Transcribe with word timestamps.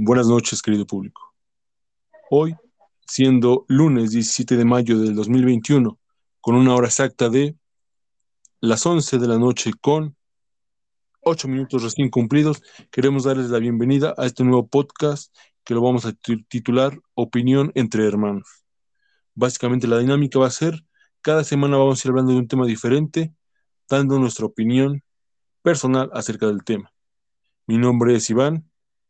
Buenas 0.00 0.28
noches, 0.28 0.62
querido 0.62 0.86
público. 0.86 1.34
Hoy, 2.30 2.54
siendo 3.08 3.64
lunes 3.66 4.12
17 4.12 4.56
de 4.56 4.64
mayo 4.64 4.96
del 4.96 5.16
2021, 5.16 5.98
con 6.40 6.54
una 6.54 6.72
hora 6.76 6.86
exacta 6.86 7.28
de 7.28 7.56
las 8.60 8.86
11 8.86 9.18
de 9.18 9.26
la 9.26 9.40
noche 9.40 9.72
con 9.80 10.16
8 11.22 11.48
minutos 11.48 11.82
recién 11.82 12.10
cumplidos, 12.10 12.62
queremos 12.92 13.24
darles 13.24 13.50
la 13.50 13.58
bienvenida 13.58 14.14
a 14.16 14.26
este 14.26 14.44
nuevo 14.44 14.68
podcast 14.68 15.34
que 15.64 15.74
lo 15.74 15.82
vamos 15.82 16.06
a 16.06 16.12
titular 16.12 16.96
Opinión 17.14 17.72
entre 17.74 18.06
Hermanos. 18.06 18.64
Básicamente 19.34 19.88
la 19.88 19.98
dinámica 19.98 20.38
va 20.38 20.46
a 20.46 20.50
ser, 20.50 20.84
cada 21.22 21.42
semana 21.42 21.76
vamos 21.76 22.04
a 22.04 22.06
ir 22.06 22.10
hablando 22.10 22.34
de 22.34 22.38
un 22.38 22.46
tema 22.46 22.66
diferente, 22.66 23.34
dando 23.90 24.20
nuestra 24.20 24.46
opinión 24.46 25.02
personal 25.60 26.08
acerca 26.12 26.46
del 26.46 26.62
tema. 26.62 26.92
Mi 27.66 27.78
nombre 27.78 28.14
es 28.14 28.30
Iván 28.30 28.67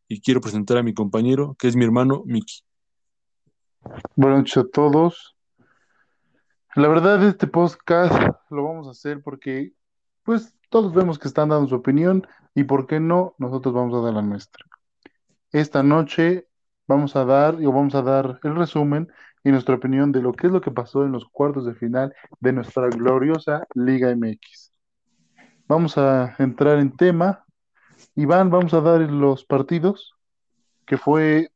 y 0.08 0.20
quiero 0.20 0.40
presentar 0.40 0.78
a 0.78 0.82
mi 0.82 0.94
compañero, 0.94 1.54
que 1.58 1.68
es 1.68 1.76
mi 1.76 1.84
hermano 1.84 2.22
Miki. 2.24 2.62
Buenas 4.16 4.40
noches 4.40 4.56
a 4.56 4.64
todos. 4.64 5.36
La 6.74 6.88
verdad, 6.88 7.22
este 7.24 7.46
podcast 7.46 8.14
lo 8.50 8.64
vamos 8.64 8.88
a 8.88 8.92
hacer 8.92 9.22
porque, 9.22 9.72
pues, 10.22 10.54
todos 10.70 10.94
vemos 10.94 11.18
que 11.18 11.28
están 11.28 11.50
dando 11.50 11.68
su 11.68 11.74
opinión 11.74 12.26
y, 12.54 12.64
¿por 12.64 12.86
qué 12.86 13.00
no? 13.00 13.34
Nosotros 13.38 13.74
vamos 13.74 13.94
a 13.94 14.04
dar 14.04 14.14
la 14.14 14.22
nuestra. 14.22 14.64
Esta 15.52 15.82
noche 15.82 16.48
vamos 16.86 17.14
a 17.16 17.24
dar, 17.24 17.56
o 17.56 17.72
vamos 17.72 17.94
a 17.94 18.02
dar 18.02 18.40
el 18.42 18.56
resumen 18.56 19.12
y 19.44 19.50
nuestra 19.50 19.74
opinión 19.74 20.10
de 20.10 20.22
lo 20.22 20.32
que 20.32 20.46
es 20.46 20.52
lo 20.52 20.60
que 20.60 20.70
pasó 20.70 21.04
en 21.04 21.12
los 21.12 21.26
cuartos 21.28 21.66
de 21.66 21.74
final 21.74 22.14
de 22.40 22.52
nuestra 22.52 22.88
gloriosa 22.88 23.66
Liga 23.74 24.14
MX. 24.14 24.72
Vamos 25.66 25.98
a 25.98 26.34
entrar 26.38 26.78
en 26.78 26.96
tema 26.96 27.44
Iván, 28.14 28.50
vamos 28.50 28.74
a 28.74 28.80
dar 28.80 29.00
los 29.00 29.44
partidos, 29.44 30.14
que 30.86 30.96
fue 30.96 31.50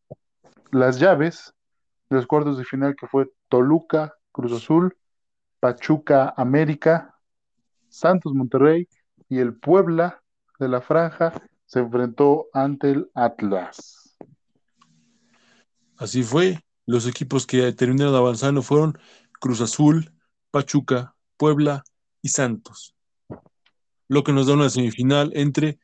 las 0.71 0.99
llaves 0.99 1.55
de 2.11 2.17
los 2.17 2.27
cuartos 2.27 2.59
de 2.59 2.65
final, 2.65 2.97
que 2.97 3.07
fue 3.07 3.31
Toluca, 3.49 4.15
Cruz 4.33 4.53
Azul, 4.53 4.97
Pachuca, 5.61 6.34
América, 6.37 7.19
Santos, 7.89 8.34
Monterrey 8.34 8.89
y 9.29 9.39
el 9.39 9.55
Puebla 9.55 10.23
de 10.59 10.69
la 10.69 10.81
Franja 10.81 11.33
se 11.67 11.81
enfrentó 11.81 12.49
ante 12.53 12.91
el 12.91 13.11
Atlas. 13.15 14.17
Así 15.97 16.23
fue. 16.23 16.59
Los 16.84 17.06
equipos 17.06 17.47
que 17.47 17.73
terminaron 17.73 18.15
avanzando 18.15 18.61
fueron 18.61 18.99
Cruz 19.39 19.61
Azul, 19.61 20.12
Pachuca, 20.51 21.15
Puebla 21.37 21.84
y 22.21 22.29
Santos. 22.29 22.95
Lo 24.09 24.25
que 24.25 24.33
nos 24.33 24.49
da 24.49 24.55
una 24.55 24.69
semifinal 24.69 25.31
entre 25.34 25.79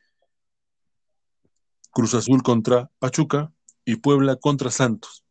Cruz 1.91 2.13
Azul 2.13 2.43
contra 2.43 2.91
Pachuca 2.99 3.51
y 3.85 3.97
Puebla 3.97 4.35
contra 4.35 4.71
Santos. 4.71 5.25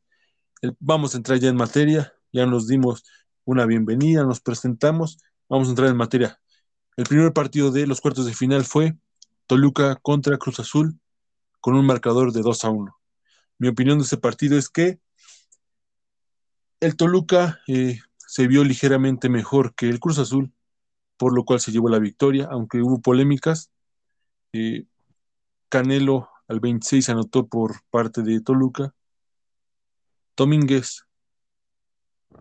Vamos 0.81 1.15
a 1.15 1.19
entrar 1.19 1.39
ya 1.39 1.49
en 1.49 1.57
materia, 1.57 2.13
ya 2.33 2.47
nos 2.47 2.67
dimos 2.67 3.05
una 3.45 3.65
bienvenida, 3.67 4.25
nos 4.25 4.41
presentamos, 4.41 5.19
vamos 5.49 5.69
a 5.69 5.71
entrar 5.71 5.89
en 5.89 5.97
materia. 5.97 6.41
El 6.97 7.05
primer 7.05 7.33
partido 7.33 7.71
de 7.71 7.87
los 7.87 8.01
cuartos 8.01 8.27
de 8.27 8.35
final 8.35 8.65
fue 8.65 8.97
Toluca 9.47 9.97
contra 9.97 10.37
Cruz 10.37 10.61
Azul 10.61 10.99
con 11.61 11.75
un 11.75 11.87
marcador 11.87 12.33
de 12.33 12.43
2 12.43 12.65
a 12.65 12.71
1. 12.71 12.97
Mi 13.59 13.69
opinión 13.69 13.99
de 13.99 14.05
ese 14.05 14.17
partido 14.17 14.59
es 14.59 14.69
que 14.69 15.01
el 16.81 16.97
Toluca 16.97 17.61
eh, 17.67 18.01
se 18.17 18.47
vio 18.47 18.65
ligeramente 18.65 19.29
mejor 19.29 19.75
que 19.75 19.89
el 19.89 20.01
Cruz 20.01 20.19
Azul, 20.19 20.53
por 21.17 21.35
lo 21.35 21.45
cual 21.45 21.61
se 21.61 21.73
llevó 21.73 21.89
la 21.89 21.99
victoria, 21.99 22.49
aunque 22.51 22.83
hubo 22.83 23.01
polémicas. 23.01 23.71
Eh, 24.53 24.87
Canelo 25.69 26.29
al 26.49 26.61
26 26.61 27.09
anotó 27.11 27.47
por 27.47 27.83
parte 27.91 28.23
de 28.23 28.41
Toluca. 28.41 28.95
Domínguez 30.37 31.05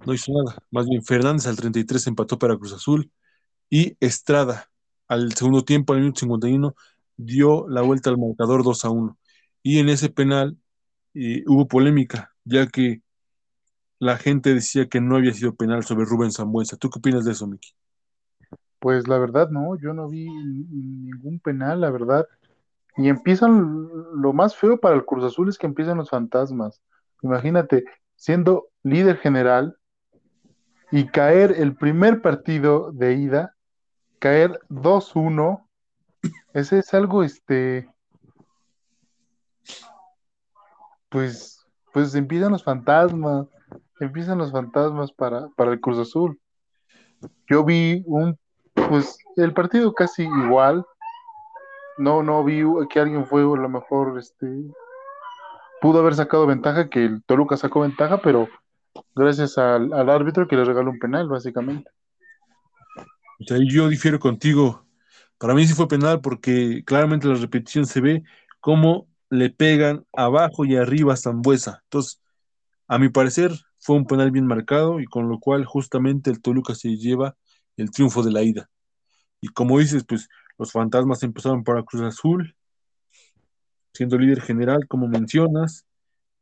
no 0.05 0.13
hizo 0.13 0.31
nada. 0.31 0.57
Más 0.71 0.87
bien 0.87 1.03
Fernández 1.03 1.47
al 1.47 1.57
33 1.57 2.07
empató 2.07 2.39
para 2.39 2.57
Cruz 2.57 2.73
Azul. 2.73 3.11
Y 3.69 3.97
Estrada 3.99 4.69
al 5.07 5.33
segundo 5.33 5.63
tiempo, 5.63 5.93
al 5.93 5.99
minuto 5.99 6.21
51, 6.21 6.75
dio 7.17 7.67
la 7.67 7.81
vuelta 7.81 8.09
al 8.09 8.17
marcador 8.17 8.63
2 8.63 8.85
a 8.85 8.89
1. 8.89 9.17
Y 9.63 9.79
en 9.79 9.89
ese 9.89 10.09
penal 10.09 10.57
hubo 11.47 11.67
polémica, 11.67 12.33
ya 12.45 12.67
que 12.67 13.01
la 13.99 14.17
gente 14.17 14.53
decía 14.53 14.87
que 14.87 15.01
no 15.01 15.15
había 15.15 15.33
sido 15.33 15.55
penal 15.55 15.83
sobre 15.83 16.05
Rubén 16.05 16.31
Zambuesa. 16.31 16.77
¿Tú 16.77 16.89
qué 16.89 16.99
opinas 16.99 17.25
de 17.25 17.31
eso, 17.31 17.47
Miki? 17.47 17.71
Pues 18.79 19.07
la 19.07 19.17
verdad, 19.17 19.49
no, 19.49 19.75
yo 19.77 19.93
no 19.93 20.07
vi 20.07 20.29
ningún 20.29 21.39
penal, 21.39 21.81
la 21.81 21.89
verdad. 21.89 22.27
Y 22.97 23.09
empiezan, 23.09 23.87
lo 24.15 24.33
más 24.33 24.55
feo 24.55 24.79
para 24.79 24.95
el 24.95 25.05
Cruz 25.05 25.23
Azul 25.23 25.49
es 25.49 25.57
que 25.57 25.67
empiezan 25.67 25.97
los 25.97 26.09
fantasmas. 26.09 26.81
Imagínate, 27.21 27.85
siendo 28.15 28.69
líder 28.83 29.17
general 29.17 29.77
y 30.91 31.07
caer 31.07 31.53
el 31.57 31.75
primer 31.75 32.21
partido 32.21 32.91
de 32.91 33.13
ida, 33.13 33.55
caer 34.19 34.59
2-1, 34.69 35.67
ese 36.53 36.79
es 36.79 36.93
algo, 36.93 37.23
este, 37.23 37.87
pues, 41.09 41.63
pues 41.93 42.15
empiezan 42.15 42.51
los 42.51 42.63
fantasmas, 42.63 43.47
empiezan 43.99 44.39
los 44.39 44.51
fantasmas 44.51 45.11
para, 45.11 45.49
para 45.49 45.71
el 45.71 45.79
Cruz 45.79 45.99
Azul. 45.99 46.39
Yo 47.47 47.63
vi 47.63 48.03
un, 48.07 48.39
pues, 48.73 49.17
el 49.35 49.53
partido 49.53 49.93
casi 49.93 50.23
igual, 50.23 50.85
no, 51.97 52.23
no 52.23 52.43
vi 52.43 52.63
que 52.89 52.99
alguien 52.99 53.25
fue 53.25 53.41
a 53.41 53.45
lo 53.45 53.69
mejor, 53.69 54.17
este, 54.17 54.47
pudo 55.81 55.99
haber 55.99 56.15
sacado 56.15 56.45
ventaja, 56.45 56.89
que 56.89 57.05
el 57.05 57.23
Toluca 57.23 57.57
sacó 57.57 57.81
ventaja, 57.81 58.19
pero 58.21 58.47
gracias 59.15 59.57
al, 59.57 59.91
árbitro 60.09 60.47
que 60.47 60.55
le 60.55 60.65
regaló 60.65 60.91
un 60.91 60.99
penal, 60.99 61.27
básicamente. 61.27 61.89
yo 63.39 63.89
difiero 63.89 64.19
contigo. 64.19 64.85
Para 65.37 65.53
mí 65.53 65.67
sí 65.67 65.73
fue 65.73 65.87
penal 65.87 66.21
porque 66.21 66.83
claramente 66.85 67.27
la 67.27 67.35
repetición 67.35 67.85
se 67.85 68.01
ve 68.01 68.23
cómo 68.59 69.07
le 69.29 69.49
pegan 69.49 70.05
abajo 70.13 70.65
y 70.65 70.75
arriba 70.75 71.13
a 71.13 71.17
Zambuesa. 71.17 71.81
Entonces, 71.83 72.21
a 72.87 72.97
mi 72.97 73.09
parecer, 73.09 73.51
fue 73.79 73.95
un 73.95 74.05
penal 74.07 74.31
bien 74.31 74.47
marcado 74.47 74.99
y 74.99 75.05
con 75.05 75.29
lo 75.29 75.39
cual 75.39 75.65
justamente 75.65 76.29
el 76.29 76.41
Toluca 76.41 76.73
se 76.73 76.97
lleva 76.97 77.35
el 77.75 77.91
triunfo 77.91 78.23
de 78.23 78.31
la 78.31 78.41
ida. 78.41 78.69
Y 79.39 79.49
como 79.49 79.77
dices, 79.77 80.03
pues 80.07 80.27
los 80.57 80.71
fantasmas 80.71 81.23
empezaron 81.23 81.63
para 81.63 81.83
Cruz 81.83 82.03
Azul, 82.03 82.55
siendo 83.93 84.17
líder 84.17 84.41
general, 84.41 84.87
como 84.87 85.07
mencionas. 85.07 85.85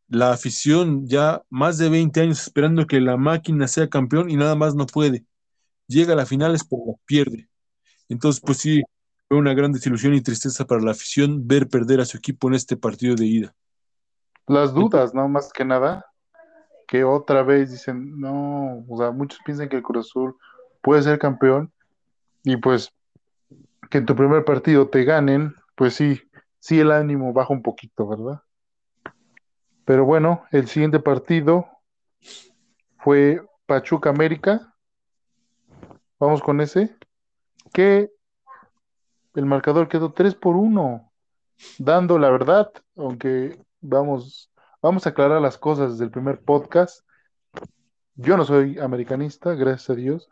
La 0.07 0.31
afición 0.31 1.07
ya 1.07 1.41
más 1.49 1.77
de 1.77 1.89
20 1.89 2.21
años 2.21 2.41
esperando 2.41 2.85
que 2.85 3.01
la 3.01 3.17
máquina 3.17 3.67
sea 3.67 3.89
campeón 3.89 4.29
y 4.29 4.35
nada 4.35 4.55
más 4.55 4.75
no 4.75 4.85
puede. 4.85 5.25
Llega 5.87 6.13
a 6.13 6.15
la 6.15 6.25
final 6.25 6.53
es 6.53 6.63
por 6.63 6.79
pierde. 7.05 7.49
Entonces, 8.07 8.41
pues 8.41 8.59
sí, 8.59 8.83
fue 9.27 9.37
una 9.37 9.53
gran 9.53 9.71
desilusión 9.71 10.13
y 10.13 10.21
tristeza 10.21 10.65
para 10.65 10.81
la 10.81 10.91
afición 10.91 11.47
ver 11.47 11.67
perder 11.67 12.01
a 12.01 12.05
su 12.05 12.17
equipo 12.17 12.47
en 12.47 12.53
este 12.53 12.77
partido 12.77 13.15
de 13.15 13.25
ida. 13.25 13.55
Las 14.47 14.73
dudas, 14.73 15.13
¿no? 15.15 15.27
Más 15.27 15.51
que 15.51 15.65
nada, 15.65 16.05
que 16.87 17.03
otra 17.03 17.41
vez 17.41 17.71
dicen, 17.71 18.19
no, 18.19 18.85
o 18.87 18.97
sea, 18.97 19.11
muchos 19.11 19.39
piensan 19.43 19.69
que 19.69 19.77
el 19.77 19.83
Cruz 19.83 20.07
Azul 20.07 20.35
puede 20.81 21.01
ser 21.01 21.17
campeón 21.17 21.71
y 22.43 22.57
pues 22.57 22.93
que 23.89 23.97
en 23.99 24.05
tu 24.05 24.15
primer 24.15 24.45
partido 24.45 24.89
te 24.89 25.03
ganen, 25.03 25.55
pues 25.75 25.95
sí, 25.95 26.21
sí 26.59 26.79
el 26.79 26.91
ánimo 26.91 27.33
baja 27.33 27.53
un 27.53 27.61
poquito, 27.61 28.07
¿verdad? 28.07 28.41
Pero 29.85 30.05
bueno, 30.05 30.45
el 30.51 30.67
siguiente 30.67 30.99
partido 30.99 31.67
fue 32.97 33.41
Pachuca 33.65 34.09
América. 34.09 34.73
Vamos 36.19 36.41
con 36.41 36.59
ese. 36.59 36.95
Que 37.71 38.11
el 39.35 39.45
marcador 39.45 39.87
quedó 39.87 40.13
3 40.13 40.33
por 40.35 40.55
1, 40.55 41.11
dando 41.77 42.17
la 42.17 42.29
verdad, 42.29 42.71
aunque 42.95 43.59
vamos, 43.81 44.51
vamos 44.81 45.05
a 45.05 45.09
aclarar 45.09 45.41
las 45.41 45.57
cosas 45.57 45.91
desde 45.91 46.05
el 46.05 46.11
primer 46.11 46.39
podcast. 46.39 47.05
Yo 48.15 48.37
no 48.37 48.45
soy 48.45 48.79
americanista, 48.79 49.53
gracias 49.55 49.89
a 49.89 49.95
Dios, 49.95 50.29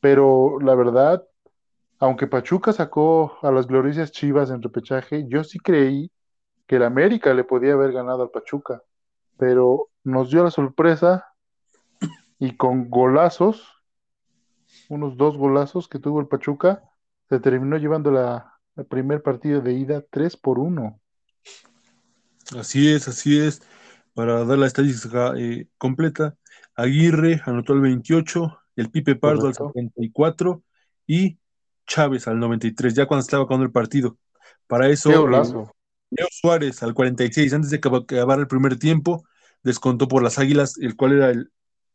pero 0.00 0.58
la 0.60 0.74
verdad, 0.74 1.24
aunque 1.98 2.26
Pachuca 2.26 2.72
sacó 2.72 3.38
a 3.42 3.50
las 3.50 3.66
gloriosas 3.66 4.12
Chivas 4.12 4.50
en 4.50 4.62
repechaje, 4.62 5.26
yo 5.28 5.42
sí 5.44 5.58
creí 5.58 6.10
que 6.66 6.76
el 6.76 6.84
América 6.84 7.34
le 7.34 7.44
podía 7.44 7.72
haber 7.72 7.92
ganado 7.92 8.22
al 8.22 8.30
Pachuca, 8.30 8.82
pero 9.36 9.88
nos 10.04 10.30
dio 10.30 10.44
la 10.44 10.50
sorpresa 10.50 11.26
y 12.38 12.56
con 12.56 12.88
golazos, 12.88 13.66
unos 14.88 15.16
dos 15.16 15.36
golazos 15.36 15.88
que 15.88 15.98
tuvo 15.98 16.20
el 16.20 16.28
Pachuca, 16.28 16.84
se 17.28 17.40
terminó 17.40 17.76
llevando 17.76 18.10
la, 18.10 18.54
el 18.76 18.86
primer 18.86 19.22
partido 19.22 19.60
de 19.60 19.72
ida 19.72 20.04
3 20.08 20.36
por 20.36 20.58
1. 20.58 21.00
Así 22.56 22.92
es, 22.92 23.08
así 23.08 23.38
es. 23.38 23.60
Para 24.14 24.44
dar 24.44 24.58
la 24.58 24.66
estadística 24.66 25.32
eh, 25.36 25.68
completa, 25.78 26.36
Aguirre 26.74 27.40
anotó 27.44 27.72
el 27.72 27.80
28, 27.80 28.58
el 28.76 28.90
Pipe 28.90 29.16
Pardo 29.16 29.48
al 29.48 29.54
74 29.54 30.62
y 31.06 31.38
Chávez 31.88 32.28
al 32.28 32.38
93, 32.38 32.94
ya 32.94 33.06
cuando 33.06 33.22
estaba 33.22 33.42
acabando 33.42 33.66
el 33.66 33.72
partido. 33.72 34.16
Para 34.68 34.88
eso, 34.88 35.10
Qué 35.10 35.16
Leo 36.10 36.28
Suárez 36.30 36.82
al 36.82 36.94
46, 36.94 37.52
antes 37.52 37.70
de 37.70 37.78
acabar 37.78 38.38
el 38.38 38.46
primer 38.46 38.78
tiempo, 38.78 39.24
descontó 39.62 40.08
por 40.08 40.22
las 40.22 40.38
Águilas, 40.38 40.78
el 40.78 40.96
cual 40.96 41.12
era 41.12 41.30
el 41.30 41.50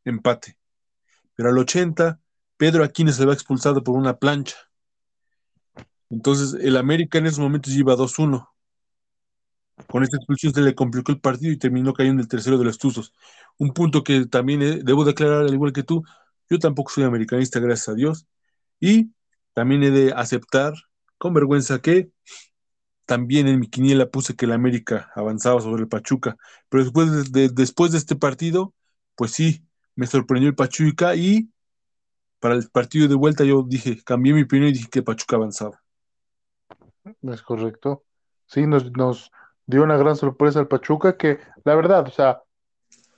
empate. 0.06 0.58
Pero 1.36 1.50
al 1.50 1.58
80, 1.58 2.20
Pedro 2.58 2.84
Aquino 2.84 3.12
se 3.12 3.26
va 3.26 3.34
expulsado 3.34 3.84
por 3.84 3.96
una 3.98 4.18
plancha. 4.18 4.58
Entonces, 6.10 6.54
el 6.62 6.78
América 6.78 7.18
en 7.18 7.26
esos 7.26 7.40
momentos 7.40 7.74
iba 7.74 7.96
2-1. 7.96 8.48
Con 9.88 10.04
esta 10.04 10.18
expulsión 10.18 10.54
se 10.54 10.62
le 10.62 10.76
complicó 10.76 11.12
el 11.12 11.20
partido 11.20 11.52
y 11.52 11.58
terminó 11.58 11.94
cayendo 11.94 12.22
el 12.22 12.28
tercero 12.28 12.60
de 12.60 12.66
los 12.66 12.78
Tuzos. 12.78 13.14
Un 13.58 13.74
punto 13.74 14.04
que 14.04 14.28
también 14.28 14.62
eh, 14.62 14.80
debo 14.84 15.04
declarar, 15.04 15.42
al 15.42 15.54
igual 15.54 15.74
que 15.74 15.82
tú, 15.82 16.04
yo 16.50 16.60
tampoco 16.60 16.92
soy 16.92 17.04
americanista, 17.04 17.60
gracias 17.60 17.90
a 17.90 17.94
Dios. 17.96 18.28
Y 18.80 19.12
también 19.54 19.84
he 19.84 19.92
de 19.92 20.14
aceptar 20.14 20.74
con 21.18 21.34
vergüenza 21.34 21.80
que 21.80 22.12
también 23.06 23.48
en 23.48 23.60
mi 23.60 23.68
quiniela 23.68 24.10
puse 24.10 24.36
que 24.36 24.46
el 24.46 24.52
América 24.52 25.12
avanzaba 25.16 25.62
sobre 25.62 25.84
el 25.84 25.88
Pachuca. 25.88 26.38
Pero 26.70 26.84
después 26.84 27.32
de, 27.32 27.50
después 27.50 27.92
de 27.92 27.98
este 27.98 28.16
partido, 28.16 28.74
pues 29.16 29.32
sí, 29.32 29.66
me 29.96 30.08
sorprendió 30.08 30.50
el 30.50 30.56
Pachuca 30.56 31.16
y 31.16 31.50
para 32.40 32.56
el 32.56 32.70
partido 32.70 33.08
de 33.08 33.16
vuelta 33.16 33.44
yo 33.44 33.64
dije, 33.64 34.02
cambié 34.04 34.34
mi 34.34 34.44
opinión 34.44 34.70
y 34.70 34.74
dije 34.74 34.90
que 34.90 35.04
Pachuca 35.04 35.36
avanzaba. 35.36 35.82
Es 37.22 37.42
correcto. 37.42 38.04
Sí, 38.46 38.68
nos, 38.68 38.92
nos 38.92 39.32
dio 39.66 39.84
una 39.84 39.98
gran 39.98 40.16
sorpresa 40.16 40.60
el 40.60 40.68
Pachuca, 40.68 41.18
que 41.18 41.40
la 41.64 41.76
verdad, 41.76 42.08
o 42.08 42.12
sea, 42.12 42.42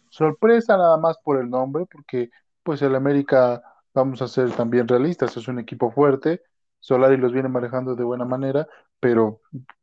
sorpresa 0.09 0.77
nada 0.77 0.97
más 0.97 1.17
por 1.23 1.39
el 1.39 1.49
nombre, 1.49 1.85
porque 1.91 2.29
pues 2.63 2.81
el 2.81 2.95
América, 2.95 3.61
vamos 3.95 4.21
a 4.21 4.27
ser 4.27 4.51
también 4.51 4.87
realistas, 4.87 5.35
es 5.37 5.47
un 5.47 5.57
equipo 5.57 5.91
fuerte, 5.91 6.43
Solari 6.79 7.17
los 7.17 7.33
viene 7.33 7.49
manejando 7.49 7.95
de 7.95 8.03
buena 8.03 8.25
manera, 8.25 8.67
pero 8.99 9.41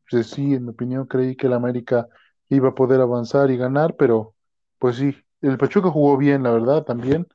pues, 0.08 0.28
sí, 0.28 0.54
en 0.54 0.66
mi 0.66 0.70
opinión, 0.70 1.06
creí 1.06 1.34
que 1.34 1.48
el 1.48 1.54
América 1.54 2.06
iba 2.48 2.68
a 2.68 2.74
poder 2.74 3.00
avanzar 3.00 3.50
y 3.50 3.56
ganar, 3.56 3.96
pero 3.96 4.34
pues 4.78 4.96
sí, 4.96 5.16
el 5.40 5.58
Pachuca 5.58 5.90
jugó 5.90 6.16
bien, 6.16 6.42
la 6.42 6.52
verdad, 6.52 6.84
también, 6.84 7.26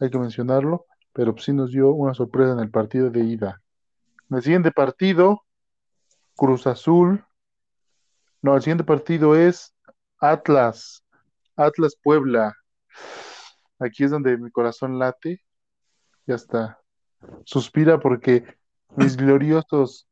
hay 0.00 0.10
que 0.10 0.18
mencionarlo, 0.18 0.86
pero 1.12 1.32
pues, 1.32 1.46
sí 1.46 1.52
nos 1.52 1.70
dio 1.70 1.92
una 1.92 2.12
sorpresa 2.12 2.52
en 2.52 2.58
el 2.58 2.70
partido 2.70 3.08
de 3.08 3.20
ida. 3.20 3.62
El 4.30 4.42
siguiente 4.42 4.72
partido, 4.72 5.42
Cruz 6.36 6.66
Azul. 6.66 7.24
No, 8.42 8.56
el 8.56 8.62
siguiente 8.62 8.84
partido 8.84 9.36
es 9.36 9.72
Atlas. 10.18 11.04
Atlas 11.56 11.94
Puebla. 12.02 12.52
Aquí 13.78 14.04
es 14.04 14.10
donde 14.10 14.36
mi 14.36 14.50
corazón 14.50 14.98
late. 14.98 15.40
Ya 16.26 16.34
está. 16.36 16.78
Suspira 17.44 18.00
porque 18.00 18.44
mis 18.96 19.16
gloriosos 19.16 20.06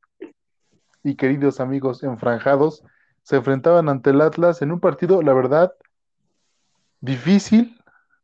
y 1.02 1.16
queridos 1.16 1.60
amigos 1.60 2.02
enfranjados 2.02 2.82
se 3.22 3.36
enfrentaban 3.36 3.88
ante 3.88 4.10
el 4.10 4.20
Atlas 4.20 4.62
en 4.62 4.72
un 4.72 4.80
partido, 4.80 5.22
la 5.22 5.32
verdad, 5.32 5.72
difícil, 7.00 7.78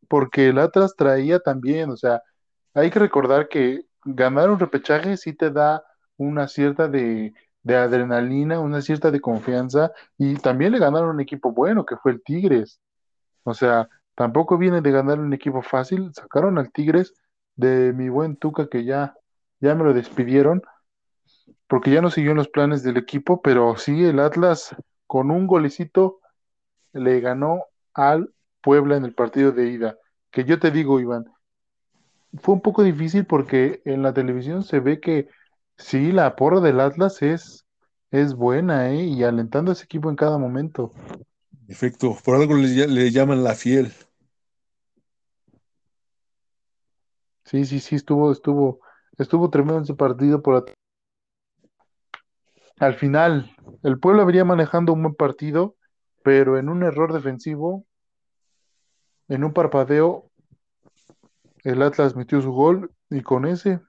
porque 0.08 0.49
el 0.49 0.58
Atlas 0.58 0.94
traía 0.96 1.38
también, 1.40 1.90
o 1.90 1.96
sea, 1.96 2.23
hay 2.75 2.90
que 2.90 2.99
recordar 2.99 3.49
que 3.49 3.85
ganar 4.05 4.50
un 4.50 4.58
repechaje 4.58 5.17
sí 5.17 5.32
te 5.32 5.50
da 5.50 5.85
una 6.17 6.49
cierta 6.49 6.88
de, 6.88 7.32
de 7.62 7.76
adrenalina, 7.76 8.61
una 8.61 8.81
cierta 8.81 9.11
de 9.11 9.20
confianza, 9.20 9.93
y 10.17 10.35
también 10.37 10.73
le 10.73 10.79
ganaron 10.79 11.11
un 11.11 11.20
equipo 11.20 11.52
bueno, 11.52 11.85
que 11.85 11.96
fue 11.96 12.12
el 12.12 12.23
Tigres. 12.23 12.81
O 13.44 13.55
sea, 13.55 13.88
tampoco 14.14 14.58
viene 14.58 14.81
de 14.81 14.90
ganar 14.90 15.20
un 15.20 15.32
equipo 15.32 15.62
fácil, 15.62 16.11
sacaron 16.12 16.58
al 16.58 16.73
Tigres 16.73 17.14
de 17.58 17.93
mi 17.93 18.08
buen 18.08 18.37
Tuca 18.37 18.69
que 18.69 18.84
ya, 18.84 19.14
ya 19.60 19.75
me 19.75 19.84
lo 19.84 19.93
despidieron, 19.93 20.62
porque 21.66 21.90
ya 21.90 22.00
no 22.00 22.10
siguió 22.10 22.31
en 22.31 22.38
los 22.38 22.49
planes 22.49 22.82
del 22.82 22.96
equipo, 22.96 23.43
pero 23.43 23.76
sí, 23.76 24.05
el 24.05 24.20
Atlas 24.20 24.75
con 25.06 25.31
un 25.31 25.46
golecito 25.46 26.20
le 26.93 27.20
ganó 27.20 27.64
al 27.93 28.32
Puebla 28.62 28.96
en 28.96 29.05
el 29.05 29.12
partido 29.12 29.52
de 29.52 29.69
ida. 29.70 29.99
Que 30.31 30.44
yo 30.44 30.60
te 30.60 30.70
digo, 30.70 31.00
Iván, 31.00 31.25
fue 32.40 32.55
un 32.55 32.60
poco 32.60 32.84
difícil 32.84 33.26
porque 33.26 33.82
en 33.84 34.02
la 34.02 34.14
televisión 34.14 34.62
se 34.62 34.78
ve 34.78 35.00
que 35.00 35.28
sí, 35.76 36.12
la 36.12 36.37
porra 36.37 36.61
del 36.61 36.78
Atlas 36.81 37.22
es, 37.22 37.66
es 38.12 38.34
buena, 38.34 38.90
¿eh? 38.90 39.02
Y 39.02 39.25
alentando 39.25 39.72
a 39.72 39.75
ese 39.75 39.84
equipo 39.84 40.11
en 40.11 40.16
cada 40.16 40.38
momento. 40.38 40.93
Perfecto, 41.66 42.16
por 42.25 42.37
algo 42.37 42.54
le, 42.54 42.87
le 42.87 43.11
llaman 43.11 43.43
la 43.43 43.54
fiel. 43.54 43.93
Sí, 47.48 47.64
sí, 47.64 47.80
sí, 47.80 47.96
estuvo, 47.96 48.30
estuvo, 48.30 48.80
estuvo 49.16 49.48
tremendo 49.48 49.80
ese 49.80 49.94
partido 49.94 50.42
por 50.42 50.66
al 52.78 52.94
final, 52.94 53.50
el 53.82 53.98
pueblo 53.98 54.26
venía 54.26 54.44
manejando 54.44 54.92
un 54.92 55.02
buen 55.02 55.14
partido, 55.14 55.74
pero 56.22 56.58
en 56.58 56.68
un 56.68 56.82
error 56.82 57.14
defensivo, 57.14 57.86
en 59.28 59.44
un 59.44 59.54
parpadeo, 59.54 60.30
el 61.64 61.80
Atlas 61.80 62.14
metió 62.14 62.42
su 62.42 62.52
gol 62.52 62.92
y 63.08 63.22
con 63.22 63.46
ese, 63.46 63.80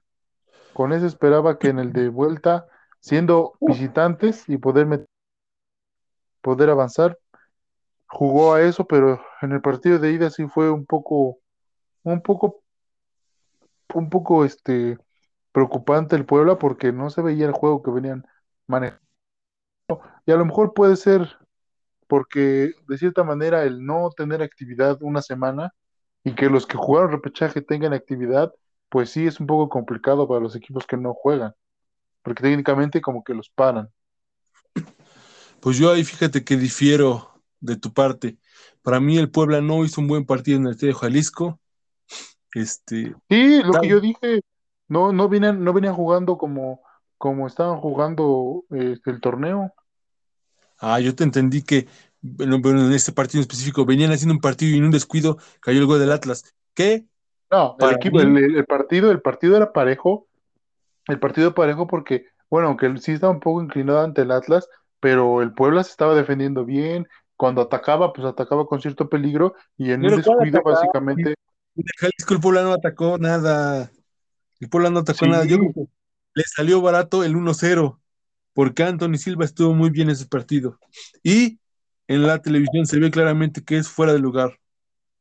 con 0.72 0.94
ese 0.94 1.06
esperaba 1.06 1.58
que 1.58 1.68
en 1.68 1.80
el 1.80 1.92
de 1.92 2.08
vuelta, 2.08 2.66
siendo 2.98 3.52
visitantes 3.60 4.48
y 4.48 4.56
poder, 4.56 5.06
poder 6.40 6.70
avanzar, 6.70 7.18
jugó 8.06 8.54
a 8.54 8.62
eso, 8.62 8.86
pero 8.86 9.20
en 9.42 9.52
el 9.52 9.60
partido 9.60 9.98
de 9.98 10.12
ida 10.12 10.30
sí 10.30 10.46
fue 10.48 10.70
un 10.70 10.86
poco, 10.86 11.38
un 12.02 12.22
poco, 12.22 12.62
un 13.98 14.10
poco 14.10 14.44
este 14.44 14.98
preocupante 15.52 16.16
el 16.16 16.26
Puebla 16.26 16.58
porque 16.58 16.92
no 16.92 17.10
se 17.10 17.22
veía 17.22 17.46
el 17.46 17.52
juego 17.52 17.82
que 17.82 17.90
venían 17.90 18.24
manejando. 18.66 19.00
Y 20.26 20.32
a 20.32 20.36
lo 20.36 20.44
mejor 20.44 20.74
puede 20.74 20.96
ser 20.96 21.38
porque 22.06 22.72
de 22.88 22.98
cierta 22.98 23.24
manera 23.24 23.64
el 23.64 23.84
no 23.84 24.10
tener 24.10 24.42
actividad 24.42 24.98
una 25.00 25.22
semana 25.22 25.74
y 26.24 26.34
que 26.34 26.50
los 26.50 26.66
que 26.66 26.76
jugaron 26.76 27.12
repechaje 27.12 27.62
tengan 27.62 27.92
actividad, 27.92 28.52
pues 28.88 29.10
sí 29.10 29.26
es 29.26 29.40
un 29.40 29.46
poco 29.46 29.68
complicado 29.68 30.28
para 30.28 30.40
los 30.40 30.56
equipos 30.56 30.86
que 30.86 30.96
no 30.96 31.14
juegan, 31.14 31.54
porque 32.22 32.42
técnicamente 32.42 33.00
como 33.00 33.24
que 33.24 33.34
los 33.34 33.48
paran. 33.50 33.88
Pues 35.60 35.78
yo 35.78 35.92
ahí 35.92 36.04
fíjate 36.04 36.42
que 36.42 36.56
difiero 36.56 37.30
de 37.60 37.76
tu 37.76 37.92
parte. 37.92 38.38
Para 38.82 38.98
mí 38.98 39.18
el 39.18 39.30
Puebla 39.30 39.60
no 39.60 39.84
hizo 39.84 40.00
un 40.00 40.08
buen 40.08 40.24
partido 40.24 40.58
en 40.58 40.66
el 40.66 40.72
Estadio 40.72 40.94
Jalisco. 40.94 41.60
Este, 42.54 43.14
sí, 43.28 43.62
lo 43.62 43.72
que 43.80 43.88
yo 43.88 44.00
dije, 44.00 44.40
no, 44.88 45.12
no 45.12 45.28
venían, 45.28 45.62
no 45.62 45.72
venían 45.72 45.94
jugando 45.94 46.36
como, 46.36 46.82
como 47.18 47.46
estaban 47.46 47.78
jugando 47.78 48.64
este, 48.70 49.10
el 49.10 49.20
torneo. 49.20 49.72
Ah, 50.78 50.98
yo 50.98 51.14
te 51.14 51.24
entendí 51.24 51.62
que 51.62 51.86
bueno, 52.22 52.56
en 52.56 52.92
este 52.92 53.12
partido 53.12 53.38
en 53.38 53.42
específico 53.42 53.86
venían 53.86 54.12
haciendo 54.12 54.34
un 54.34 54.40
partido 54.40 54.74
y 54.74 54.78
en 54.78 54.84
un 54.84 54.90
descuido 54.90 55.38
cayó 55.60 55.80
el 55.80 55.86
gol 55.86 56.00
del 56.00 56.12
Atlas. 56.12 56.54
¿Qué? 56.74 57.06
No, 57.50 57.76
el, 57.80 57.94
equipo, 57.94 58.20
el, 58.20 58.64
partido, 58.66 59.10
el 59.10 59.20
partido 59.20 59.56
era 59.56 59.72
parejo. 59.72 60.26
El 61.06 61.18
partido 61.18 61.54
parejo 61.54 61.86
porque, 61.86 62.26
bueno, 62.48 62.68
aunque 62.68 62.94
sí 62.98 63.12
estaba 63.12 63.32
un 63.32 63.40
poco 63.40 63.62
inclinado 63.62 64.00
ante 64.00 64.22
el 64.22 64.30
Atlas, 64.30 64.68
pero 65.00 65.42
el 65.42 65.52
Puebla 65.52 65.82
se 65.82 65.90
estaba 65.90 66.14
defendiendo 66.14 66.64
bien. 66.64 67.08
Cuando 67.36 67.62
atacaba, 67.62 68.12
pues 68.12 68.26
atacaba 68.26 68.66
con 68.66 68.82
cierto 68.82 69.08
peligro 69.08 69.54
y 69.78 69.92
en 69.92 70.04
un 70.04 70.16
descuido, 70.16 70.60
básicamente. 70.62 71.34
Jalisco 71.98 72.34
el 72.34 72.40
Puebla 72.40 72.62
no 72.62 72.72
atacó 72.72 73.18
nada. 73.18 73.90
El 74.58 74.68
Puebla 74.68 74.90
no 74.90 75.00
atacó 75.00 75.26
nada. 75.26 75.44
Yo 75.44 75.58
le 75.58 76.44
salió 76.44 76.80
barato 76.80 77.24
el 77.24 77.34
1-0 77.34 77.98
porque 78.52 78.82
Anthony 78.82 79.16
Silva 79.16 79.44
estuvo 79.44 79.74
muy 79.74 79.90
bien 79.90 80.08
en 80.08 80.14
ese 80.14 80.26
partido. 80.26 80.78
Y 81.22 81.58
en 82.08 82.26
la 82.26 82.42
televisión 82.42 82.86
se 82.86 82.98
ve 82.98 83.10
claramente 83.10 83.64
que 83.64 83.78
es 83.78 83.88
fuera 83.88 84.12
de 84.12 84.18
lugar. 84.18 84.58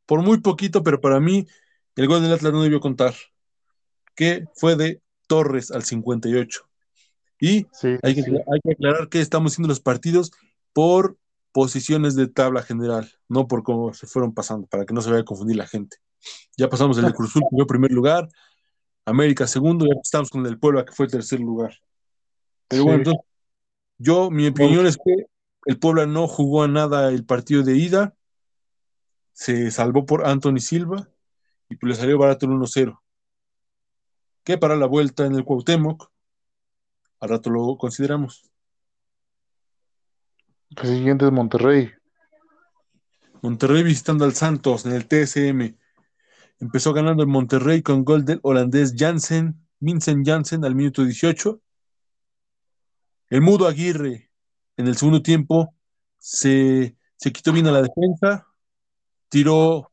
Por 0.06 0.22
muy 0.24 0.40
poquito, 0.40 0.84
pero 0.84 1.00
para 1.00 1.20
mí 1.20 1.48
el 1.96 2.08
gol 2.08 2.22
del 2.22 2.34
Atlas 2.34 2.54
no 2.54 2.64
debió 2.64 2.80
contar. 2.80 3.14
Que 4.16 4.46
fue 4.56 4.76
de 4.76 5.02
Torres 5.28 5.72
al 5.72 5.84
58. 5.84 6.68
Y 7.40 7.68
hay, 8.02 8.16
que, 8.16 8.22
hay 8.52 8.60
que 8.62 8.72
aclarar 8.74 9.08
que 9.08 9.22
estamos 9.22 9.54
haciendo 9.54 9.70
los 9.70 9.80
partidos 9.80 10.32
por 10.74 11.18
posiciones 11.52 12.16
de 12.16 12.28
tabla 12.28 12.62
general, 12.62 13.12
no 13.28 13.48
por 13.48 13.64
cómo 13.64 13.94
se 13.94 14.08
fueron 14.08 14.34
pasando, 14.34 14.68
para 14.68 14.86
que 14.86 14.94
no 14.94 15.02
se 15.02 15.10
vaya 15.10 15.22
a 15.22 15.26
confundir 15.26 15.56
la 15.56 15.68
gente. 15.68 15.98
Ya 16.58 16.70
pasamos 16.70 16.98
el 16.98 17.06
de 17.06 17.14
Cruzul, 17.14 17.44
que 17.44 17.56
fue 17.56 17.66
primer 17.66 17.92
lugar, 17.92 18.28
América 19.06 19.48
segundo, 19.48 19.86
y 19.86 19.90
estamos 20.02 20.30
con 20.30 20.42
el 20.42 20.48
del 20.48 20.60
Puebla, 20.60 20.86
que 20.86 20.94
fue 20.94 21.08
tercer 21.08 21.40
lugar. 21.40 21.74
Pero 22.68 22.84
bueno, 22.84 22.98
entonces, 23.00 23.24
yo, 23.98 24.30
mi 24.30 24.48
opinión 24.48 24.86
es 24.86 24.98
que 24.98 25.28
el 25.66 25.80
Puebla 25.80 26.06
no 26.06 26.28
jugó 26.28 26.64
a 26.64 26.68
nada 26.68 27.10
el 27.10 27.26
partido 27.26 27.64
de 27.64 27.76
ida, 27.76 28.16
se 29.34 29.72
salvó 29.72 30.06
por 30.06 30.26
Anthony 30.26 30.60
Silva 30.60 31.10
y 31.70 31.76
pues 31.76 31.92
le 31.92 31.96
salió 31.96 32.18
barato 32.18 32.46
el 32.46 32.52
1-0. 32.52 33.00
Que 34.44 34.58
para 34.58 34.76
la 34.76 34.86
vuelta 34.86 35.26
en 35.26 35.36
el 35.36 35.46
Cuauhtémoc, 35.46 36.12
al 37.20 37.30
rato 37.30 37.50
lo 37.50 37.78
consideramos. 37.78 38.50
El 40.76 40.88
siguiente 40.88 41.26
es 41.26 41.32
Monterrey. 41.32 41.92
Monterrey 43.42 43.84
visitando 43.84 44.26
al 44.26 44.34
Santos 44.34 44.86
en 44.86 44.94
el 44.94 45.08
TSM. 45.08 45.78
Empezó 46.60 46.94
ganando 46.94 47.24
el 47.24 47.30
Monterrey 47.30 47.82
con 47.82 48.04
gol 48.04 48.26
del 48.26 48.40
holandés 48.44 48.96
Jansen, 48.98 49.66
Vincent 49.80 50.28
Jansen 50.28 50.66
al 50.66 50.76
minuto 50.76 51.04
18 51.04 51.62
el 53.30 53.42
Mudo 53.42 53.68
Aguirre 53.68 54.32
en 54.76 54.88
el 54.88 54.98
segundo 54.98 55.22
tiempo 55.22 55.76
se, 56.18 56.98
se 57.16 57.32
quitó 57.32 57.54
bien 57.54 57.68
a 57.68 57.72
la 57.72 57.84
defensa, 57.84 58.48
tiró, 59.30 59.92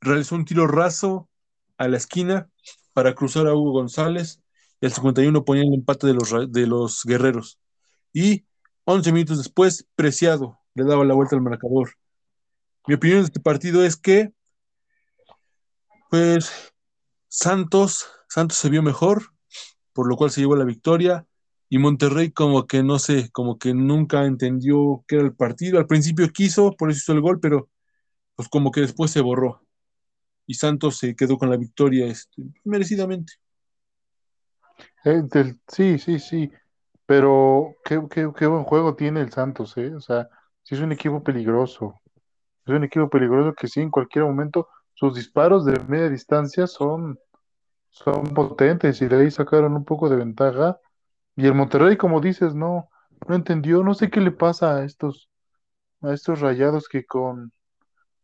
realizó 0.00 0.34
un 0.34 0.44
tiro 0.44 0.66
raso 0.66 1.30
a 1.78 1.88
la 1.88 1.96
esquina 1.96 2.50
para 2.92 3.14
cruzar 3.14 3.46
a 3.46 3.54
Hugo 3.54 3.72
González 3.72 4.42
y 4.80 4.86
al 4.86 4.92
51 4.92 5.44
ponía 5.44 5.62
el 5.62 5.72
empate 5.72 6.06
de 6.06 6.12
los, 6.12 6.52
de 6.52 6.66
los 6.66 7.04
guerreros. 7.04 7.58
Y 8.12 8.44
11 8.84 9.12
minutos 9.12 9.38
después, 9.38 9.86
Preciado 9.96 10.58
le 10.74 10.84
daba 10.84 11.06
la 11.06 11.14
vuelta 11.14 11.36
al 11.36 11.42
marcador. 11.42 11.94
Mi 12.86 12.94
opinión 12.94 13.20
de 13.20 13.26
este 13.26 13.40
partido 13.40 13.82
es 13.82 13.96
que, 13.96 14.33
pues, 16.14 16.72
Santos, 17.26 18.06
Santos 18.28 18.58
se 18.58 18.70
vio 18.70 18.84
mejor, 18.84 19.32
por 19.92 20.08
lo 20.08 20.16
cual 20.16 20.30
se 20.30 20.42
llevó 20.42 20.54
la 20.54 20.64
victoria. 20.64 21.26
Y 21.68 21.78
Monterrey 21.78 22.30
como 22.30 22.68
que 22.68 22.84
no 22.84 23.00
sé, 23.00 23.32
como 23.32 23.58
que 23.58 23.74
nunca 23.74 24.24
entendió 24.24 25.04
qué 25.08 25.16
era 25.16 25.24
el 25.24 25.34
partido. 25.34 25.76
Al 25.76 25.88
principio 25.88 26.28
quiso, 26.28 26.70
por 26.70 26.88
eso 26.88 26.98
hizo 26.98 27.12
el 27.14 27.20
gol, 27.20 27.40
pero 27.40 27.68
pues 28.36 28.48
como 28.48 28.70
que 28.70 28.82
después 28.82 29.10
se 29.10 29.22
borró. 29.22 29.66
Y 30.46 30.54
Santos 30.54 30.98
se 30.98 31.16
quedó 31.16 31.36
con 31.36 31.50
la 31.50 31.56
victoria 31.56 32.06
este, 32.06 32.44
merecidamente. 32.62 33.32
Eh, 35.04 35.20
sí, 35.66 35.98
sí, 35.98 36.20
sí. 36.20 36.52
Pero 37.06 37.74
qué, 37.84 38.00
qué, 38.08 38.30
qué 38.38 38.46
buen 38.46 38.62
juego 38.62 38.94
tiene 38.94 39.20
el 39.20 39.32
Santos, 39.32 39.76
¿eh? 39.78 39.92
O 39.92 40.00
sea, 40.00 40.28
sí 40.62 40.76
es 40.76 40.80
un 40.80 40.92
equipo 40.92 41.24
peligroso. 41.24 42.00
Es 42.64 42.72
un 42.72 42.84
equipo 42.84 43.10
peligroso 43.10 43.52
que 43.52 43.66
sí, 43.66 43.80
en 43.80 43.90
cualquier 43.90 44.26
momento 44.26 44.68
sus 44.94 45.14
disparos 45.14 45.64
de 45.64 45.78
media 45.88 46.08
distancia 46.08 46.66
son, 46.66 47.18
son 47.90 48.24
potentes 48.34 49.00
y 49.02 49.06
de 49.08 49.16
ahí 49.16 49.30
sacaron 49.30 49.74
un 49.74 49.84
poco 49.84 50.08
de 50.08 50.16
ventaja. 50.16 50.78
Y 51.36 51.46
el 51.46 51.54
Monterrey, 51.54 51.96
como 51.96 52.20
dices, 52.20 52.54
no, 52.54 52.88
no 53.28 53.34
entendió, 53.34 53.82
no 53.84 53.94
sé 53.94 54.10
qué 54.10 54.20
le 54.20 54.32
pasa 54.32 54.76
a 54.76 54.84
estos, 54.84 55.30
a 56.02 56.12
estos 56.14 56.40
rayados 56.40 56.88
que 56.88 57.04
con 57.04 57.52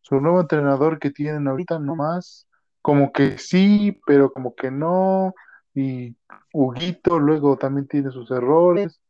su 0.02 0.20
nuevo 0.20 0.40
entrenador 0.40 0.98
que 0.98 1.10
tienen 1.10 1.48
ahorita 1.48 1.78
nomás, 1.78 2.48
como 2.82 3.12
que 3.12 3.38
sí, 3.38 4.00
pero 4.06 4.32
como 4.32 4.54
que 4.54 4.70
no. 4.70 5.34
Y 5.74 6.16
Huguito 6.52 7.18
luego 7.18 7.56
también 7.56 7.86
tiene 7.88 8.10
sus 8.10 8.30
errores. 8.30 9.00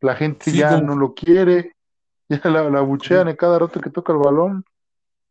La 0.00 0.14
gente 0.16 0.52
Sí, 0.52 0.58
ya 0.58 0.68
como 0.68 0.86
no 0.86 0.96
lo 0.96 1.14
quiere, 1.14 1.74
ya 2.28 2.40
la, 2.50 2.68
la 2.70 2.80
abuchean 2.80 3.28
a 3.28 3.36
cada 3.36 3.58
rato 3.58 3.80
que 3.80 3.90
toca 3.90 4.12
el 4.12 4.18
balón. 4.18 4.64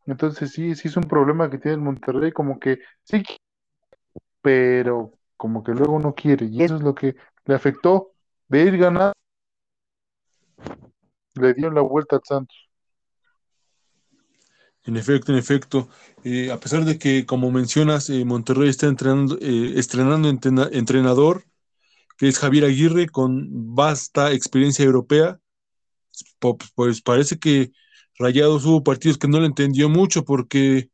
Entonces 0.08 0.52
sí, 0.52 0.74
sí 0.76 0.88
es 0.88 0.98
un 0.98 1.04
problema 1.04 1.50
que 1.50 1.58
tiene 1.58 1.76
el 1.76 1.82
Monterrey, 1.82 2.32
como 2.32 2.60
que 2.60 2.80
sí, 3.04 3.24
pero 4.42 5.12
como 5.36 5.64
que 5.64 5.74
luego 5.74 6.00
no 6.00 6.16
quiere. 6.16 6.46
Y 6.48 6.64
eso 6.64 6.78
es 6.78 6.82
lo 6.82 6.96
que 6.96 7.16
le 7.46 7.56
afectó 7.56 8.14
de 8.48 8.62
ir 8.64 8.78
ganando, 8.78 9.14
le 11.36 11.54
dieron 11.54 11.76
la 11.76 11.82
vuelta 11.82 12.16
al 12.16 12.22
Santos. 12.24 12.58
En 14.86 14.96
efecto, 14.96 15.34
en 15.34 15.38
efecto. 15.38 15.90
Eh, 16.24 16.50
a 16.50 16.60
pesar 16.60 16.86
de 16.86 16.98
que, 16.98 17.26
como 17.26 17.52
mencionas, 17.52 18.10
eh, 18.10 18.24
Monterrey 18.24 18.70
está 18.70 18.88
entrenando, 18.88 19.38
eh, 19.42 19.74
estrenando 19.76 20.30
entrena- 20.30 20.70
entrenador, 20.72 21.44
que 22.18 22.30
es 22.30 22.40
Javier 22.40 22.64
Aguirre, 22.66 23.08
con 23.10 23.76
vasta 23.76 24.32
experiencia 24.32 24.86
europea, 24.86 25.40
po- 26.40 26.58
pues 26.76 27.02
parece 27.02 27.38
que 27.38 27.72
Rayados 28.20 28.66
hubo 28.66 28.84
partidos 28.84 29.18
que 29.18 29.28
no 29.28 29.40
le 29.40 29.48
entendió 29.48 29.90
mucho 29.90 30.26
porque, 30.26 30.90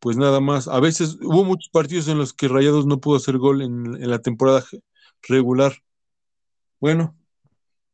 pues 0.00 0.16
nada 0.16 0.40
más, 0.40 0.68
a 0.68 0.80
veces 0.80 1.16
hubo 1.22 1.44
muchos 1.44 1.70
partidos 1.70 2.08
en 2.08 2.18
los 2.18 2.32
que 2.34 2.48
Rayados 2.48 2.86
no 2.86 3.00
pudo 3.00 3.16
hacer 3.16 3.38
gol 3.38 3.62
en, 3.62 4.08
la 4.08 4.20
temporada 4.20 4.64
regular. 5.22 5.74
Bueno, 6.80 7.16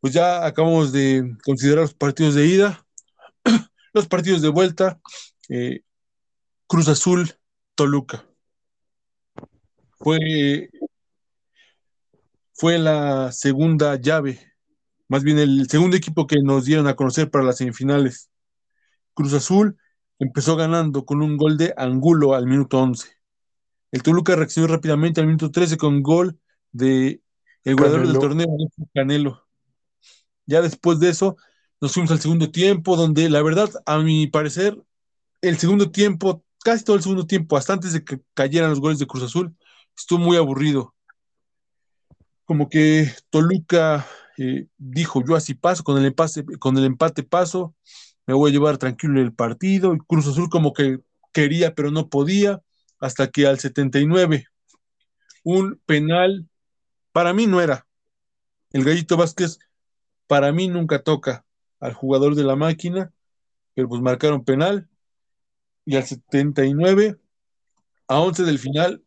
pues 0.00 0.14
ya 0.14 0.44
acabamos 0.46 0.92
de 0.92 1.36
considerar 1.44 1.82
los 1.82 1.94
partidos 1.94 2.34
de 2.34 2.46
ida, 2.46 2.86
los 3.94 4.08
partidos 4.08 4.42
de 4.42 4.48
vuelta. 4.48 5.00
eh, 5.48 5.82
Cruz 6.66 6.88
Azul, 6.88 7.32
Toluca. 7.74 8.26
Fue, 9.98 10.68
fue 12.52 12.78
la 12.78 13.32
segunda 13.32 13.96
llave, 13.96 14.40
más 15.08 15.24
bien 15.24 15.38
el 15.38 15.68
segundo 15.68 15.96
equipo 15.96 16.26
que 16.26 16.36
nos 16.42 16.66
dieron 16.66 16.86
a 16.86 16.94
conocer 16.94 17.30
para 17.30 17.44
las 17.44 17.56
semifinales. 17.56 18.30
Cruz 19.18 19.32
Azul 19.32 19.76
empezó 20.20 20.54
ganando 20.54 21.04
con 21.04 21.22
un 21.22 21.36
gol 21.36 21.58
de 21.58 21.74
Angulo 21.76 22.34
al 22.34 22.46
minuto 22.46 22.78
11. 22.78 23.08
El 23.90 24.04
Toluca 24.04 24.36
reaccionó 24.36 24.68
rápidamente 24.68 25.20
al 25.20 25.26
minuto 25.26 25.50
13 25.50 25.76
con 25.76 26.04
gol 26.04 26.38
de 26.70 27.20
el 27.64 27.74
goleador 27.74 28.06
del 28.06 28.16
torneo, 28.20 28.46
Canelo. 28.94 29.44
Ya 30.46 30.62
después 30.62 31.00
de 31.00 31.08
eso, 31.08 31.36
nos 31.80 31.94
fuimos 31.94 32.12
al 32.12 32.20
segundo 32.20 32.52
tiempo, 32.52 32.94
donde 32.94 33.28
la 33.28 33.42
verdad, 33.42 33.68
a 33.86 33.98
mi 33.98 34.28
parecer, 34.28 34.80
el 35.40 35.58
segundo 35.58 35.90
tiempo, 35.90 36.44
casi 36.62 36.84
todo 36.84 36.94
el 36.94 37.02
segundo 37.02 37.26
tiempo, 37.26 37.56
hasta 37.56 37.72
antes 37.72 37.94
de 37.94 38.04
que 38.04 38.20
cayeran 38.34 38.70
los 38.70 38.78
goles 38.78 39.00
de 39.00 39.08
Cruz 39.08 39.24
Azul, 39.24 39.52
estuvo 39.96 40.20
muy 40.20 40.36
aburrido. 40.36 40.94
Como 42.44 42.68
que 42.68 43.12
Toluca 43.30 44.06
eh, 44.36 44.68
dijo, 44.76 45.24
yo 45.26 45.34
así 45.34 45.54
paso, 45.54 45.82
con 45.82 45.98
el, 45.98 46.04
empate, 46.04 46.44
con 46.60 46.78
el 46.78 46.84
empate 46.84 47.24
paso, 47.24 47.74
me 48.28 48.34
voy 48.34 48.50
a 48.50 48.52
llevar 48.52 48.76
tranquilo 48.76 49.22
el 49.22 49.32
partido, 49.32 49.94
y 49.94 49.98
Cruz 50.00 50.26
Azul 50.26 50.50
como 50.50 50.74
que 50.74 51.00
quería, 51.32 51.74
pero 51.74 51.90
no 51.90 52.10
podía, 52.10 52.60
hasta 53.00 53.30
que 53.30 53.46
al 53.46 53.58
79, 53.58 54.44
un 55.44 55.80
penal, 55.86 56.46
para 57.10 57.32
mí 57.32 57.46
no 57.46 57.62
era. 57.62 57.86
El 58.70 58.84
Gallito 58.84 59.16
Vázquez, 59.16 59.58
para 60.26 60.52
mí 60.52 60.68
nunca 60.68 61.02
toca 61.02 61.46
al 61.80 61.94
jugador 61.94 62.34
de 62.34 62.44
la 62.44 62.54
máquina, 62.54 63.14
pero 63.72 63.88
pues 63.88 64.02
marcaron 64.02 64.44
penal, 64.44 64.90
y 65.86 65.96
al 65.96 66.04
79, 66.04 67.16
a 68.08 68.20
11 68.20 68.42
del 68.42 68.58
final, 68.58 69.02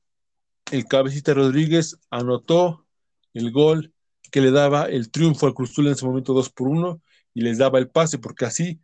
el 0.71 0.85
cabecita 0.85 1.35
Rodríguez 1.35 1.99
anotó 2.09 2.87
el 3.35 3.51
gol 3.51 3.93
que 4.31 4.41
le 4.41 4.49
daba 4.49 4.85
el 4.85 5.11
triunfo 5.11 5.45
al 5.45 5.53
Cruz 5.53 5.69
Azul 5.69 5.85
en 5.85 5.93
ese 5.93 6.07
momento 6.07 6.33
2 6.33 6.49
por 6.49 6.69
1 6.69 6.99
y 7.35 7.41
les 7.41 7.59
daba 7.59 7.77
el 7.77 7.87
pase 7.87 8.17
porque 8.17 8.45
así 8.45 8.81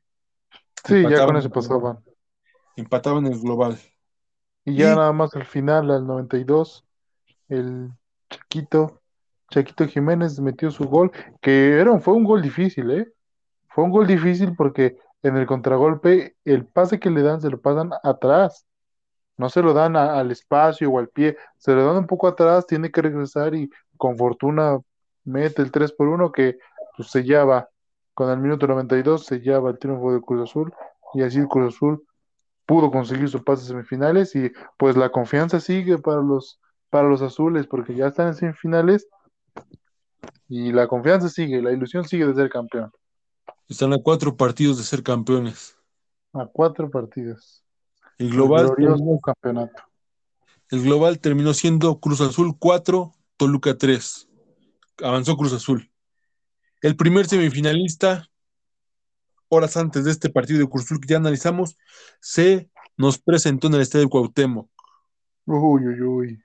Sí, 0.83 1.07
ya 1.07 1.21
con 1.23 1.37
eso 1.37 1.51
pasaban. 1.51 2.03
empataban 2.77 3.25
el 3.27 3.37
global. 3.39 3.77
Y 4.65 4.77
ya 4.77 4.95
Y 4.95 4.95
nada 4.95 5.13
más 5.13 5.35
al 5.35 5.45
final, 5.45 5.89
al 5.91 6.05
92, 6.05 6.85
el 7.49 7.91
Chaquito, 8.29 9.01
Chaquito 9.51 9.87
Jiménez 9.87 10.39
metió 10.39 10.71
su 10.71 10.85
gol, 10.85 11.11
que 11.41 11.79
era, 11.79 11.91
un- 11.91 12.01
fue 12.01 12.13
un 12.15 12.23
gol 12.25 12.41
difícil, 12.41 12.91
¿eh? 12.91 13.07
Fue 13.69 13.83
un 13.85 13.91
gol 13.91 14.07
difícil 14.07 14.55
porque 14.55 14.97
en 15.23 15.37
el 15.37 15.47
contragolpe 15.47 16.37
el 16.45 16.65
pase 16.67 16.99
que 16.99 17.09
le 17.11 17.21
dan 17.23 17.41
se 17.41 17.49
lo 17.51 17.61
pasan 17.61 17.91
atrás, 18.03 18.65
no 19.37 19.49
se 19.49 19.61
lo 19.63 19.73
dan 19.73 19.95
a- 19.97 20.19
al 20.19 20.31
espacio 20.31 20.91
o 20.91 20.99
al 20.99 21.09
pie, 21.09 21.37
se 21.57 21.73
lo 21.73 21.85
dan 21.87 21.97
un 21.97 22.07
poco 22.07 22.27
atrás, 22.27 22.67
tiene 22.67 22.91
que 22.91 23.01
regresar 23.01 23.55
y 23.55 23.69
con 23.97 24.17
fortuna 24.17 24.79
mete 25.25 25.61
el 25.61 25.71
3 25.71 25.91
por 25.93 26.07
1 26.09 26.31
que 26.31 26.57
pues, 26.97 27.09
sellaba, 27.11 27.69
con 28.17 28.31
el 28.31 28.39
minuto 28.39 28.65
92 28.65 29.27
sellaba 29.27 29.69
el 29.69 29.77
triunfo 29.77 30.11
de 30.11 30.21
Cruz 30.21 30.49
Azul 30.49 30.73
y 31.13 31.21
así 31.21 31.37
el 31.37 31.47
Cruz 31.47 31.75
Azul 31.75 32.03
pudo 32.65 32.89
conseguir 32.89 33.29
su 33.29 33.43
pase 33.43 33.61
a 33.61 33.67
semifinales 33.67 34.35
y 34.35 34.51
pues 34.79 34.97
la 34.97 35.11
confianza 35.11 35.59
sigue 35.59 35.99
para 35.99 36.23
los, 36.23 36.59
para 36.89 37.07
los 37.07 37.21
azules 37.21 37.67
porque 37.67 37.93
ya 37.93 38.07
están 38.07 38.29
en 38.29 38.33
semifinales 38.33 39.07
y 40.49 40.71
la 40.71 40.87
confianza 40.87 41.29
sigue, 41.29 41.61
la 41.61 41.71
ilusión 41.71 42.05
sigue 42.05 42.25
de 42.25 42.33
ser 42.33 42.49
campeón. 42.49 42.91
están 43.69 43.93
a 43.93 43.99
cuatro 43.99 44.35
partidos 44.35 44.79
de 44.79 44.83
ser 44.83 45.03
campeones. 45.03 45.77
A 46.33 46.47
cuatro 46.47 46.89
partidos. 46.89 47.63
El 48.17 48.29
El 48.29 48.31
global, 48.31 48.65
glorioso 48.65 48.95
terminó, 48.95 49.19
campeonato. 49.19 49.83
el 50.71 50.81
global 50.81 51.19
terminó 51.19 51.53
siendo 51.53 51.99
Cruz 51.99 52.21
Azul 52.21 52.55
4, 52.57 53.11
Toluca 53.37 53.77
3. 53.77 54.27
Avanzó 55.03 55.37
Cruz 55.37 55.53
Azul. 55.53 55.91
El 56.81 56.95
primer 56.95 57.25
semifinalista, 57.25 58.27
horas 59.49 59.77
antes 59.77 60.05
de 60.05 60.11
este 60.11 60.29
partido 60.29 60.59
de 60.59 60.69
Cruz 60.69 60.85
Azul 60.85 60.99
que 60.99 61.07
ya 61.07 61.17
analizamos, 61.17 61.77
se 62.19 62.69
nos 62.97 63.17
presentó 63.17 63.67
en 63.67 63.75
el 63.75 63.81
Estadio 63.81 64.09
Cuauhtémoc. 64.09 64.69
Uy, 65.45 65.87
uy, 65.87 66.01
uy. 66.01 66.43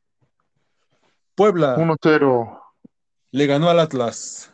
Puebla 1.35 1.77
1-0. 1.77 2.61
le 3.31 3.47
ganó 3.47 3.69
al 3.69 3.81
Atlas. 3.81 4.53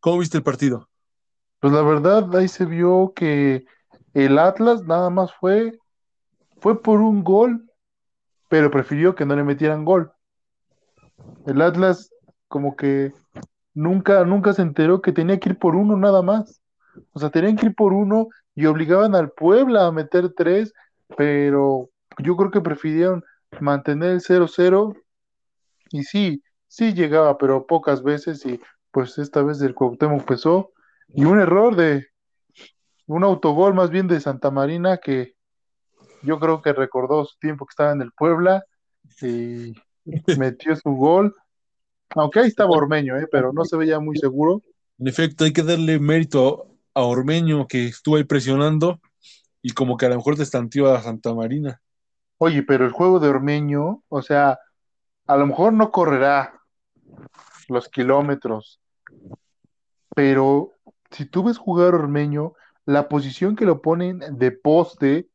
¿Cómo 0.00 0.18
viste 0.18 0.38
el 0.38 0.44
partido? 0.44 0.88
Pues 1.60 1.72
la 1.72 1.82
verdad, 1.82 2.34
ahí 2.36 2.48
se 2.48 2.64
vio 2.64 3.12
que 3.14 3.66
el 4.12 4.38
Atlas 4.38 4.84
nada 4.84 5.08
más 5.10 5.32
fue, 5.34 5.78
fue 6.60 6.82
por 6.82 7.00
un 7.00 7.22
gol, 7.22 7.70
pero 8.48 8.70
prefirió 8.70 9.14
que 9.14 9.24
no 9.24 9.36
le 9.36 9.44
metieran 9.44 9.84
gol. 9.84 10.12
El 11.46 11.62
Atlas 11.62 12.10
como 12.48 12.76
que 12.76 13.12
nunca, 13.74 14.24
nunca 14.24 14.52
se 14.52 14.62
enteró 14.62 15.02
que 15.02 15.12
tenía 15.12 15.38
que 15.38 15.50
ir 15.50 15.58
por 15.58 15.76
uno 15.76 15.96
nada 15.96 16.22
más. 16.22 16.62
O 17.12 17.18
sea, 17.18 17.30
tenían 17.30 17.56
que 17.56 17.66
ir 17.66 17.74
por 17.74 17.92
uno 17.92 18.28
y 18.54 18.66
obligaban 18.66 19.14
al 19.14 19.30
Puebla 19.32 19.86
a 19.86 19.92
meter 19.92 20.32
tres, 20.34 20.72
pero 21.16 21.90
yo 22.18 22.36
creo 22.36 22.50
que 22.50 22.60
prefirieron 22.60 23.24
mantener 23.60 24.10
el 24.10 24.20
0-0 24.20 24.94
y 25.90 26.04
sí, 26.04 26.42
sí 26.68 26.94
llegaba, 26.94 27.36
pero 27.38 27.66
pocas 27.66 28.02
veces 28.02 28.44
y 28.46 28.60
pues 28.90 29.18
esta 29.18 29.42
vez 29.42 29.60
el 29.60 29.74
Cuauhtémoc 29.74 30.24
pesó 30.24 30.72
y 31.08 31.24
un 31.24 31.40
error 31.40 31.76
de, 31.76 32.06
un 33.06 33.24
autogol 33.24 33.74
más 33.74 33.90
bien 33.90 34.08
de 34.08 34.20
Santa 34.20 34.50
Marina 34.50 34.98
que 34.98 35.34
yo 36.22 36.38
creo 36.38 36.62
que 36.62 36.72
recordó 36.72 37.24
su 37.24 37.38
tiempo 37.38 37.66
que 37.66 37.72
estaba 37.72 37.92
en 37.92 38.02
el 38.02 38.12
Puebla 38.12 38.64
y 39.20 39.74
metió 40.38 40.74
su 40.76 40.90
gol. 40.90 41.34
Aunque 42.10 42.40
ahí 42.40 42.48
estaba 42.48 42.76
Ormeño, 42.76 43.16
¿eh? 43.16 43.26
pero 43.30 43.52
no 43.52 43.64
se 43.64 43.76
veía 43.76 43.98
muy 44.00 44.16
seguro. 44.16 44.62
En 44.98 45.08
efecto, 45.08 45.44
hay 45.44 45.52
que 45.52 45.62
darle 45.62 45.98
mérito 45.98 46.66
a 46.94 47.02
Ormeño 47.02 47.66
que 47.66 47.86
estuvo 47.86 48.16
ahí 48.16 48.24
presionando 48.24 49.00
y 49.60 49.70
como 49.72 49.96
que 49.96 50.06
a 50.06 50.10
lo 50.10 50.16
mejor 50.16 50.36
destanteó 50.36 50.94
a 50.94 51.02
Santa 51.02 51.34
Marina. 51.34 51.80
Oye, 52.38 52.62
pero 52.62 52.84
el 52.84 52.92
juego 52.92 53.18
de 53.18 53.28
Ormeño, 53.28 54.02
o 54.08 54.22
sea, 54.22 54.58
a 55.26 55.36
lo 55.36 55.46
mejor 55.46 55.72
no 55.72 55.90
correrá 55.90 56.60
los 57.68 57.88
kilómetros, 57.88 58.80
pero 60.14 60.72
si 61.10 61.26
tú 61.26 61.44
ves 61.44 61.58
jugar 61.58 61.94
Ormeño, 61.94 62.54
la 62.86 63.08
posición 63.08 63.56
que 63.56 63.64
lo 63.64 63.80
ponen 63.80 64.20
de 64.38 64.52
poste, 64.52 65.28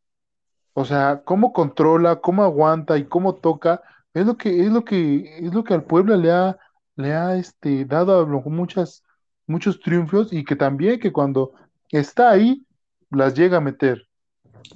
o 0.73 0.85
sea, 0.85 1.23
cómo 1.25 1.51
controla, 1.51 2.21
cómo 2.21 2.43
aguanta 2.43 2.97
y 2.97 3.05
cómo 3.05 3.35
toca, 3.35 3.81
es 4.13 4.25
lo 4.25 4.37
que, 4.37 4.61
es 4.61 4.71
lo 4.71 4.83
que, 4.83 5.37
es 5.45 5.53
lo 5.53 5.63
que 5.63 5.73
al 5.73 5.83
pueblo 5.83 6.15
le 6.15 6.31
ha, 6.31 6.57
le 6.95 7.13
ha 7.13 7.35
este, 7.35 7.85
dado 7.85 8.19
a 8.19 8.25
muchas, 8.25 9.03
muchos 9.47 9.79
triunfos 9.79 10.33
y 10.33 10.43
que 10.43 10.55
también 10.55 10.99
que 10.99 11.11
cuando 11.11 11.53
está 11.89 12.31
ahí, 12.31 12.65
las 13.11 13.33
llega 13.33 13.57
a 13.57 13.61
meter. 13.61 14.07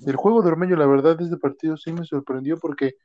El 0.05 0.15
juego 0.15 0.41
de 0.41 0.49
Ormeño, 0.49 0.75
la 0.75 0.87
verdad, 0.87 1.17
de 1.17 1.25
este 1.25 1.37
partido 1.37 1.77
sí 1.77 1.91
me 1.93 2.05
sorprendió 2.05 2.57
porque 2.59 2.95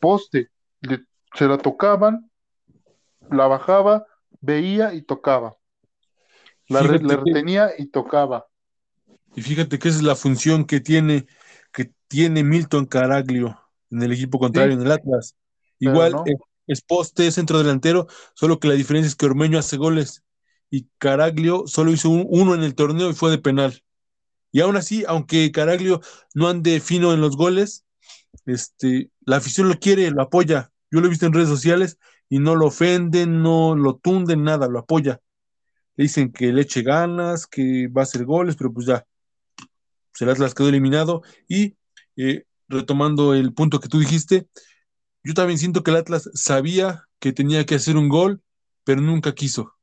poste, 0.00 0.50
le- 0.80 1.04
se 1.34 1.46
la 1.46 1.58
tocaban, 1.58 2.30
la 3.30 3.46
bajaba, 3.46 4.06
veía 4.40 4.94
y 4.94 5.02
tocaba. 5.02 5.56
La, 6.68 6.82
re- 6.82 7.00
que- 7.00 7.16
retenía 7.16 7.70
y 7.78 7.86
tocaba. 7.86 8.46
y 9.36 9.42
fíjate 9.42 9.78
que 9.78 9.88
esa 9.88 9.98
es 9.98 10.04
la 10.04 10.16
función 10.16 10.64
que 10.64 10.80
tiene, 10.80 11.26
que 11.72 11.92
tiene 12.08 12.42
Milton 12.42 12.86
Caraglio 12.86 13.60
en 13.94 14.02
el 14.02 14.12
equipo 14.12 14.38
contrario, 14.38 14.72
Sí, 14.74 14.80
en 14.80 14.86
el 14.86 14.92
Atlas. 14.92 15.36
pero 15.78 15.92
Igual 15.92 16.12
no. 16.12 16.24
es, 16.26 16.36
es 16.66 16.82
poste, 16.82 17.26
es 17.26 17.34
centro 17.34 17.58
delantero, 17.58 18.06
solo 18.34 18.58
que 18.58 18.68
la 18.68 18.74
diferencia 18.74 19.08
es 19.08 19.16
que 19.16 19.26
Ormeño 19.26 19.58
hace 19.58 19.76
goles 19.76 20.22
y 20.70 20.88
Caraglio 20.98 21.64
solo 21.66 21.92
hizo 21.92 22.10
un- 22.10 22.26
uno 22.28 22.54
en 22.54 22.62
el 22.62 22.74
torneo 22.74 23.10
y 23.10 23.14
fue 23.14 23.30
de 23.30 23.38
penal. 23.38 23.82
Y 24.52 24.60
aún 24.60 24.76
así, 24.76 25.04
aunque 25.08 25.50
Caraglio 25.52 26.00
no 26.34 26.48
ande 26.48 26.80
fino 26.80 27.12
en 27.12 27.20
los 27.20 27.36
goles, 27.36 27.84
este, 28.46 29.10
la 29.26 29.36
afición 29.36 29.68
lo 29.68 29.78
quiere, 29.78 30.10
lo 30.10 30.22
apoya. 30.22 30.70
Yo 30.90 31.00
lo 31.00 31.06
he 31.06 31.10
visto 31.10 31.26
en 31.26 31.32
redes 31.32 31.48
sociales 31.48 31.98
y 32.28 32.38
no 32.38 32.54
lo 32.56 32.66
ofenden, 32.66 33.42
no 33.42 33.74
lo 33.76 33.96
tunden, 33.96 34.44
nada, 34.44 34.68
lo 34.68 34.78
apoya. 34.80 35.20
Le 35.96 36.04
dicen 36.04 36.32
que 36.32 36.52
le 36.52 36.62
eche 36.62 36.82
ganas, 36.82 37.46
que 37.46 37.88
va 37.88 38.02
a 38.02 38.04
hacer 38.04 38.24
goles, 38.24 38.56
pero 38.56 38.72
pues 38.72 38.86
ya, 38.86 39.06
pues 40.12 40.22
el 40.22 40.30
Atlas 40.30 40.54
quedó 40.54 40.68
eliminado. 40.68 41.22
Y 41.48 41.76
eh, 42.16 42.44
retomando 42.74 43.34
el 43.34 43.54
punto 43.54 43.80
que 43.80 43.88
tú 43.88 43.98
dijiste, 43.98 44.48
yo 45.22 45.34
también 45.34 45.58
siento 45.58 45.82
que 45.82 45.90
el 45.90 45.96
Atlas 45.98 46.30
sabía 46.34 47.04
que 47.18 47.32
tenía 47.32 47.64
que 47.64 47.76
hacer 47.76 47.96
un 47.96 48.08
gol, 48.08 48.42
pero 48.84 49.00
nunca 49.00 49.34
quiso. 49.34 49.74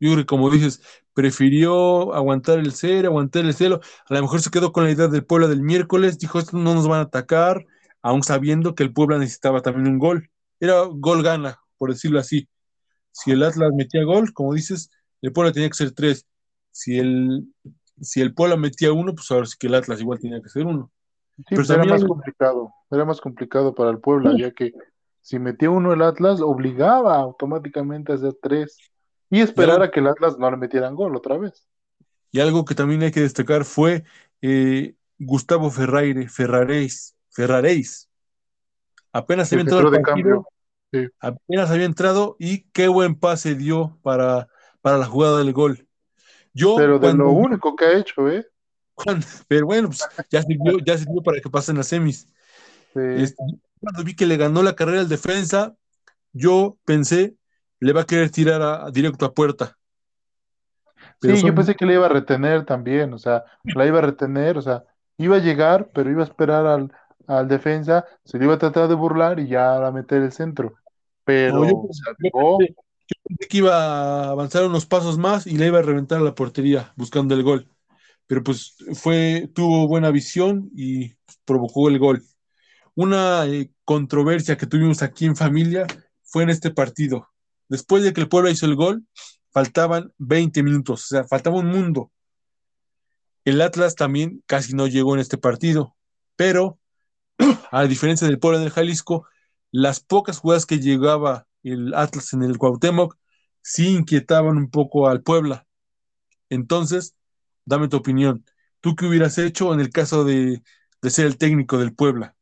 Yo 0.00 0.12
creo 0.12 0.22
que 0.22 0.26
como 0.26 0.50
dices, 0.50 0.82
prefirió 1.14 2.14
aguantar 2.14 2.58
el 2.58 2.72
cero, 2.72 3.08
aguantar 3.08 3.44
el 3.44 3.54
cero. 3.54 3.80
A 4.08 4.14
lo 4.14 4.22
mejor 4.22 4.42
se 4.42 4.50
quedó 4.50 4.72
con 4.72 4.84
la 4.84 4.90
idea 4.90 5.08
del 5.08 5.24
Puebla 5.24 5.46
del 5.48 5.62
miércoles, 5.62 6.18
dijo, 6.18 6.40
no 6.52 6.74
nos 6.74 6.88
van 6.88 6.98
a 7.00 7.02
atacar, 7.04 7.64
aún 8.02 8.22
sabiendo 8.22 8.74
que 8.74 8.82
el 8.82 8.92
Puebla 8.92 9.18
necesitaba 9.18 9.62
también 9.62 9.86
un 9.88 9.98
gol. 9.98 10.30
Era 10.60 10.82
gol 10.82 11.22
gana, 11.22 11.60
por 11.78 11.90
decirlo 11.92 12.18
así. 12.18 12.48
Si 13.12 13.30
el 13.30 13.42
Atlas 13.42 13.72
metía 13.74 14.02
gol, 14.04 14.32
como 14.32 14.54
dices, 14.54 14.90
el 15.22 15.32
Puebla 15.32 15.52
tenía 15.52 15.68
que 15.68 15.76
ser 15.76 15.92
tres. 15.92 16.26
Si 16.72 16.98
el, 16.98 17.46
si 18.00 18.20
el 18.20 18.34
Puebla 18.34 18.56
metía 18.56 18.92
uno, 18.92 19.14
pues 19.14 19.30
ahora 19.30 19.46
sí 19.46 19.56
que 19.58 19.68
el 19.68 19.74
Atlas 19.76 20.00
igual 20.00 20.18
tenía 20.18 20.42
que 20.42 20.48
ser 20.48 20.66
uno. 20.66 20.90
Sí, 21.36 21.42
Pero 21.48 21.58
pues 21.58 21.70
era 21.70 21.78
también 21.80 22.00
más 22.00 22.04
complicado. 22.04 22.72
Era 22.90 23.04
más 23.04 23.20
complicado 23.20 23.74
para 23.74 23.90
el 23.90 23.98
Puebla, 23.98 24.32
ya 24.36 24.52
que 24.52 24.72
si 25.20 25.38
metía 25.38 25.70
uno 25.70 25.92
el 25.92 26.02
Atlas, 26.02 26.40
obligaba 26.40 27.16
automáticamente 27.16 28.12
a 28.12 28.16
hacer 28.16 28.36
tres 28.40 28.78
y 29.30 29.40
esperar 29.40 29.82
a 29.82 29.90
que 29.90 30.00
el 30.00 30.06
Atlas 30.06 30.38
no 30.38 30.50
le 30.50 30.56
metieran 30.56 30.94
gol 30.94 31.16
otra 31.16 31.38
vez. 31.38 31.66
Y 32.30 32.40
algo 32.40 32.64
que 32.64 32.74
también 32.74 33.02
hay 33.02 33.10
que 33.10 33.20
destacar 33.20 33.64
fue 33.64 34.04
eh, 34.42 34.94
Gustavo 35.18 35.70
Ferraire, 35.70 36.28
Ferraréis, 36.28 37.16
Ferraréis. 37.30 38.08
Apenas 39.12 39.52
El 39.52 39.60
había 39.60 39.70
entrado 39.70 39.90
de 39.90 40.00
partido, 40.00 40.28
cambio. 40.28 40.48
Sí. 40.92 41.08
apenas 41.20 41.70
había 41.70 41.86
entrado 41.86 42.36
y 42.38 42.64
qué 42.70 42.88
buen 42.88 43.18
pase 43.18 43.54
dio 43.54 43.98
para, 44.02 44.48
para 44.82 44.98
la 44.98 45.06
jugada 45.06 45.38
del 45.38 45.52
gol. 45.52 45.88
Yo 46.52 46.76
Pero 46.76 46.94
de 46.94 47.00
cuando, 47.00 47.24
lo 47.24 47.30
único 47.30 47.74
que 47.74 47.84
ha 47.84 47.98
hecho, 47.98 48.28
¿eh? 48.28 48.46
Cuando- 48.94 49.26
pero 49.48 49.66
bueno, 49.66 49.88
pues 49.88 50.06
ya 50.30 50.42
sirvió, 50.42 50.78
ya 50.84 50.96
sirvió 50.98 51.22
para 51.22 51.40
que 51.40 51.50
pasen 51.50 51.76
las 51.76 51.88
semis. 51.88 52.26
Sí. 52.92 53.00
Este, 53.00 53.42
cuando 53.80 54.04
vi 54.04 54.14
que 54.14 54.26
le 54.26 54.36
ganó 54.36 54.62
la 54.62 54.74
carrera 54.74 55.00
al 55.00 55.08
defensa, 55.08 55.74
yo 56.32 56.78
pensé, 56.84 57.36
le 57.80 57.92
va 57.92 58.02
a 58.02 58.06
querer 58.06 58.30
tirar 58.30 58.62
a- 58.62 58.86
a 58.86 58.90
directo 58.90 59.24
a 59.26 59.34
puerta. 59.34 59.76
Pero 61.20 61.36
Sí, 61.36 61.46
yo 61.46 61.54
pensé 61.54 61.74
que 61.74 61.86
le 61.86 61.94
iba 61.94 62.06
a 62.06 62.08
retener 62.08 62.64
también, 62.64 63.12
o 63.12 63.18
sea, 63.18 63.44
la 63.64 63.86
iba 63.86 63.98
a 63.98 64.02
retener, 64.02 64.56
o 64.58 64.62
sea, 64.62 64.84
iba 65.18 65.36
a 65.36 65.40
llegar, 65.40 65.90
pero 65.92 66.10
iba 66.10 66.22
a 66.22 66.24
esperar 66.24 66.66
al, 66.66 66.92
al 67.26 67.48
defensa, 67.48 68.04
se 68.24 68.38
le 68.38 68.44
iba 68.44 68.54
a 68.54 68.58
tratar 68.58 68.88
de 68.88 68.94
burlar 68.94 69.40
y 69.40 69.48
ya 69.48 69.86
a 69.86 69.92
meter 69.92 70.22
el 70.22 70.32
centro. 70.32 70.74
Pero 71.24 71.60
No, 71.60 71.68
yo- 71.68 71.82
pensé, 71.82 72.02
yo 72.20 72.58
pensé 73.24 73.48
que 73.48 73.58
iba 73.58 73.74
a 73.76 74.30
avanzar 74.30 74.64
unos 74.64 74.86
pasos 74.86 75.18
más 75.18 75.46
y 75.46 75.56
le 75.56 75.66
iba 75.66 75.78
a 75.78 75.82
reventar 75.82 76.18
a 76.20 76.24
la 76.24 76.34
portería 76.34 76.92
buscando 76.96 77.34
el 77.34 77.42
gol. 77.42 77.68
Pero 78.26 78.42
pues 78.42 78.76
fue, 78.94 79.50
tuvo 79.54 79.86
buena 79.86 80.10
visión 80.10 80.70
y 80.74 81.14
provocó 81.44 81.88
el 81.88 81.98
gol. 81.98 82.22
Una 82.94 83.46
eh, 83.46 83.70
controversia 83.84 84.56
que 84.56 84.66
tuvimos 84.66 85.02
aquí 85.02 85.26
en 85.26 85.36
familia 85.36 85.86
fue 86.22 86.42
en 86.42 86.50
este 86.50 86.70
partido. 86.70 87.28
Después 87.68 88.02
de 88.02 88.12
que 88.12 88.20
el 88.20 88.28
Puebla 88.28 88.50
hizo 88.50 88.66
el 88.66 88.76
gol, 88.76 89.06
faltaban 89.52 90.12
20 90.18 90.62
minutos, 90.62 91.04
o 91.04 91.06
sea, 91.06 91.24
faltaba 91.24 91.56
un 91.56 91.66
mundo. 91.66 92.12
El 93.44 93.60
Atlas 93.60 93.94
también 93.94 94.42
casi 94.46 94.74
no 94.74 94.86
llegó 94.86 95.14
en 95.14 95.20
este 95.20 95.38
partido, 95.38 95.96
pero 96.36 96.78
a 97.70 97.84
diferencia 97.84 98.26
del 98.26 98.38
Puebla 98.38 98.58
en 98.58 98.64
el 98.64 98.70
Jalisco, 98.70 99.26
las 99.70 100.00
pocas 100.00 100.38
jugadas 100.38 100.66
que 100.66 100.78
llegaba 100.78 101.46
el 101.62 101.94
Atlas 101.94 102.32
en 102.32 102.42
el 102.42 102.58
Cuauhtémoc 102.58 103.16
sí 103.62 103.88
inquietaban 103.88 104.56
un 104.56 104.70
poco 104.70 105.08
al 105.08 105.22
Puebla. 105.22 105.66
Entonces, 106.50 107.14
dame 107.64 107.88
tu 107.88 107.96
opinión. 107.96 108.44
¿Tú 108.80 108.94
qué 108.96 109.06
hubieras 109.06 109.38
hecho 109.38 109.72
en 109.74 109.80
el 109.80 109.90
caso 109.90 110.24
de, 110.24 110.62
de 111.02 111.10
ser 111.10 111.26
el 111.26 111.38
técnico 111.38 111.78
del 111.78 111.94
Puebla? 111.94 112.36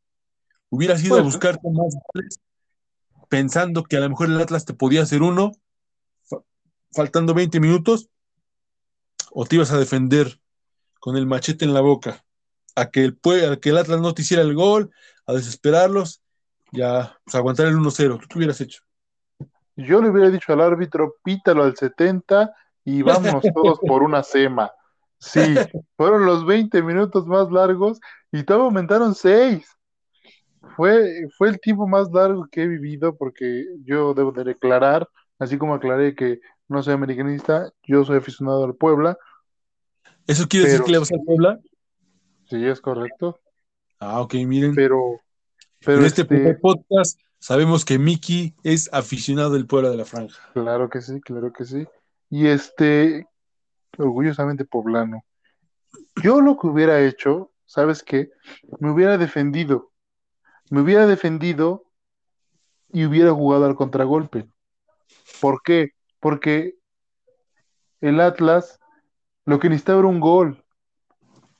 ¿Hubieras 0.69 1.03
ido 1.03 1.19
a 1.19 1.21
buscarte 1.23 1.69
más 1.71 1.95
goles 2.13 2.39
pensando 3.29 3.83
que 3.83 3.97
a 3.97 4.01
lo 4.01 4.09
mejor 4.09 4.27
el 4.29 4.39
Atlas 4.41 4.65
te 4.65 4.73
podía 4.73 5.03
hacer 5.03 5.21
uno, 5.21 5.51
fa- 6.25 6.43
faltando 6.93 7.33
20 7.33 7.59
minutos? 7.59 8.09
¿O 9.31 9.45
te 9.45 9.55
ibas 9.55 9.71
a 9.71 9.79
defender 9.79 10.39
con 10.99 11.17
el 11.17 11.25
machete 11.25 11.65
en 11.65 11.73
la 11.73 11.81
boca? 11.81 12.23
A 12.75 12.89
que 12.91 13.03
el, 13.05 13.19
a 13.51 13.57
que 13.57 13.69
el 13.69 13.77
Atlas 13.77 14.01
no 14.01 14.13
te 14.13 14.23
hiciera 14.23 14.43
el 14.43 14.55
gol, 14.55 14.91
a 15.27 15.33
desesperarlos 15.33 16.21
y 16.71 16.81
a 16.81 17.17
pues, 17.23 17.35
aguantar 17.35 17.67
el 17.67 17.75
1-0. 17.75 18.19
¿Tú 18.19 18.27
qué 18.27 18.37
hubieras 18.39 18.61
hecho? 18.61 18.83
Yo 19.75 20.01
le 20.01 20.09
hubiera 20.09 20.29
dicho 20.29 20.53
al 20.53 20.61
árbitro, 20.61 21.15
pítalo 21.23 21.63
al 21.63 21.75
70 21.75 22.55
y 22.85 23.01
vámonos 23.01 23.43
todos 23.53 23.79
por 23.79 24.03
una 24.03 24.23
sema. 24.23 24.71
Sí, 25.23 25.55
fueron 25.97 26.25
los 26.25 26.45
20 26.45 26.81
minutos 26.83 27.25
más 27.25 27.49
largos 27.51 27.99
y 28.31 28.43
todavía 28.43 28.65
aumentaron 28.65 29.15
6. 29.15 29.65
Fue, 30.75 31.27
fue 31.37 31.49
el 31.49 31.59
tiempo 31.59 31.87
más 31.87 32.11
largo 32.11 32.47
que 32.51 32.63
he 32.63 32.67
vivido 32.67 33.15
porque 33.15 33.65
yo 33.85 34.13
debo 34.13 34.31
de 34.31 34.43
declarar, 34.43 35.07
así 35.39 35.57
como 35.57 35.75
aclaré 35.75 36.15
que 36.15 36.39
no 36.67 36.81
soy 36.81 36.93
americanista, 36.93 37.71
yo 37.83 38.03
soy 38.03 38.17
aficionado 38.17 38.65
al 38.65 38.75
Puebla, 38.75 39.17
¿Eso 40.25 40.47
quiere 40.47 40.67
decir 40.67 40.83
que 40.83 40.91
le 40.91 40.99
vas 40.99 41.11
al. 41.11 41.21
Puebla? 41.25 41.59
sí 42.49 42.65
es 42.65 42.79
correcto, 42.81 43.39
Ah, 43.99 44.21
ok, 44.21 44.33
miren. 44.45 44.73
pero, 44.75 45.21
pero 45.85 45.99
en 45.99 46.05
este, 46.05 46.21
este, 46.21 46.55
podcast 46.55 47.19
sabemos 47.39 47.85
que 47.85 47.97
Miki 47.99 48.55
es 48.63 48.89
aficionado 48.93 49.51
del 49.51 49.67
Puebla 49.67 49.89
de 49.89 49.97
la 49.97 50.05
Franja. 50.05 50.39
claro 50.53 50.89
que 50.89 51.01
sí, 51.01 51.19
claro 51.21 51.51
que 51.53 51.65
sí. 51.65 51.85
Y 52.29 52.47
este, 52.47 53.27
orgullosamente 53.97 54.65
poblano. 54.65 55.23
Yo 56.23 56.41
lo 56.41 56.57
que 56.57 56.67
hubiera 56.67 57.01
hecho, 57.01 57.51
¿sabes 57.65 58.03
qué? 58.03 58.29
Me 58.79 58.91
hubiera 58.91 59.17
defendido. 59.17 59.91
Me 60.69 60.81
hubiera 60.81 61.05
defendido 61.05 61.85
y 62.89 63.05
hubiera 63.05 63.31
jugado 63.31 63.65
al 63.65 63.75
contragolpe. 63.75 64.47
¿Por 65.41 65.61
qué? 65.63 65.91
Porque 66.19 66.75
el 68.01 68.19
Atlas 68.19 68.79
lo 69.45 69.59
que 69.59 69.69
necesitaba 69.69 69.99
era 69.99 70.07
un 70.07 70.19
gol. 70.19 70.63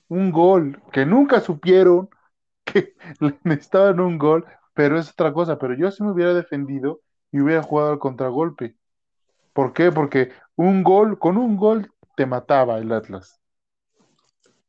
Un 0.08 0.32
gol 0.32 0.82
que 0.92 1.06
nunca 1.06 1.42
supieron 1.42 2.10
que 2.66 2.96
necesitaban 3.44 4.00
un 4.00 4.18
gol, 4.18 4.46
pero 4.74 4.98
es 4.98 5.12
otra 5.12 5.34
cosa. 5.34 5.58
Pero 5.58 5.76
yo 5.76 5.92
sí 5.92 6.04
me 6.04 6.12
hubiera 6.12 6.34
defendido 6.34 7.02
y 7.32 7.42
hubiera 7.42 7.64
jugado 7.64 7.92
al 7.92 8.00
contragolpe. 8.00 8.78
¿Por 9.54 9.74
qué? 9.74 9.92
Porque 9.92 10.32
un 10.56 10.84
gol, 10.84 11.20
con 11.20 11.38
un 11.38 11.58
gol 11.58 11.93
te 12.16 12.26
mataba 12.26 12.78
el 12.78 12.92
Atlas. 12.92 13.40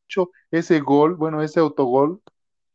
hecho 0.07 0.30
ese 0.50 0.80
gol, 0.80 1.14
bueno, 1.14 1.42
ese 1.42 1.61
autogol, 1.61 2.22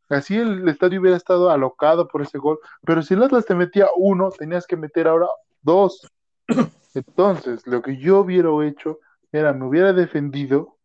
así 0.10 0.38
el 0.38 0.68
estadio 0.68 1.00
hubiera 1.02 1.18
estado 1.18 1.50
alocado 1.50 2.08
por 2.08 2.22
ese 2.22 2.38
gol, 2.38 2.60
pero 2.86 3.02
si 3.02 3.14
el 3.14 3.24
Atlas 3.24 3.46
te 3.46 3.56
metía 3.56 3.88
uno, 3.96 4.30
tenías 4.32 4.66
que 4.68 4.78
meter 4.78 5.08
ahora 5.08 5.28
dos. 5.62 6.08
Entonces, 6.94 7.66
lo 7.68 7.82
que 7.82 7.98
yo 7.98 8.20
hubiera 8.20 8.50
hecho 8.66 9.00
era, 9.32 9.54
me 9.54 9.66
hubiera 9.66 9.94
defendido 9.94 10.78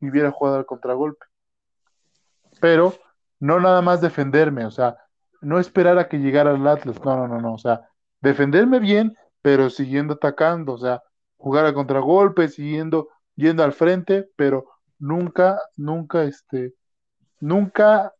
y 0.00 0.08
hubiera 0.08 0.30
jugado 0.30 0.58
al 0.58 0.66
contragolpe. 0.66 1.26
Pero 2.60 2.94
no 3.40 3.58
nada 3.58 3.82
más 3.82 4.00
defenderme, 4.00 4.64
o 4.64 4.70
sea, 4.70 4.96
no 5.40 5.58
esperar 5.58 5.98
a 5.98 6.08
que 6.08 6.18
llegara 6.18 6.52
el 6.52 6.66
Atlas, 6.66 7.02
no, 7.04 7.16
no, 7.16 7.26
no, 7.26 7.40
no, 7.40 7.54
o 7.54 7.58
sea, 7.58 7.88
defenderme 8.20 8.78
bien, 8.78 9.16
pero 9.42 9.70
siguiendo 9.70 10.14
atacando, 10.14 10.74
o 10.74 10.78
sea, 10.78 11.02
jugar 11.36 11.64
al 11.64 11.74
contragolpe, 11.74 12.48
siguiendo, 12.48 13.08
yendo 13.40 13.64
al 13.64 13.72
frente, 13.72 14.28
pero 14.36 14.66
nunca, 14.98 15.60
nunca, 15.76 16.24
este, 16.24 16.74
nunca, 17.40 18.12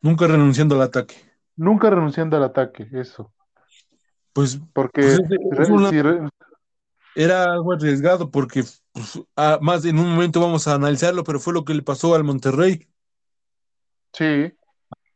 Nunca 0.00 0.26
renunciando 0.26 0.74
al 0.76 0.82
ataque. 0.82 1.16
nunca 1.56 1.90
renunciando 1.90 2.36
al 2.36 2.44
ataque, 2.44 2.88
eso. 2.92 3.32
Pues, 4.32 4.58
Porque 4.72 5.00
pues 5.02 5.14
es- 5.14 5.30
es 5.30 5.68
re- 5.68 5.72
una- 5.72 5.90
si 5.90 6.02
re- 6.02 6.28
era 7.14 7.44
algo 7.44 7.72
arriesgado 7.72 8.30
porque 8.30 8.62
pues, 8.92 9.22
ah, 9.36 9.58
más 9.62 9.84
en 9.84 9.98
un 9.98 10.10
momento 10.10 10.40
vamos 10.40 10.68
a 10.68 10.74
analizarlo, 10.74 11.24
pero 11.24 11.40
fue 11.40 11.52
lo 11.54 11.64
que 11.64 11.74
le 11.74 11.82
pasó 11.82 12.14
al 12.14 12.24
Monterrey. 12.24 12.86
sí, 14.12 14.52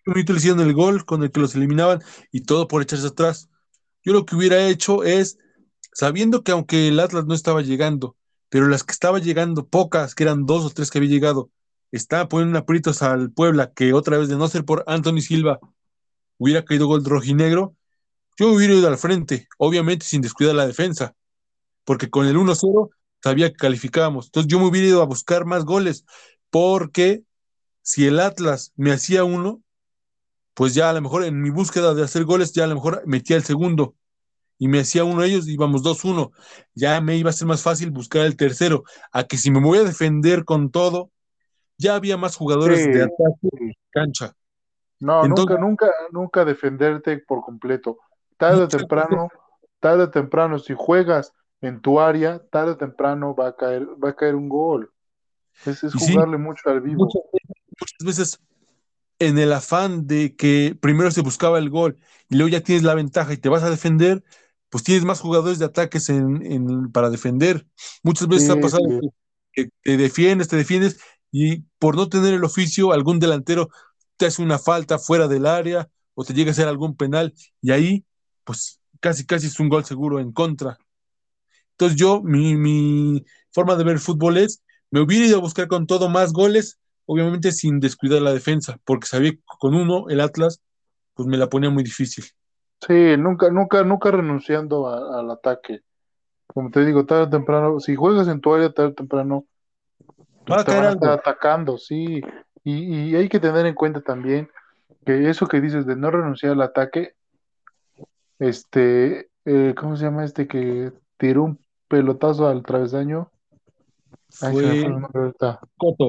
Un 0.06 0.14
minuto 0.14 0.32
le 0.32 0.38
hicieron 0.38 0.60
el 0.60 0.72
gol 0.74 1.04
con 1.04 1.22
el 1.22 1.30
que 1.30 1.40
los 1.40 1.54
eliminaban 1.54 2.00
y 2.32 2.42
todo 2.42 2.68
por 2.68 2.82
echarse 2.82 3.06
atrás. 3.06 3.50
Yo 4.02 4.12
lo 4.12 4.24
que 4.24 4.34
hubiera 4.34 4.66
hecho 4.66 5.04
es, 5.04 5.38
sabiendo 5.92 6.42
que 6.42 6.52
aunque 6.52 6.88
el 6.88 6.98
Atlas 7.00 7.26
no 7.26 7.34
estaba 7.34 7.62
llegando, 7.62 8.16
pero 8.50 8.68
las 8.68 8.84
que 8.84 8.92
estaba 8.92 9.20
llegando, 9.20 9.66
pocas, 9.66 10.14
que 10.14 10.24
eran 10.24 10.44
dos 10.44 10.66
o 10.66 10.70
tres 10.70 10.90
que 10.90 10.98
había 10.98 11.10
llegado, 11.10 11.50
estaba 11.92 12.28
poniendo 12.28 12.58
en 12.58 12.62
aprietos 12.62 13.00
al 13.02 13.32
Puebla, 13.32 13.72
que 13.72 13.94
otra 13.94 14.18
vez 14.18 14.28
de 14.28 14.36
no 14.36 14.48
ser 14.48 14.64
por 14.64 14.84
Anthony 14.86 15.20
Silva, 15.22 15.60
hubiera 16.36 16.64
caído 16.64 16.86
gol 16.86 17.04
rojinegro, 17.04 17.76
yo 18.38 18.52
hubiera 18.52 18.74
ido 18.74 18.88
al 18.88 18.98
frente, 18.98 19.48
obviamente 19.58 20.04
sin 20.04 20.20
descuidar 20.20 20.54
la 20.54 20.66
defensa, 20.66 21.14
porque 21.84 22.10
con 22.10 22.26
el 22.26 22.36
1-0 22.36 22.90
sabía 23.22 23.50
que 23.50 23.56
calificábamos. 23.56 24.26
Entonces 24.26 24.50
yo 24.50 24.58
me 24.58 24.66
hubiera 24.66 24.88
ido 24.88 25.02
a 25.02 25.06
buscar 25.06 25.44
más 25.44 25.64
goles, 25.64 26.04
porque 26.50 27.22
si 27.82 28.06
el 28.06 28.18
Atlas 28.18 28.72
me 28.76 28.92
hacía 28.92 29.24
uno, 29.24 29.62
pues 30.54 30.74
ya 30.74 30.90
a 30.90 30.92
lo 30.92 31.00
mejor 31.00 31.24
en 31.24 31.40
mi 31.40 31.50
búsqueda 31.50 31.94
de 31.94 32.02
hacer 32.02 32.24
goles, 32.24 32.52
ya 32.52 32.64
a 32.64 32.66
lo 32.66 32.74
mejor 32.74 33.02
metía 33.06 33.36
el 33.36 33.44
segundo 33.44 33.94
y 34.60 34.68
me 34.68 34.80
hacía 34.80 35.02
uno 35.04 35.22
de 35.22 35.28
ellos, 35.28 35.48
íbamos 35.48 35.82
2-1. 35.82 36.30
Ya 36.74 37.00
me 37.00 37.16
iba 37.16 37.30
a 37.30 37.32
ser 37.32 37.48
más 37.48 37.62
fácil 37.62 37.90
buscar 37.90 38.26
el 38.26 38.36
tercero, 38.36 38.84
a 39.10 39.24
que 39.24 39.38
si 39.38 39.50
me 39.50 39.58
voy 39.58 39.78
a 39.78 39.84
defender 39.84 40.44
con 40.44 40.70
todo, 40.70 41.10
ya 41.78 41.94
había 41.94 42.18
más 42.18 42.36
jugadores 42.36 42.84
Sí, 42.84 42.90
de 42.90 43.04
ataque 43.04 43.72
cancha. 43.90 44.34
no, 45.00 45.24
Entonces- 45.24 45.58
nunca, 45.58 45.86
nunca, 45.86 45.90
nunca 46.12 46.44
defenderte 46.44 47.18
por 47.18 47.40
completo. 47.40 47.96
Tarde 48.36 48.64
o 48.64 48.68
temprano, 48.68 49.28
tarde 49.80 50.04
o 50.04 50.10
temprano, 50.10 50.58
si 50.58 50.74
juegas 50.76 51.32
en 51.62 51.80
tu 51.80 51.98
área, 51.98 52.38
tarde 52.50 52.72
o 52.72 52.76
temprano 52.76 53.34
va 53.34 53.48
a 53.48 53.56
caer, 53.56 53.86
va 54.02 54.10
a 54.10 54.14
caer 54.16 54.34
un 54.34 54.48
gol. 54.50 54.92
Es, 55.64 55.82
es 55.84 55.92
sí, 55.92 56.12
jugarle 56.12 56.36
mucho 56.36 56.68
al 56.68 56.82
vivo. 56.82 57.06
Muchas 57.06 58.04
veces 58.04 58.40
en 59.18 59.38
el 59.38 59.52
afán 59.52 60.06
de 60.06 60.34
que 60.36 60.76
primero 60.80 61.10
se 61.10 61.20
buscaba 61.20 61.58
el 61.58 61.68
gol 61.70 61.98
y 62.30 62.36
luego 62.36 62.48
ya 62.48 62.62
tienes 62.62 62.82
la 62.84 62.94
ventaja 62.94 63.32
y 63.32 63.36
te 63.36 63.50
vas 63.50 63.62
a 63.62 63.68
defender, 63.70 64.22
pues 64.70 64.84
tienes 64.84 65.04
más 65.04 65.20
jugadores 65.20 65.58
de 65.58 65.66
ataques 65.66 66.08
en, 66.10 66.44
en- 66.46 66.92
para 66.92 67.10
defender. 67.10 67.66
Muchas 68.02 68.28
veces 68.28 68.50
Sí, 68.50 68.50
ha 68.50 68.60
pasado 68.60 68.84
sí. 68.84 69.00
que, 69.00 69.10
que 69.52 69.70
te 69.82 69.96
defiendes, 69.98 70.48
te 70.48 70.56
defiendes 70.56 71.00
y 71.32 71.62
por 71.78 71.96
no 71.96 72.08
tener 72.08 72.34
el 72.34 72.44
oficio, 72.44 72.92
algún 72.92 73.18
delantero 73.20 73.70
te 74.16 74.26
hace 74.26 74.42
una 74.42 74.58
falta 74.58 74.98
fuera 74.98 75.28
del 75.28 75.46
área 75.46 75.88
o 76.14 76.24
te 76.24 76.34
llega 76.34 76.50
a 76.50 76.52
hacer 76.52 76.68
algún 76.68 76.96
penal 76.96 77.34
y 77.62 77.70
ahí, 77.72 78.04
pues 78.44 78.80
casi, 79.00 79.26
casi 79.26 79.46
es 79.48 79.60
un 79.60 79.68
gol 79.68 79.84
seguro 79.84 80.20
en 80.20 80.32
contra. 80.32 80.78
Entonces 81.72 81.98
yo, 81.98 82.22
mi, 82.22 82.56
mi 82.56 83.24
forma 83.52 83.76
de 83.76 83.84
ver 83.84 83.94
el 83.94 84.00
fútbol 84.00 84.36
es, 84.38 84.62
me 84.90 85.00
hubiera 85.00 85.26
ido 85.26 85.38
a 85.38 85.40
buscar 85.40 85.68
con 85.68 85.86
todo 85.86 86.08
más 86.08 86.32
goles, 86.32 86.78
obviamente 87.06 87.52
sin 87.52 87.80
descuidar 87.80 88.22
la 88.22 88.32
defensa, 88.32 88.78
porque 88.84 89.06
sabía 89.06 89.32
que 89.32 89.40
con 89.58 89.74
uno, 89.74 90.08
el 90.08 90.20
Atlas, 90.20 90.60
pues 91.14 91.28
me 91.28 91.38
la 91.38 91.48
ponía 91.50 91.70
muy 91.70 91.84
difícil. 91.84 92.24
Sí, 92.86 93.16
nunca, 93.18 93.50
nunca, 93.50 93.82
nunca 93.84 94.10
renunciando 94.10 94.86
a- 94.88 95.20
al 95.20 95.30
ataque. 95.30 95.82
Como 96.46 96.70
te 96.70 96.84
digo, 96.84 97.04
tarde 97.06 97.24
o 97.24 97.30
temprano, 97.30 97.80
si 97.80 97.94
juegas 97.94 98.26
en 98.28 98.40
tu 98.40 98.54
área, 98.54 98.72
tarde 98.72 98.90
o 98.90 98.94
temprano 98.94 99.44
Va 100.50 100.60
a 100.60 100.64
te 100.64 100.70
caer 100.70 100.80
van 100.80 100.86
a 100.86 100.90
estar 100.90 101.10
algo. 101.10 101.20
atacando, 101.20 101.78
sí. 101.78 102.20
Y, 102.64 103.10
y 103.10 103.16
hay 103.16 103.28
que 103.28 103.38
tener 103.40 103.66
en 103.66 103.74
cuenta 103.74 104.00
también 104.00 104.50
que 105.06 105.28
eso 105.28 105.46
que 105.46 105.60
dices 105.60 105.86
de 105.86 105.96
no 105.96 106.10
renunciar 106.10 106.52
al 106.52 106.62
ataque, 106.62 107.14
este, 108.38 109.30
eh, 109.44 109.74
¿cómo 109.78 109.96
se 109.96 110.04
llama 110.04 110.24
este 110.24 110.48
que 110.48 110.92
tiró 111.18 111.44
un 111.44 111.60
pelotazo 111.88 112.48
al 112.48 112.62
travesaño? 112.62 113.30
Ay, 114.40 114.52
fue 114.52 114.76
Fue. 115.12 115.32
Coto. 115.76 116.06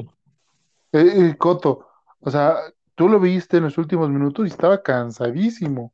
Eh, 0.92 1.30
eh, 1.30 1.36
Coto, 1.38 1.86
o 2.20 2.30
sea, 2.30 2.56
tú 2.94 3.08
lo 3.08 3.18
viste 3.20 3.58
en 3.58 3.64
los 3.64 3.78
últimos 3.78 4.10
minutos 4.10 4.46
y 4.46 4.48
estaba 4.50 4.82
cansadísimo. 4.82 5.92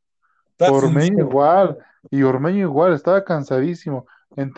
Ormeño 0.67 1.21
igual, 1.21 1.79
y 2.11 2.23
Ormeño 2.23 2.61
igual, 2.61 2.93
estaba 2.95 3.25
cansadísimo. 3.25 4.07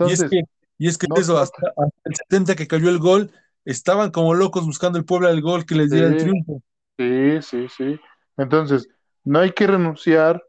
Y 0.05 0.13
es 0.13 0.21
Entonces, 0.21 0.31
que, 0.31 0.43
y 0.79 0.89
es 0.89 0.99
que 0.99 1.07
no, 1.09 1.17
eso, 1.17 1.39
hasta, 1.39 1.69
hasta 1.69 2.01
el 2.05 2.15
70 2.15 2.55
que 2.57 2.67
cayó 2.67 2.89
el 2.89 2.99
gol, 2.99 3.31
estaban 3.65 4.11
como 4.11 4.35
locos 4.35 4.65
buscando 4.65 4.99
el 4.99 5.05
Puebla 5.05 5.31
el 5.31 5.43
gol 5.43 5.67
que 5.67 5.75
les 5.75 5.91
diera 5.91 6.09
el 6.09 6.17
triunfo. 6.17 6.63
sí, 6.97 7.43
sí, 7.43 7.69
sí. 7.69 8.01
Entonces, 8.37 8.89
no 9.25 9.41
hay 9.41 9.53
que 9.53 9.67
renunciar 9.67 10.43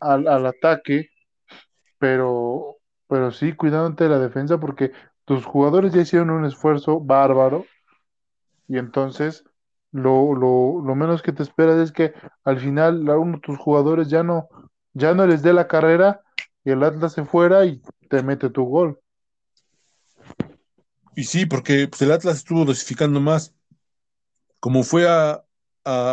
al, 0.00 0.28
al 0.28 0.46
ataque, 0.46 1.08
pero, 1.98 2.76
pero 3.08 3.30
sí 3.30 3.54
cuidándote 3.54 4.04
de 4.04 4.10
la 4.10 4.18
defensa 4.18 4.58
porque 4.58 4.92
tus 5.24 5.44
jugadores 5.44 5.92
ya 5.92 6.02
hicieron 6.02 6.30
un 6.30 6.44
esfuerzo 6.44 7.00
bárbaro 7.00 7.64
y 8.68 8.78
entonces 8.78 9.44
lo, 9.92 10.34
lo, 10.34 10.82
lo 10.84 10.94
menos 10.94 11.22
que 11.22 11.32
te 11.32 11.42
esperas 11.42 11.78
es 11.78 11.92
que 11.92 12.12
al 12.44 12.58
final 12.58 13.08
uno 13.08 13.36
de 13.36 13.40
tus 13.40 13.58
jugadores 13.58 14.08
ya 14.08 14.22
no, 14.22 14.48
ya 14.94 15.14
no 15.14 15.26
les 15.26 15.42
dé 15.42 15.52
la 15.52 15.68
carrera 15.68 16.22
y 16.64 16.70
el 16.70 16.82
Atlas 16.82 17.12
se 17.12 17.24
fuera 17.24 17.66
y 17.66 17.82
te 18.08 18.22
mete 18.22 18.48
tu 18.48 18.64
gol. 18.64 18.98
Y 21.16 21.24
sí, 21.24 21.46
porque 21.46 21.88
pues, 21.88 22.00
el 22.02 22.12
Atlas 22.12 22.38
estuvo 22.38 22.64
dosificando 22.64 23.20
más. 23.20 23.54
Como 24.60 24.82
fue 24.82 25.06
a, 25.08 25.44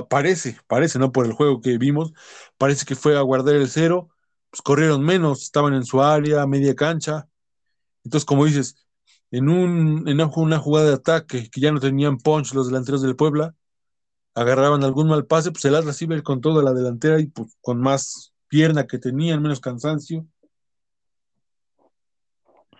parece, 0.09 0.57
parece, 0.67 0.99
¿no? 0.99 1.11
Por 1.11 1.25
el 1.25 1.31
juego 1.31 1.61
que 1.61 1.77
vimos, 1.77 2.11
parece 2.57 2.85
que 2.85 2.95
fue 2.95 3.17
a 3.17 3.21
guardar 3.21 3.55
el 3.55 3.69
cero, 3.69 4.09
pues 4.49 4.61
corrieron 4.61 5.03
menos, 5.03 5.43
estaban 5.43 5.73
en 5.73 5.85
su 5.85 6.01
área, 6.01 6.45
media 6.45 6.75
cancha. 6.75 7.29
Entonces, 8.03 8.25
como 8.25 8.45
dices, 8.45 8.75
en 9.31 9.47
un, 9.47 10.07
en 10.09 10.19
una 10.35 10.59
jugada 10.59 10.87
de 10.87 10.95
ataque 10.95 11.49
que 11.49 11.61
ya 11.61 11.71
no 11.71 11.79
tenían 11.79 12.17
punch 12.17 12.53
los 12.53 12.67
delanteros 12.67 13.01
del 13.01 13.15
Puebla, 13.15 13.55
agarraban 14.35 14.83
algún 14.83 15.07
mal 15.07 15.25
pase, 15.25 15.51
pues 15.51 15.63
el 15.65 15.75
Atlas 15.75 16.01
iba 16.01 16.19
con 16.21 16.41
toda 16.41 16.63
la 16.63 16.73
delantera 16.73 17.19
y 17.19 17.27
pues 17.27 17.55
con 17.61 17.79
más 17.79 18.30
pierna 18.51 18.85
que 18.85 18.99
tenían, 18.99 19.41
menos 19.41 19.61
cansancio, 19.61 20.27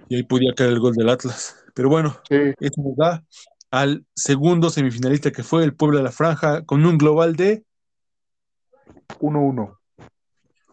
y 0.10 0.16
ahí 0.18 0.24
podía 0.24 0.54
caer 0.54 0.72
el 0.72 0.82
gol 0.82 0.94
del 0.96 1.08
Atlas. 1.08 1.64
Pero 1.74 1.88
bueno, 1.88 2.20
Sí, 2.28 2.36
eso 2.60 2.82
nos 2.82 2.98
da 2.98 3.24
al 3.72 4.06
segundo 4.14 4.70
semifinalista 4.70 5.32
que 5.32 5.44
fue 5.44 5.64
el 5.64 5.74
Puebla 5.74 6.00
de 6.00 6.04
la 6.04 6.12
Franja, 6.12 6.66
con 6.66 6.86
un 6.86 6.98
global 6.98 7.38
de 7.38 7.64
1-1. 9.22 9.80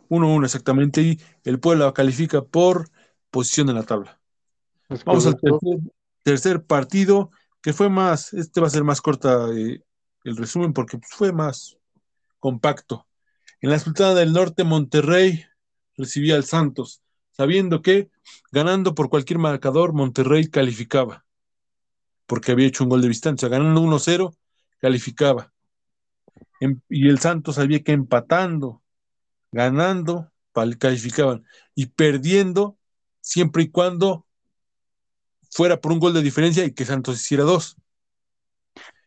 1-1 0.08 0.44
exactamente, 0.44 1.02
y 1.02 1.20
el 1.44 1.60
Puebla 1.60 1.92
califica 1.92 2.42
por 2.42 2.90
posición 3.30 3.68
en 3.68 3.76
la 3.76 3.84
tabla. 3.84 4.20
Es 4.88 5.04
Vamos 5.04 5.26
al 5.26 5.36
tercer, 5.36 5.78
tercer 6.24 6.64
partido, 6.64 7.30
que 7.62 7.72
fue 7.72 7.88
más, 7.88 8.32
este 8.34 8.60
va 8.60 8.66
a 8.66 8.70
ser 8.70 8.82
más 8.82 9.00
corta 9.00 9.48
eh, 9.54 9.80
el 10.24 10.36
resumen 10.36 10.72
porque 10.72 10.98
fue 11.08 11.30
más 11.30 11.78
compacto. 12.40 13.07
En 13.60 13.70
la 13.70 13.78
Sultana 13.78 14.14
del 14.14 14.32
Norte, 14.32 14.62
Monterrey 14.62 15.44
recibía 15.96 16.36
al 16.36 16.44
Santos, 16.44 17.02
sabiendo 17.32 17.82
que 17.82 18.10
ganando 18.52 18.94
por 18.94 19.10
cualquier 19.10 19.38
marcador, 19.38 19.92
Monterrey 19.92 20.48
calificaba, 20.48 21.24
porque 22.26 22.52
había 22.52 22.68
hecho 22.68 22.84
un 22.84 22.90
gol 22.90 23.02
de 23.02 23.08
distancia. 23.08 23.48
Ganando 23.48 23.80
1-0, 23.80 24.36
calificaba. 24.78 25.52
Em- 26.60 26.80
y 26.88 27.08
el 27.08 27.18
Santos 27.18 27.56
sabía 27.56 27.82
que 27.82 27.92
empatando, 27.92 28.82
ganando, 29.50 30.30
calificaban. 30.78 31.44
Y 31.74 31.86
perdiendo, 31.86 32.78
siempre 33.20 33.64
y 33.64 33.70
cuando 33.70 34.24
fuera 35.50 35.80
por 35.80 35.92
un 35.92 35.98
gol 35.98 36.14
de 36.14 36.22
diferencia 36.22 36.64
y 36.64 36.72
que 36.72 36.84
Santos 36.84 37.16
hiciera 37.16 37.44
dos. 37.44 37.76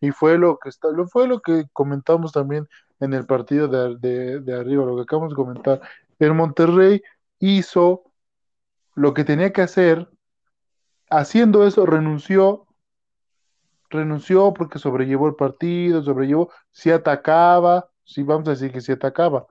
Y 0.01 0.11
fue 0.11 0.37
lo 0.37 0.57
que 0.57 0.69
está, 0.69 0.89
lo 0.89 1.07
fue 1.07 1.27
lo 1.27 1.41
que 1.41 1.65
comentamos 1.71 2.31
también 2.31 2.67
en 3.01 3.13
el 3.13 3.25
partido 3.25 3.67
de, 3.67 3.97
de, 3.97 4.39
de 4.39 4.59
arriba, 4.59 4.85
lo 4.85 4.95
que 4.95 5.01
acabamos 5.01 5.31
de 5.31 5.35
comentar. 5.35 5.81
El 6.19 6.33
Monterrey 6.33 7.01
hizo 7.39 8.03
lo 8.95 9.13
que 9.13 9.25
tenía 9.25 9.51
que 9.51 9.61
hacer, 9.61 10.07
haciendo 11.09 11.67
eso 11.67 11.85
renunció 11.85 12.67
renunció 13.89 14.53
porque 14.53 14.79
sobrellevó 14.79 15.27
el 15.27 15.35
partido, 15.35 16.01
sobrellevó, 16.01 16.49
sí 16.71 16.91
atacaba, 16.91 17.89
sí 18.03 18.23
vamos 18.23 18.47
a 18.47 18.51
decir 18.51 18.71
que 18.71 18.81
sí 18.81 18.93
atacaba, 18.93 19.45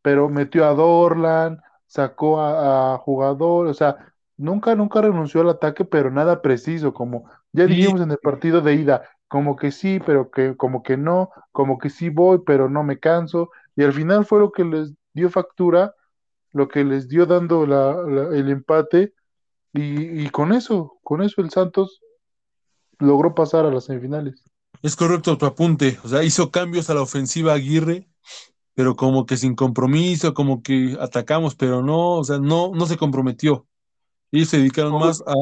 pero 0.00 0.28
metió 0.28 0.64
a 0.64 0.74
Dorlan, 0.74 1.60
sacó 1.86 2.40
a, 2.40 2.94
a 2.94 2.98
jugador, 2.98 3.66
o 3.66 3.74
sea, 3.74 4.14
nunca, 4.36 4.74
nunca 4.74 5.02
renunció 5.02 5.42
al 5.42 5.50
ataque, 5.50 5.84
pero 5.84 6.10
nada 6.10 6.40
preciso, 6.40 6.94
como 6.94 7.30
ya 7.52 7.66
dijimos 7.66 8.00
en 8.00 8.10
el 8.10 8.18
partido 8.18 8.62
de 8.62 8.74
ida, 8.74 9.02
como 9.32 9.56
que 9.56 9.72
sí, 9.72 10.00
pero 10.06 10.30
que, 10.32 10.56
como 10.58 10.84
que 10.84 10.98
no, 10.98 11.30
como 11.52 11.78
que 11.78 11.90
sí 11.90 12.10
voy, 12.10 12.40
pero 12.46 12.70
no 12.70 12.84
me 12.84 13.00
canso, 13.00 13.50
y 13.76 13.84
al 13.84 13.94
final 13.94 14.26
fue 14.26 14.40
lo 14.40 14.52
que 14.52 14.64
les 14.64 14.94
dio 15.14 15.30
factura, 15.30 15.94
lo 16.52 16.68
que 16.68 16.84
les 16.84 17.08
dio 17.08 17.26
dando 17.26 17.66
la, 17.66 17.94
la- 18.04 18.36
el 18.36 18.50
empate, 18.50 19.14
y, 19.74 20.24
y 20.26 20.30
con 20.30 20.52
eso, 20.54 20.98
con 21.04 21.22
eso 21.22 21.42
el 21.42 21.50
Santos 21.50 22.02
logró 23.00 23.34
pasar 23.34 23.66
a 23.66 23.70
las 23.70 23.84
semifinales. 23.86 24.44
es 24.82 24.96
correcto 24.96 25.38
tu 25.38 25.46
apunte. 25.46 25.98
O 26.04 26.08
sea, 26.08 26.22
hizo 26.24 26.50
cambios 26.50 26.90
a 26.90 26.94
la 26.94 27.02
ofensiva 27.02 27.54
Aguirre, 27.54 28.08
pero 28.74 28.96
como 28.96 29.26
que 29.26 29.38
sin 29.38 29.56
compromiso, 29.56 30.34
como 30.34 30.62
que 30.62 30.96
atacamos, 31.00 31.56
pero 31.56 31.82
no, 31.82 32.18
o 32.18 32.24
sea, 32.24 32.38
no, 32.40 32.72
no 32.74 32.86
se 32.86 32.98
comprometió. 32.98 33.68
Ellos 34.32 34.50
se 34.50 34.58
dedicaron 34.58 34.98
más 34.98 35.22
a, 35.26 35.34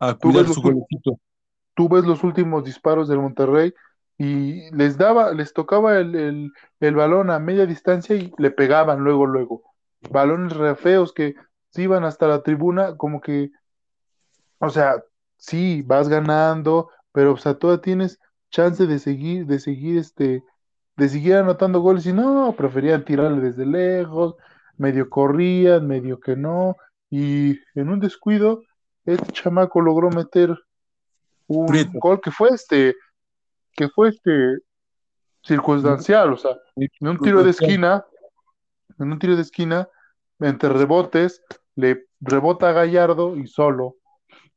a 0.00 0.14
cuidar 0.18 0.48
su 0.48 0.60
golecito. 0.62 1.18
Tú 1.74 1.88
ves 1.88 2.04
los 2.04 2.24
últimos 2.24 2.64
disparos 2.64 3.08
del 3.08 3.18
Monterrey 3.18 3.72
y 4.18 4.70
les 4.72 4.98
daba, 4.98 5.32
les 5.32 5.52
tocaba 5.52 5.98
el, 5.98 6.52
el, 6.80 6.94
balón 6.94 7.30
a 7.30 7.38
media 7.38 7.66
distancia 7.66 8.16
y 8.16 8.32
le 8.38 8.50
pegaban 8.50 9.00
luego, 9.00 9.26
luego. 9.26 9.62
Balones 10.10 10.54
re 10.56 10.74
feos 10.76 11.12
que 11.12 11.34
se 11.70 11.82
iban 11.82 12.04
hasta 12.04 12.26
la 12.26 12.42
tribuna, 12.42 12.96
como 12.96 13.20
que, 13.20 13.50
o 14.58 14.68
sea, 14.68 15.02
sí, 15.38 15.82
vas 15.82 16.08
ganando, 16.08 16.90
pero 17.12 17.32
o 17.32 17.36
sea, 17.38 17.54
todavía 17.54 17.82
tienes 17.82 18.20
chance 18.50 18.86
de 18.86 18.98
seguir, 18.98 19.46
de 19.46 19.58
seguir 19.58 19.98
este, 19.98 20.44
de 20.96 21.08
seguir 21.08 21.36
anotando 21.36 21.80
goles 21.80 22.04
y 22.06 22.12
no, 22.12 22.54
preferían 22.56 23.04
tirarle 23.04 23.40
desde 23.40 23.64
lejos, 23.64 24.36
medio 24.76 25.08
corrían, 25.08 25.86
medio 25.86 26.20
que 26.20 26.36
no, 26.36 26.76
y 27.08 27.58
en 27.74 27.88
un 27.88 28.00
descuido, 28.00 28.62
este 29.06 29.32
chamaco 29.32 29.80
logró 29.80 30.10
meter 30.10 30.58
un 31.58 31.66
Prieto. 31.66 31.98
gol 31.98 32.20
que 32.20 32.30
fue 32.30 32.50
este, 32.50 32.94
que 33.72 33.88
fue 33.88 34.08
este 34.10 34.58
circunstancial, 35.42 36.32
o 36.32 36.36
sea, 36.36 36.56
en 36.76 37.08
un 37.08 37.18
tiro 37.18 37.42
de 37.42 37.50
esquina, 37.50 38.04
en 38.98 39.12
un 39.12 39.18
tiro 39.18 39.36
de 39.36 39.42
esquina, 39.42 39.88
entre 40.38 40.68
rebotes, 40.70 41.42
le 41.76 42.06
rebota 42.20 42.68
a 42.68 42.72
Gallardo 42.72 43.36
y 43.36 43.46
solo, 43.46 43.96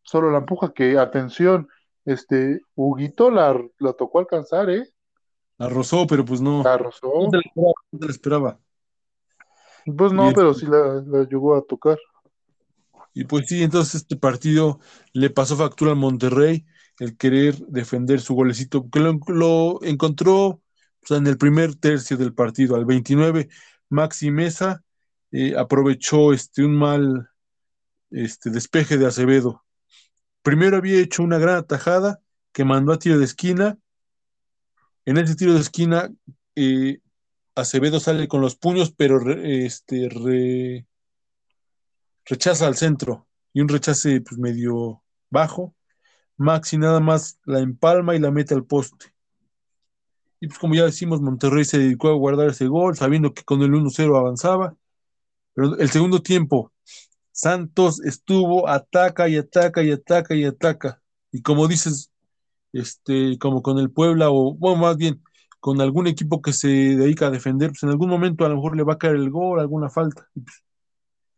solo 0.04 0.30
la 0.32 0.40
empuja, 0.40 0.74
que 0.74 0.98
atención, 0.98 1.68
este, 2.06 2.62
Huguito 2.76 3.32
la, 3.32 3.60
la 3.80 3.94
tocó 3.94 4.20
alcanzar, 4.20 4.70
¿eh? 4.70 4.90
La 5.58 5.70
rozó, 5.70 6.06
pero 6.08 6.26
pues 6.26 6.42
no, 6.42 6.62
La 6.64 6.78
no 6.78 6.84
rozó. 6.86 7.12
se 7.32 7.38
la 7.38 7.42
esperaba. 7.42 7.74
no 7.92 8.00
se 8.00 8.06
la 8.06 8.12
esperaba. 8.12 8.60
Pues 9.98 10.14
no, 10.14 10.32
pero 10.34 10.54
sí 10.54 10.66
la, 10.66 11.02
la 11.06 11.24
llegó 11.24 11.56
a 11.56 11.62
tocar. 11.62 11.98
y 13.14 13.26
pues 13.26 13.48
sí, 13.48 13.64
entonces 13.64 13.96
este 13.96 14.16
partido 14.18 14.80
le 15.14 15.30
pasó 15.30 15.56
factura 15.56 15.92
al 15.92 15.98
Monterrey, 15.98 16.66
el 17.00 17.18
querer 17.18 17.56
defender 17.68 18.22
su 18.22 18.36
golecito, 18.36 18.90
que 18.90 19.00
lo, 19.00 19.80
encontró 19.84 20.62
en 21.10 21.28
el 21.28 21.38
primer 21.38 21.76
tercio 21.76 22.18
del 22.18 22.34
partido, 22.34 22.76
al 22.76 22.86
29, 22.86 23.50
Maxi 23.90 24.32
Mesa 24.32 24.84
eh, 25.32 25.56
aprovechó 25.58 26.34
este, 26.34 26.64
un 26.64 26.76
mal 26.76 27.30
este, 28.12 28.50
despeje 28.50 28.98
de 28.98 29.08
Acevedo. 29.08 29.64
Primero 30.42 30.78
había 30.78 31.00
hecho 31.00 31.24
una 31.24 31.38
gran 31.38 31.56
atajada 31.56 32.20
que 32.52 32.66
mandó 32.66 32.94
a 32.94 33.00
tiro 33.00 33.18
de 33.18 33.26
esquina. 33.26 33.78
En 35.06 35.18
ese 35.18 35.36
tiro 35.36 35.54
de 35.54 35.60
esquina, 35.60 36.12
eh, 36.56 37.00
Acevedo 37.56 38.00
sale 38.00 38.28
con 38.28 38.42
los 38.42 38.56
puños, 38.56 38.94
pero 38.96 39.20
este, 39.32 40.10
re- 40.10 40.88
rechaza 42.26 42.68
al 42.68 42.76
centro 42.76 43.28
y 43.54 43.62
un 43.62 43.70
rechace 43.70 44.22
pues, 44.22 44.40
medio 44.40 45.04
bajo. 45.30 45.76
Maxi 46.38 46.78
nada 46.78 47.00
más 47.00 47.40
la 47.46 47.60
empalma 47.60 48.16
y 48.16 48.20
la 48.20 48.32
mete 48.32 48.54
al 48.54 48.66
poste. 48.66 49.14
Y 50.40 50.48
pues 50.48 50.60
como 50.60 50.76
ya 50.76 50.84
decimos, 50.86 51.22
Monterrey 51.22 51.64
se 51.64 51.80
dedicó 51.80 52.10
a 52.10 52.16
guardar 52.16 52.50
ese 52.50 52.68
gol, 52.68 52.98
sabiendo 52.98 53.34
que 53.34 53.44
con 53.44 53.62
el 53.62 53.72
1-0 53.72 54.18
avanzaba. 54.18 54.76
Pero 55.54 55.78
el 55.78 55.90
segundo 55.90 56.22
tiempo, 56.22 56.72
Santos 57.32 58.02
estuvo, 58.04 58.68
ataca 58.68 59.30
y 59.30 59.38
ataca 59.38 59.84
y 59.84 59.92
ataca 59.92 60.36
y 60.36 60.44
ataca. 60.46 61.02
Y 61.32 61.42
como 61.42 61.68
dices, 61.68 62.12
este, 62.74 63.38
como 63.40 63.62
con 63.62 63.80
el 63.80 63.92
Puebla, 63.92 64.32
o 64.32 64.54
bueno, 64.56 64.82
más 64.82 64.98
bien, 64.98 65.24
con 65.60 65.80
algún 65.80 66.08
equipo 66.08 66.42
que 66.42 66.54
se 66.54 66.68
dedica 66.68 67.28
a 67.28 67.32
defender, 67.32 67.70
pues 67.70 67.84
en 67.84 67.90
algún 67.90 68.10
momento 68.10 68.46
a 68.46 68.50
lo 68.50 68.56
mejor 68.56 68.76
le 68.76 68.84
va 68.84 68.94
a 68.96 68.98
caer 68.98 69.16
el 69.16 69.30
gol, 69.30 69.60
alguna 69.60 69.90
falta. 69.90 70.28
Y 70.36 70.42
pues, 70.42 70.64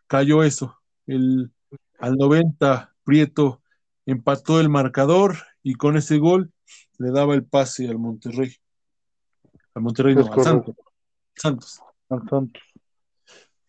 cayó 0.08 0.44
eso. 0.44 0.80
El, 1.06 1.52
al 2.00 2.16
90, 2.16 2.96
Prieto 3.04 3.62
empató 4.06 4.60
el 4.60 4.70
marcador 4.70 5.38
y 5.64 5.76
con 5.76 5.98
ese 5.98 6.18
gol 6.18 6.52
le 6.98 7.12
daba 7.12 7.34
el 7.34 7.46
pase 7.46 7.88
al 7.88 7.98
Monterrey. 7.98 8.56
Al 9.74 9.84
Monterrey 9.84 10.16
no, 10.16 10.32
al. 10.32 10.44
Santos. 10.44 10.76
Santos. 11.36 11.82
Al 12.10 12.28
Santos. 12.30 12.62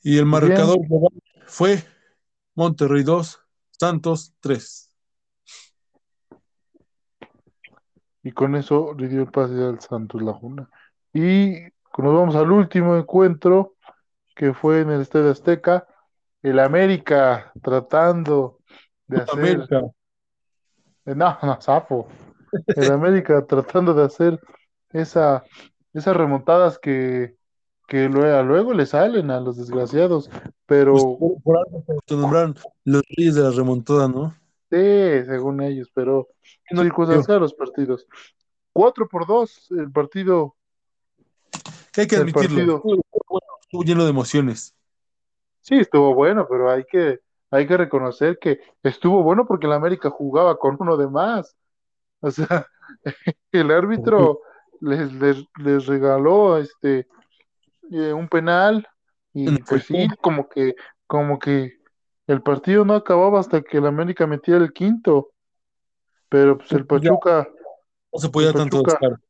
Y 0.03 0.19
el 0.19 0.27
marcador 0.27 0.79
fue 1.47 1.83
Monterrey 2.55 3.03
2, 3.03 3.41
Santos 3.73 4.35
3. 4.41 4.93
Y 8.23 8.33
con 8.33 8.57
eso 8.57 8.95
le 8.95 9.09
dio 9.09 9.23
el 9.23 9.31
pase 9.31 9.55
al 9.63 9.81
Santos 9.81 10.23
Laguna. 10.23 10.69
Y 11.13 11.55
nos 11.99 12.15
vamos 12.15 12.37
al 12.37 12.51
último 12.51 12.97
encuentro, 12.97 13.77
que 14.35 14.53
fue 14.53 14.81
en 14.81 14.91
el 14.91 15.01
Estadio 15.01 15.31
Azteca. 15.31 15.87
El 16.43 16.61
América 16.61 17.53
tratando 17.63 18.61
de 19.07 19.23
hacer. 19.23 19.39
América. 19.39 19.83
Eh, 21.07 21.15
No, 21.15 21.39
no, 21.43 21.61
Zafo. 21.61 22.09
El 22.69 22.91
América 22.91 23.45
tratando 23.47 23.95
de 23.95 24.05
hacer 24.05 24.41
esa, 24.93 25.45
esas 25.93 26.17
remontadas 26.17 26.79
que, 26.79 27.37
que 27.89 28.09
luego, 28.09 28.43
luego 28.43 28.73
le 28.75 28.87
salen 28.87 29.31
a 29.31 29.41
los 29.41 29.57
desgraciados. 29.57 30.29
Pues 30.29 30.43
Pero 30.67 30.95
por, 30.95 31.43
por 31.43 31.59
algo 31.59 31.85
se 32.07 32.17
nombraron 32.17 32.55
los 32.85 33.03
reyes 33.17 33.35
de 33.35 33.43
la 33.43 33.51
remontada, 33.51 34.09
¿no? 34.09 34.35
sí, 34.71 35.25
según 35.27 35.63
ellos, 35.63 35.91
pero 35.95 36.29
No, 36.71 36.83
circunstancial 36.83 37.41
los 37.41 37.55
partidos. 37.55 38.07
4 38.73 39.09
por 39.09 39.27
2 39.27 39.69
el 39.71 39.91
partido. 39.91 40.57
que 41.93 42.03
hay 42.03 42.07
que 42.07 42.17
El 42.17 42.23
admitirlo. 42.23 42.57
partido. 42.57 42.77
Estuvo, 42.77 43.03
bueno, 43.29 43.47
estuvo 43.61 43.83
lleno 43.85 44.05
de 44.05 44.11
emociones. 44.11 44.75
Sí, 45.61 45.77
estuvo 45.77 46.15
bueno, 46.15 46.47
pero 46.49 46.71
hay 46.71 46.85
que, 46.85 47.21
hay 47.51 47.67
que 47.67 47.77
reconocer 47.77 48.39
que 48.39 48.61
estuvo 48.83 49.23
bueno 49.23 49.47
porque 49.47 49.67
el 49.67 49.73
América 49.73 50.11
jugaba 50.11 50.59
con 50.59 50.77
uno 50.79 50.97
de 50.97 51.09
más. 51.09 51.57
O 52.21 52.31
sea, 52.31 52.67
el 53.53 53.71
árbitro 53.71 54.41
les, 54.81 55.13
les, 55.13 55.45
les 55.59 55.87
regaló 55.87 56.59
este 56.59 57.07
eh, 57.91 58.13
un 58.13 58.29
penal 58.29 58.87
y 59.33 59.59
pues 59.63 59.85
sí, 59.85 60.09
como 60.21 60.49
que, 60.49 60.75
como 61.07 61.39
que 61.39 61.75
el 62.27 62.43
partido 62.43 62.85
no 62.85 62.95
acababa 62.95 63.39
hasta 63.39 63.63
que 63.63 63.79
el 63.79 63.87
América 63.87 64.27
metiera 64.27 64.65
el 64.65 64.73
quinto. 64.73 65.33
Pero 66.29 66.59
pues 66.59 66.73
el 66.73 66.87
Pachuca, 66.87 67.47
no 68.13 68.19
se 68.19 68.31
podía 68.31 68.53
tanto 68.53 68.83
Pachuca, 68.83 69.21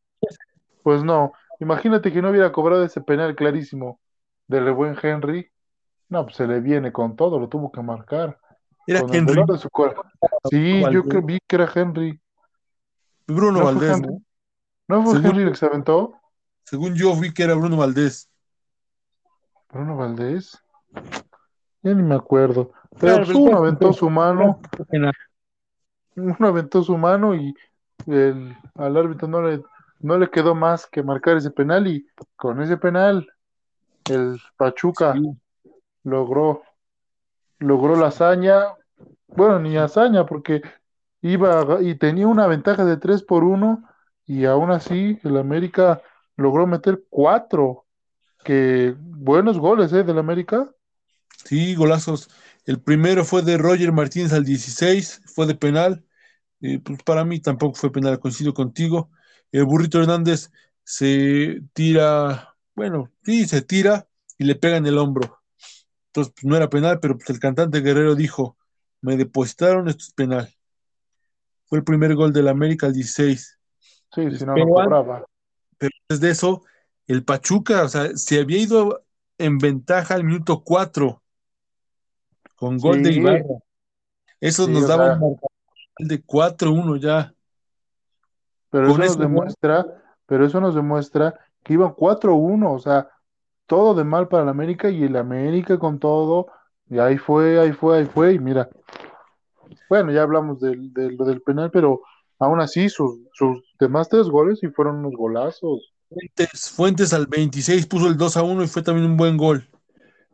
pues 0.83 1.03
no. 1.03 1.33
Imagínate 1.59 2.13
que 2.13 2.23
no 2.23 2.31
hubiera 2.31 2.53
cobrado 2.53 2.85
ese 2.85 3.01
penal 3.01 3.35
clarísimo 3.35 4.01
del 4.47 4.73
buen 4.73 4.97
Henry. 5.01 5.51
No, 6.09 6.25
pues 6.25 6.37
se 6.37 6.47
le 6.47 6.61
viene 6.61 6.92
con 6.92 7.16
todo, 7.16 7.38
lo 7.38 7.49
tuvo 7.49 7.71
que 7.73 7.83
marcar. 7.83 8.38
Era 8.87 9.01
Con 9.01 9.14
Henry, 9.14 9.42
de 9.47 9.59
su. 9.59 9.69
Sí, 10.49 10.83
yo 10.92 11.03
vi 11.23 11.38
que 11.47 11.57
era 11.57 11.71
Henry. 11.75 12.21
Bruno 13.27 13.53
¿No 13.53 13.64
fue 13.64 13.64
Valdés, 13.75 13.97
Henry? 13.97 14.14
¿no? 14.88 14.97
¿No 14.99 15.03
fue 15.03 15.12
Según, 15.14 15.31
Henry 15.31 15.42
el 15.42 15.51
que 15.51 15.57
se 15.57 15.66
aventó? 15.66 16.14
según 16.62 16.95
yo 16.95 17.14
vi 17.16 17.35
que 17.35 17.42
era 17.42 17.55
Bruno 17.55 17.77
Valdés. 17.77 18.31
Bruno 19.73 19.97
Valdés. 19.97 20.62
Ya 21.83 21.95
ni 21.95 22.03
me 22.03 22.14
acuerdo. 22.14 22.71
Pero 22.90 23.01
Claro, 23.01 23.25
pues 23.25 23.37
uno 23.37 23.49
era- 23.49 23.59
aventó 23.59 23.92
su 23.92 24.09
mano, 24.09 24.61
uno 26.14 26.49
aventó 26.49 26.83
su 26.83 26.97
mano 26.97 27.35
y 27.35 27.55
el, 28.07 28.57
al 28.75 28.97
árbitro 28.97 29.27
no 29.29 29.42
le, 29.42 29.62
no 30.01 30.19
le 30.19 30.31
quedó 30.31 30.55
más 30.55 30.87
que 30.87 31.03
marcar 31.03 31.37
ese 31.37 31.51
penal 31.51 31.87
y 31.88 32.07
con 32.37 32.62
ese 32.62 32.77
penal 32.77 33.29
el 34.09 34.40
Pachuca 34.57 35.12
sí, 35.14 35.37
logró, 36.07 36.62
logró 37.59 37.97
la 37.97 38.09
hazaña, 38.09 38.62
bueno, 39.27 39.59
ni 39.59 39.77
hazaña 39.77 40.25
porque 40.25 40.62
iba 41.21 41.83
y 41.83 41.97
tenía 41.97 42.29
una 42.29 42.47
ventaja 42.47 42.85
de 42.85 42.97
3 42.97 43.25
por 43.25 43.45
1 43.45 43.83
y 44.27 44.45
aún 44.45 44.71
así 44.71 45.19
el 45.25 45.37
América 45.37 46.01
logró 46.37 46.66
meter 46.66 47.05
cuatro, 47.11 47.87
que 48.45 48.95
buenos 48.99 49.59
goles, 49.59 49.92
¿eh? 49.92 50.05
Del 50.05 50.19
América. 50.19 50.71
sí, 51.45 51.75
golazos. 51.75 52.29
El 52.64 52.81
primero 52.81 53.25
fue 53.25 53.42
de 53.42 53.59
Roger 53.59 53.92
Martínez 53.92 54.33
al 54.33 54.45
16, 54.45 55.23
fue 55.27 55.47
de 55.47 55.55
penal. 55.57 56.05
Eh, 56.61 56.81
pues 56.81 57.03
para 57.03 57.25
mí 57.25 57.40
tampoco 57.40 57.77
fue 57.77 57.92
penal, 57.92 58.21
coincido 58.21 58.55
contigo. 58.55 59.11
El 59.53 59.64
burrito 59.64 60.01
Hernández 60.01 60.51
se 60.85 61.62
tira, 61.75 62.57
bueno, 62.75 63.12
sí, 63.25 63.47
se 63.47 63.62
tira 63.62 64.09
y 64.38 64.45
le 64.45 64.55
pega 64.57 64.77
en 64.77 64.87
el 64.87 64.99
hombro. 64.99 65.36
Entonces, 66.17 66.33
pues, 66.35 66.45
no 66.47 66.57
era 66.57 66.71
penal, 66.71 66.99
pero 66.99 67.19
pues, 67.19 67.29
el 67.29 67.39
cantante 67.39 67.83
Guerrero 67.83 68.15
dijo, 68.15 68.57
me 69.03 69.19
depositaron, 69.19 69.87
esto 69.89 70.03
es 70.03 70.13
penal. 70.15 70.49
Fue 71.67 71.77
el 71.77 71.85
primer 71.85 72.15
gol 72.15 72.33
del 72.33 72.49
América 72.49 72.87
al 72.87 72.95
16. 72.95 73.59
Sí, 74.15 74.31
si 74.31 74.47
no, 74.47 74.57
no 74.57 74.67
cobraba. 74.67 75.27
Pero 75.77 75.91
desde 76.09 76.31
eso, 76.31 76.63
el 77.07 77.23
Pachuca, 77.23 77.85
o 77.85 77.89
sea, 77.89 78.17
se 78.17 78.41
había 78.41 78.59
ido 78.59 79.05
en 79.37 79.59
ventaja 79.59 80.15
al 80.15 80.25
minuto 80.25 80.63
4 80.65 81.23
con 82.55 82.79
gol 82.79 83.03
de 83.03 83.13
Ibarra. 83.13 83.45
Eso 84.41 84.65
sí, 84.65 84.73
nos 84.73 84.89
daba 84.89 85.19
sea, 85.19 85.23
un 85.23 85.39
de 85.99 86.25
4-1 86.25 86.97
ya. 86.99 87.35
pero 88.71 88.87
eso 88.89 88.97
nos 88.97 89.17
gol, 89.19 89.27
demuestra, 89.27 89.87
pero 90.25 90.47
eso 90.47 90.63
nos 90.63 90.75
demuestra 90.75 91.39
que 91.63 91.75
iban 91.75 91.95
4-1, 91.95 92.73
o 92.73 92.79
sea, 92.79 93.11
todo 93.67 93.95
de 93.95 94.05
mal 94.05 94.29
para 94.29 94.45
el 94.45 94.49
América 94.49 94.91
y 94.91 95.05
el 95.05 95.17
América 95.17 95.79
con 95.79 95.99
todo, 95.99 96.47
y 96.89 96.99
ahí 96.99 97.19
fue, 97.19 97.59
ahí 97.61 97.73
fue, 97.73 97.99
ahí 97.99 98.07
fue, 98.07 98.35
y 98.35 98.39
mira, 98.39 98.69
bueno, 99.89 100.13
ya 100.13 100.23
hablamos 100.23 100.61
del, 100.61 100.93
del, 100.93 101.17
del 101.17 101.43
penal, 101.43 101.71
pero 101.71 102.03
aún 102.39 102.61
así 102.61 102.89
sus, 102.89 103.19
sus 103.33 103.63
demás 103.79 104.09
tres 104.09 104.29
goles 104.29 104.59
sí 104.61 104.69
fueron 104.69 104.97
unos 104.97 105.13
golazos. 105.15 105.93
Fuentes, 106.09 106.71
Fuentes 106.71 107.13
al 107.13 107.27
26 107.27 107.87
puso 107.87 108.07
el 108.07 108.17
2-1 108.17 108.65
y 108.65 108.69
fue 108.69 108.83
también 108.83 109.11
un 109.11 109.17
buen 109.17 109.37
gol. 109.37 109.69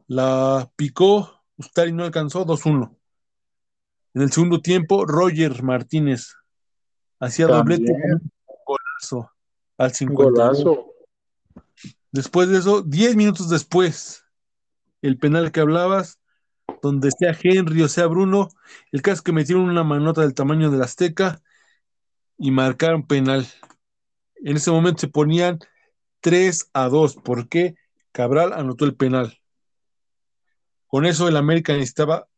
La 0.06 0.70
picó, 0.76 1.40
Ustari 1.56 1.92
no 1.92 2.04
alcanzó, 2.04 2.44
2-1. 2.44 2.94
En 4.14 4.22
el 4.22 4.30
segundo 4.30 4.60
tiempo, 4.60 5.06
Roger 5.06 5.62
Martínez 5.62 6.34
hacía 7.18 7.46
doblete 7.46 7.94
golazo 8.66 9.30
al 9.78 9.88
un 9.88 9.94
52. 9.94 10.32
golazo. 10.32 10.91
Después 12.12 12.48
de 12.48 12.58
eso, 12.58 12.82
10 12.82 13.16
minutos 13.16 13.48
después, 13.48 14.24
el 15.00 15.18
penal 15.18 15.50
que 15.50 15.60
hablabas, 15.60 16.20
donde 16.82 17.10
sea 17.10 17.36
Henry 17.42 17.82
o 17.82 17.88
sea 17.88 18.06
Bruno, 18.06 18.50
el 18.92 19.00
caso 19.00 19.16
es 19.16 19.22
que 19.22 19.32
metieron 19.32 19.64
una 19.64 19.82
manota 19.82 20.20
del 20.20 20.34
tamaño 20.34 20.70
del 20.70 20.82
Azteca 20.82 21.40
y 22.36 22.50
marcaron 22.50 23.06
penal. 23.06 23.46
En 24.36 24.56
ese 24.56 24.70
momento 24.70 25.00
se 25.00 25.08
ponían 25.08 25.58
3 26.20 26.70
a 26.74 26.88
2, 26.88 27.16
porque 27.24 27.76
Cabral 28.12 28.52
anotó 28.52 28.84
el 28.84 28.94
penal. 28.94 29.38
Con 30.86 31.06
eso 31.06 31.28
el 31.28 31.36
América 31.38 31.72
necesitaba 31.72 32.28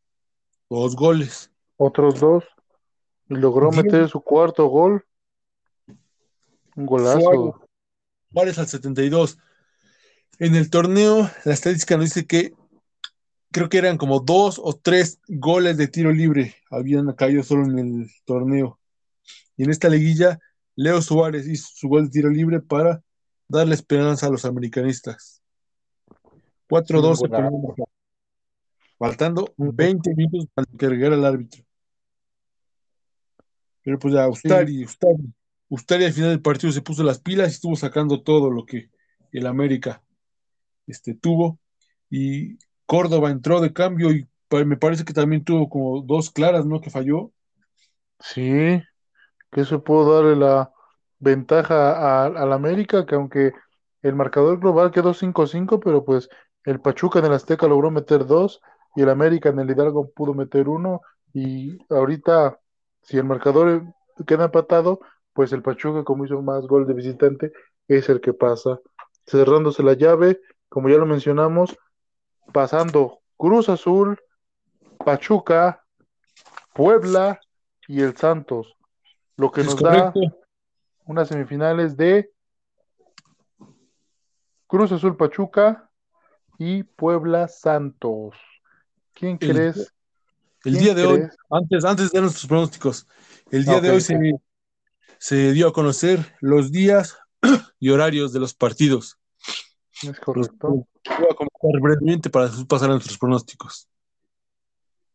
dos 0.69 0.95
goles. 0.95 1.51
Otros 1.75 2.21
dos, 2.21 2.45
y 3.27 3.35
logró 3.35 3.71
meter 3.71 4.07
su 4.07 4.21
cuarto 4.21 4.67
gol, 4.67 5.05
un 6.77 6.87
Suárez, 6.87 7.25
golazo. 7.25 7.67
Juárez 8.31 8.57
al 8.57 8.67
72. 8.67 9.37
En 10.39 10.55
el 10.55 10.69
torneo, 10.69 11.29
la 11.45 11.53
estadística 11.53 11.95
nos 11.95 12.05
dice 12.05 12.25
que 12.25 12.53
creo 13.51 13.69
que 13.69 13.77
eran 13.77 13.97
como 13.97 14.19
dos 14.19 14.59
o 14.61 14.73
tres 14.73 15.19
goles 15.27 15.77
de 15.77 15.87
tiro 15.87 16.11
libre 16.11 16.55
habían 16.69 17.11
caído 17.13 17.41
solo 17.43 17.63
en 17.65 17.79
el 17.79 18.11
torneo. 18.25 18.79
Y 19.55 19.63
en 19.63 19.69
esta 19.71 19.87
liguilla, 19.87 20.39
Leo 20.75 21.01
Suárez 21.01 21.47
hizo 21.47 21.69
su 21.73 21.87
gol 21.87 22.05
de 22.05 22.09
tiro 22.11 22.29
libre 22.29 22.59
para 22.59 23.01
darle 23.47 23.75
esperanza 23.75 24.27
a 24.27 24.29
los 24.29 24.43
americanistas. 24.43 25.41
Sí, 26.11 26.29
4-2 26.67 27.21
un 27.21 27.25
se 27.27 27.29
ponía 27.29 27.49
golazo. 27.49 27.67
mejor, 27.69 27.89
faltando 28.97 29.53
Un- 29.55 29.75
20 29.75 30.13
minutos 30.15 30.49
para 30.53 30.67
que 30.77 30.89
regara 30.89 31.15
el 31.15 31.23
árbitro. 31.23 31.63
Pero 33.83 33.99
pues 33.99 34.13
ya, 34.15 34.27
Ustari, 34.27 34.83
Ustari, 34.83 35.33
Ustari 35.69 36.05
al 36.05 36.13
final 36.13 36.31
del 36.31 36.41
partido 36.41 36.73
se 36.73 36.81
puso 36.81 37.03
las 37.03 37.19
pilas 37.19 37.49
y 37.49 37.53
estuvo 37.53 37.75
sacando 37.75 38.21
todo 38.23 38.49
lo 38.49 38.65
que 38.65 38.89
el 39.31 39.45
América 39.45 40.01
este, 40.87 41.15
tuvo. 41.15 41.59
Y 42.09 42.57
Córdoba 42.85 43.31
entró 43.31 43.61
de 43.61 43.73
cambio 43.73 44.11
y 44.11 44.27
me 44.65 44.77
parece 44.77 45.05
que 45.05 45.13
también 45.13 45.43
tuvo 45.43 45.69
como 45.69 46.01
dos 46.01 46.31
claras, 46.31 46.65
¿no? 46.65 46.81
Que 46.81 46.89
falló. 46.89 47.31
sí, 48.19 48.81
que 49.51 49.61
eso 49.61 49.83
pudo 49.83 50.15
darle 50.15 50.35
la 50.35 50.71
ventaja 51.19 52.25
al 52.25 52.53
América, 52.53 53.05
que 53.05 53.15
aunque 53.15 53.53
el 54.01 54.15
marcador 54.15 54.59
global 54.59 54.91
quedó 54.91 55.13
5-5, 55.13 55.79
pero 55.79 56.03
pues 56.05 56.29
el 56.65 56.81
Pachuca 56.81 57.19
en 57.19 57.25
el 57.25 57.33
Azteca 57.33 57.67
logró 57.67 57.91
meter 57.91 58.25
dos 58.25 58.61
y 58.95 59.01
el 59.03 59.09
América 59.09 59.49
en 59.49 59.59
el 59.59 59.69
Hidalgo 59.69 60.11
pudo 60.11 60.33
meter 60.33 60.69
uno 60.69 61.01
y 61.33 61.77
ahorita 61.89 62.59
si 63.01 63.17
el 63.17 63.23
marcador 63.25 63.83
queda 64.27 64.45
empatado, 64.45 64.99
pues 65.33 65.53
el 65.53 65.61
Pachuca 65.63 66.03
como 66.03 66.25
hizo 66.25 66.41
más 66.41 66.67
gol 66.67 66.87
de 66.87 66.93
visitante 66.93 67.51
es 67.87 68.09
el 68.09 68.21
que 68.21 68.33
pasa, 68.33 68.79
cerrándose 69.27 69.83
la 69.83 69.93
llave, 69.93 70.41
como 70.69 70.89
ya 70.89 70.97
lo 70.97 71.05
mencionamos, 71.05 71.77
pasando 72.51 73.21
Cruz 73.37 73.69
Azul, 73.69 74.19
Pachuca, 74.97 75.83
Puebla 76.73 77.39
y 77.87 78.01
el 78.01 78.15
Santos, 78.17 78.75
lo 79.37 79.51
que 79.51 79.61
Es 79.61 79.67
nos 79.67 79.81
da 79.81 80.13
unas 81.05 81.27
semifinales 81.27 81.95
de 81.95 82.31
Cruz 84.67 84.91
Azul 84.91 85.15
Pachuca 85.15 85.89
y 86.57 86.83
Puebla 86.83 87.47
Santos. 87.47 88.35
¿Quién 89.13 89.37
El, 89.39 89.49
crees? 89.49 89.93
el 90.65 90.71
¿Quién 90.73 90.83
día 90.83 90.93
de 90.95 91.05
hoy, 91.05 91.21
antes, 91.49 91.85
antes 91.85 92.11
de 92.11 92.21
nuestros 92.21 92.47
pronósticos, 92.47 93.07
el 93.51 93.61
Ah, 93.61 93.71
día 93.71 93.77
ok, 93.77 93.83
de 93.83 93.91
hoy 93.91 94.35
se 95.17 95.53
dio 95.53 95.67
a 95.67 95.73
conocer 95.73 96.35
los 96.41 96.71
días 96.71 97.17
y 97.79 97.89
horarios 97.89 98.33
de 98.33 98.39
los 98.39 98.53
partidos. 98.53 99.19
Es 100.11 100.19
correcto. 100.19 100.67
voy 100.69 101.27
a 101.29 101.35
comentar 101.35 101.81
brevemente 101.81 102.29
para 102.29 102.49
pasar 102.67 102.89
a 102.89 102.93
nuestros 102.93 103.17
pronósticos. 103.17 103.89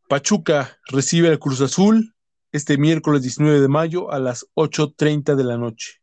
Pachuca 0.09 0.79
recibe 0.87 1.29
al 1.29 1.38
Cruz 1.38 1.61
Azul 1.61 2.14
este 2.53 2.79
miércoles 2.79 3.22
19 3.22 3.61
de 3.61 3.68
mayo 3.68 4.11
a 4.11 4.18
las 4.18 4.46
8.30 4.55 5.37
de 5.37 5.44
la 5.44 5.57
noche. 5.57 6.00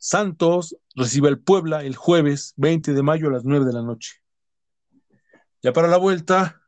Santos 0.00 0.76
recibe 0.94 1.28
al 1.28 1.38
Puebla 1.38 1.84
el 1.84 1.96
jueves 1.96 2.52
20 2.56 2.92
de 2.92 3.02
mayo 3.02 3.28
a 3.28 3.32
las 3.32 3.44
9 3.44 3.64
de 3.64 3.72
la 3.72 3.82
noche. 3.82 4.22
Ya 5.62 5.72
para 5.72 5.88
la 5.88 5.96
vuelta, 5.96 6.62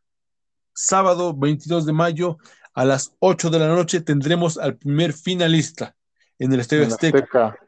sábado 0.74 1.36
22 1.36 1.86
de 1.86 1.92
mayo 1.92 2.38
a 2.74 2.84
las 2.84 3.14
8 3.18 3.50
de 3.50 3.58
la 3.58 3.68
noche 3.68 4.00
tendremos 4.00 4.58
al 4.58 4.76
primer 4.76 5.12
finalista 5.12 5.96
en 6.38 6.52
el 6.52 6.60
Estadio 6.60 6.84
En 6.84 6.92
Azteca 6.92 7.18
Azteca. 7.18 7.58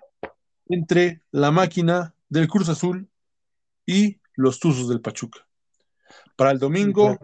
entre 0.69 1.23
la 1.33 1.51
máquina 1.51 2.15
del 2.31 2.49
Cruz 2.49 2.69
Azul 2.71 3.11
y 3.85 4.21
los 4.35 4.59
Tuzos 4.59 4.89
del 4.89 5.03
Pachuca. 5.03 5.47
Para 6.37 6.53
el 6.53 6.59
domingo 6.59 7.19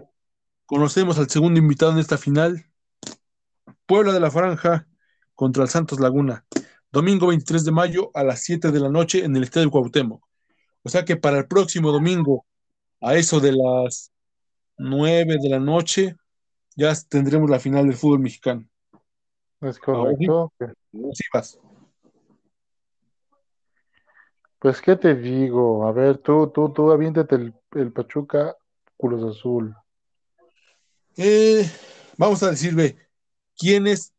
conocemos 0.67 1.19
al 1.19 1.31
segundo 1.31 1.59
invitado 1.59 1.93
en 1.93 1.99
esta 1.99 2.19
final, 2.19 2.67
Puebla 3.87 4.13
de 4.13 4.21
la 4.21 4.31
Franja 4.31 4.87
contra 5.35 5.63
el 5.63 5.71
Santos 5.71 6.01
Laguna. 6.01 6.45
Domingo 6.91 7.29
23 7.29 7.65
de 7.65 7.73
mayo 7.73 8.11
a 8.15 8.25
las 8.25 8.43
7 8.43 8.71
de 8.71 8.81
la 8.81 8.89
noche 8.89 9.25
en 9.25 9.35
el 9.37 9.45
Estadio 9.45 9.71
Cuauhtémoc. 9.71 10.23
O 10.83 10.89
sea 10.89 11.05
que 11.05 11.17
para 11.17 11.39
el 11.39 11.47
próximo 11.47 11.93
domingo, 11.93 12.47
a 13.01 13.15
eso 13.15 13.41
de 13.41 13.53
las 13.53 14.13
9 14.77 15.39
de 15.41 15.49
la 15.49 15.61
noche, 15.61 16.17
ya 16.75 16.93
tendremos 17.09 17.49
la 17.49 17.59
final 17.59 17.87
del 17.87 17.97
fútbol 17.97 18.21
mexicano. 18.21 18.69
Es 19.61 19.79
Ahora 19.87 20.15
sí, 20.19 20.27
correcto. 20.27 20.53
sí 21.13 21.25
vas. 21.33 21.59
Pues, 24.67 24.81
¿qué 24.81 24.97
te 24.97 25.15
digo? 25.15 25.87
A 25.87 25.93
ver, 25.93 26.19
tú, 26.19 26.51
tú, 26.53 26.73
tú 26.73 26.91
aviéntate 26.91 27.37
el, 27.37 27.55
el 27.77 27.93
Pachuca 27.93 28.57
Cruz 28.97 29.23
Azul. 29.23 29.77
Eh, 31.17 31.71
vamos 32.19 32.43
a 32.43 32.51
decir, 32.51 32.75
ve, 32.75 32.97
quiénes 33.57 34.13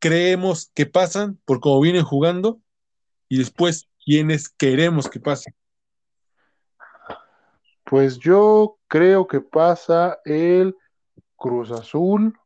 creemos 0.00 0.72
que 0.74 0.84
pasan 0.86 1.38
por 1.44 1.60
cómo 1.60 1.80
vienen 1.80 2.02
jugando 2.02 2.58
y 3.28 3.38
después 3.38 3.88
quiénes 4.04 4.48
queremos 4.48 5.08
que 5.08 5.20
pasen. 5.20 5.54
Pues 7.84 8.18
yo 8.18 8.78
creo 8.88 9.28
que 9.28 9.40
pasa 9.40 10.18
el 10.24 10.74
Cruz 11.36 11.70
Azul 11.70 12.36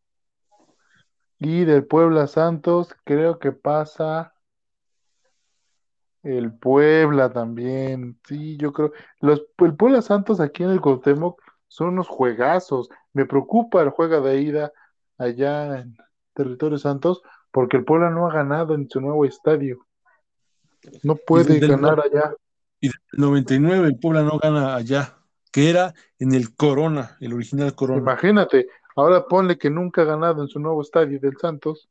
y 1.39 1.64
del 1.64 1.87
Puebla 1.87 2.27
Santos, 2.27 2.95
creo 3.05 3.39
que 3.39 3.53
pasa 3.53 4.35
el 6.37 6.53
Puebla 6.53 7.33
también. 7.33 8.18
Sí, 8.26 8.57
yo 8.59 8.72
creo. 8.72 8.93
Los, 9.20 9.45
el 9.59 9.74
Puebla 9.74 10.03
Santos 10.03 10.41
aquí 10.41 10.62
en 10.62 10.70
el 10.70 10.81
Cuauhtémoc 10.81 11.41
son 11.68 11.89
unos 11.89 12.09
juegazos. 12.09 12.89
Me 13.12 13.24
preocupa 13.24 13.83
el 13.83 13.91
juego 13.91 14.20
de 14.20 14.41
ida 14.43 14.72
allá 15.16 15.81
en 15.81 15.97
territorio 16.35 16.79
Santos 16.79 17.22
porque 17.51 17.76
el 17.79 17.85
Puebla 17.85 18.11
no 18.11 18.26
ha 18.29 18.33
ganado 18.33 18.74
en 18.74 18.89
su 18.89 19.01
nuevo 19.01 19.24
estadio. 19.24 19.87
No 21.03 21.16
puede 21.16 21.59
ganar 21.59 22.01
allá. 22.01 22.35
y 22.81 22.89
desde 22.89 23.01
el 23.12 23.20
99 23.20 23.89
el 23.89 23.99
Puebla 23.99 24.22
no 24.22 24.39
gana 24.39 24.76
allá, 24.76 25.18
que 25.51 25.70
era 25.70 25.95
en 26.18 26.35
el 26.35 26.55
Corona, 26.55 27.16
el 27.20 27.33
original 27.33 27.74
Corona. 27.74 28.01
Imagínate, 28.01 28.68
ahora 28.97 29.26
ponle 29.26 29.59
que 29.59 29.70
nunca 29.70 30.03
ha 30.03 30.05
ganado 30.05 30.43
en 30.43 30.49
su 30.49 30.61
nuevo 30.61 30.83
estadio 30.83 31.18
del 31.18 31.37
Santos. 31.39 31.89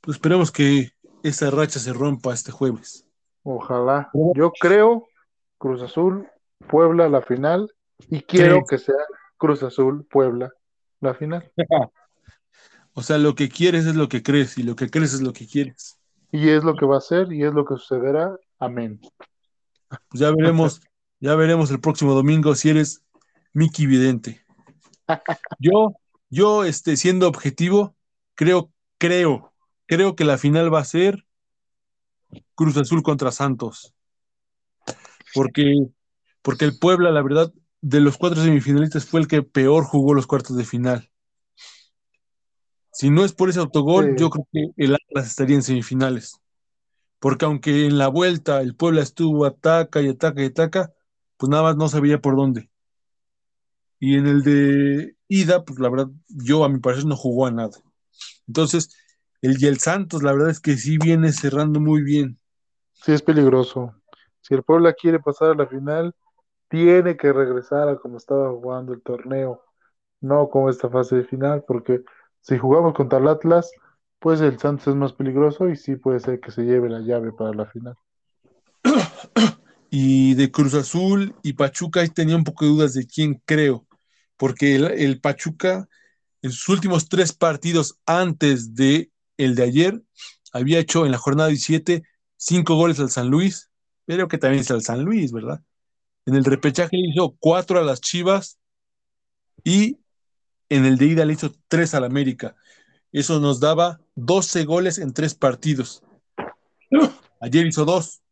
Pues 0.00 0.16
esperemos 0.16 0.52
que 0.52 0.90
esa 1.22 1.50
racha 1.50 1.80
se 1.80 1.92
rompa 1.92 2.32
este 2.32 2.52
jueves. 2.52 3.05
Ojalá. 3.48 4.10
Yo 4.34 4.50
creo 4.50 5.06
Cruz 5.56 5.80
Azul, 5.80 6.26
Puebla 6.68 7.08
la 7.08 7.22
final 7.22 7.72
y 8.10 8.22
quiero 8.22 8.64
que 8.68 8.76
sea 8.76 8.96
Cruz 9.36 9.62
Azul, 9.62 10.04
Puebla 10.10 10.52
la 11.00 11.14
final. 11.14 11.48
o 12.92 13.02
sea, 13.02 13.18
lo 13.18 13.36
que 13.36 13.48
quieres 13.48 13.86
es 13.86 13.94
lo 13.94 14.08
que 14.08 14.24
crees 14.24 14.58
y 14.58 14.64
lo 14.64 14.74
que 14.74 14.90
crees 14.90 15.14
es 15.14 15.20
lo 15.20 15.32
que 15.32 15.46
quieres. 15.46 15.96
Y 16.32 16.48
es 16.48 16.64
lo 16.64 16.74
que 16.74 16.86
va 16.86 16.96
a 16.96 17.00
ser 17.00 17.32
y 17.32 17.44
es 17.44 17.54
lo 17.54 17.64
que 17.64 17.76
sucederá. 17.76 18.36
Amén. 18.58 18.98
Pues 19.88 20.20
ya 20.20 20.32
veremos, 20.32 20.80
ya 21.20 21.36
veremos 21.36 21.70
el 21.70 21.80
próximo 21.80 22.14
domingo 22.14 22.52
si 22.56 22.70
eres 22.70 23.04
Mickey 23.52 23.86
Vidente. 23.86 24.44
Yo, 25.60 25.92
yo, 26.30 26.64
este, 26.64 26.96
siendo 26.96 27.28
objetivo, 27.28 27.94
creo, 28.34 28.72
creo, 28.98 29.52
creo 29.86 30.16
que 30.16 30.24
la 30.24 30.36
final 30.36 30.74
va 30.74 30.80
a 30.80 30.84
ser 30.84 31.25
Cruz 32.54 32.76
Azul 32.76 33.02
contra 33.02 33.30
Santos. 33.30 33.94
Porque, 35.34 35.74
porque 36.42 36.64
el 36.64 36.78
Puebla, 36.78 37.10
la 37.10 37.22
verdad, 37.22 37.52
de 37.80 38.00
los 38.00 38.16
cuatro 38.16 38.42
semifinalistas 38.42 39.04
fue 39.04 39.20
el 39.20 39.28
que 39.28 39.42
peor 39.42 39.84
jugó 39.84 40.14
los 40.14 40.26
cuartos 40.26 40.56
de 40.56 40.64
final. 40.64 41.10
Si 42.92 43.10
no 43.10 43.24
es 43.24 43.32
por 43.32 43.50
ese 43.50 43.60
autogol, 43.60 44.16
yo 44.16 44.30
creo 44.30 44.48
que 44.50 44.70
el 44.76 44.94
Atlas 44.94 45.26
estaría 45.26 45.56
en 45.56 45.62
semifinales. 45.62 46.40
Porque 47.18 47.44
aunque 47.44 47.86
en 47.86 47.98
la 47.98 48.08
vuelta 48.08 48.60
el 48.62 48.74
Puebla 48.74 49.02
estuvo 49.02 49.44
ataca 49.44 50.00
y 50.00 50.08
ataca 50.08 50.42
y 50.42 50.46
ataca, 50.46 50.92
pues 51.36 51.50
nada 51.50 51.62
más 51.62 51.76
no 51.76 51.88
sabía 51.88 52.20
por 52.20 52.36
dónde. 52.36 52.70
Y 53.98 54.16
en 54.16 54.26
el 54.26 54.42
de 54.42 55.16
ida, 55.28 55.64
pues 55.64 55.78
la 55.78 55.88
verdad, 55.88 56.08
yo 56.28 56.64
a 56.64 56.68
mi 56.68 56.78
parecer 56.78 57.06
no 57.06 57.16
jugó 57.16 57.46
a 57.46 57.50
nada. 57.50 57.76
Entonces, 58.46 58.90
el 59.42 59.62
y 59.62 59.66
el 59.66 59.78
Santos, 59.78 60.22
la 60.22 60.32
verdad 60.32 60.50
es 60.50 60.60
que 60.60 60.76
sí 60.76 60.98
viene 60.98 61.32
cerrando 61.32 61.80
muy 61.80 62.02
bien. 62.02 62.38
Sí, 62.92 63.12
es 63.12 63.22
peligroso. 63.22 63.94
Si 64.40 64.54
el 64.54 64.62
Puebla 64.62 64.92
quiere 64.92 65.20
pasar 65.20 65.50
a 65.50 65.54
la 65.54 65.66
final, 65.66 66.14
tiene 66.68 67.16
que 67.16 67.32
regresar 67.32 67.88
a 67.88 67.96
como 67.96 68.16
estaba 68.16 68.50
jugando 68.50 68.92
el 68.92 69.02
torneo, 69.02 69.62
no 70.20 70.48
como 70.48 70.70
esta 70.70 70.88
fase 70.88 71.16
de 71.16 71.24
final, 71.24 71.64
porque 71.66 72.02
si 72.40 72.58
jugamos 72.58 72.94
contra 72.94 73.18
el 73.18 73.28
Atlas, 73.28 73.70
pues 74.18 74.40
el 74.40 74.58
Santos 74.58 74.88
es 74.88 74.94
más 74.94 75.12
peligroso 75.12 75.68
y 75.68 75.76
sí 75.76 75.96
puede 75.96 76.20
ser 76.20 76.40
que 76.40 76.50
se 76.50 76.62
lleve 76.62 76.88
la 76.88 77.00
llave 77.00 77.32
para 77.32 77.52
la 77.52 77.66
final. 77.66 77.96
Y 79.90 80.34
de 80.34 80.50
Cruz 80.50 80.74
Azul 80.74 81.34
y 81.42 81.52
Pachuca 81.52 82.00
ahí 82.00 82.08
tenía 82.08 82.36
un 82.36 82.44
poco 82.44 82.64
de 82.64 82.70
dudas 82.70 82.94
de 82.94 83.06
quién 83.06 83.40
creo, 83.44 83.86
porque 84.36 84.76
el, 84.76 85.20
Pachuca 85.20 85.88
en 86.42 86.52
sus 86.52 86.68
últimos 86.68 87.08
tres 87.08 87.32
partidos 87.32 87.98
antes 88.04 88.74
de 88.74 89.10
el 89.36 89.54
de 89.54 89.62
ayer 89.62 90.02
había 90.52 90.78
hecho 90.78 91.04
en 91.04 91.12
la 91.12 91.18
jornada 91.18 91.48
17 91.48 92.02
cinco 92.36 92.76
goles 92.76 93.00
al 93.00 93.10
San 93.10 93.28
Luis, 93.28 93.70
pero 94.04 94.28
que 94.28 94.38
también 94.38 94.60
es 94.62 94.70
al 94.70 94.82
San 94.82 95.04
Luis, 95.04 95.32
¿verdad? 95.32 95.62
En 96.26 96.34
el 96.34 96.44
repechaje 96.44 96.96
le 96.96 97.08
hizo 97.08 97.36
cuatro 97.38 97.78
a 97.78 97.84
las 97.84 98.00
Chivas 98.00 98.58
y 99.64 99.98
en 100.68 100.84
el 100.84 100.98
de 100.98 101.06
ida 101.06 101.24
le 101.24 101.34
hizo 101.34 101.54
tres 101.68 101.94
al 101.94 102.04
América. 102.04 102.56
Eso 103.12 103.40
nos 103.40 103.60
daba 103.60 104.00
12 104.14 104.64
goles 104.64 104.98
en 104.98 105.12
tres 105.12 105.34
partidos. 105.34 106.02
Ayer 107.40 107.66
hizo 107.66 107.84
dos, 107.84 108.22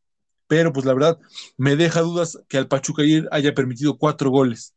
pero 0.47 0.73
pues 0.73 0.85
la 0.87 0.95
verdad 0.95 1.19
me 1.57 1.77
deja 1.77 2.01
dudas 2.01 2.39
que 2.49 2.59
al 2.59 2.69
Pachuca 2.69 3.03
ayer 3.03 3.29
haya 3.31 3.55
permitido 3.55 3.97
cuatro 3.97 4.31
goles. 4.31 4.75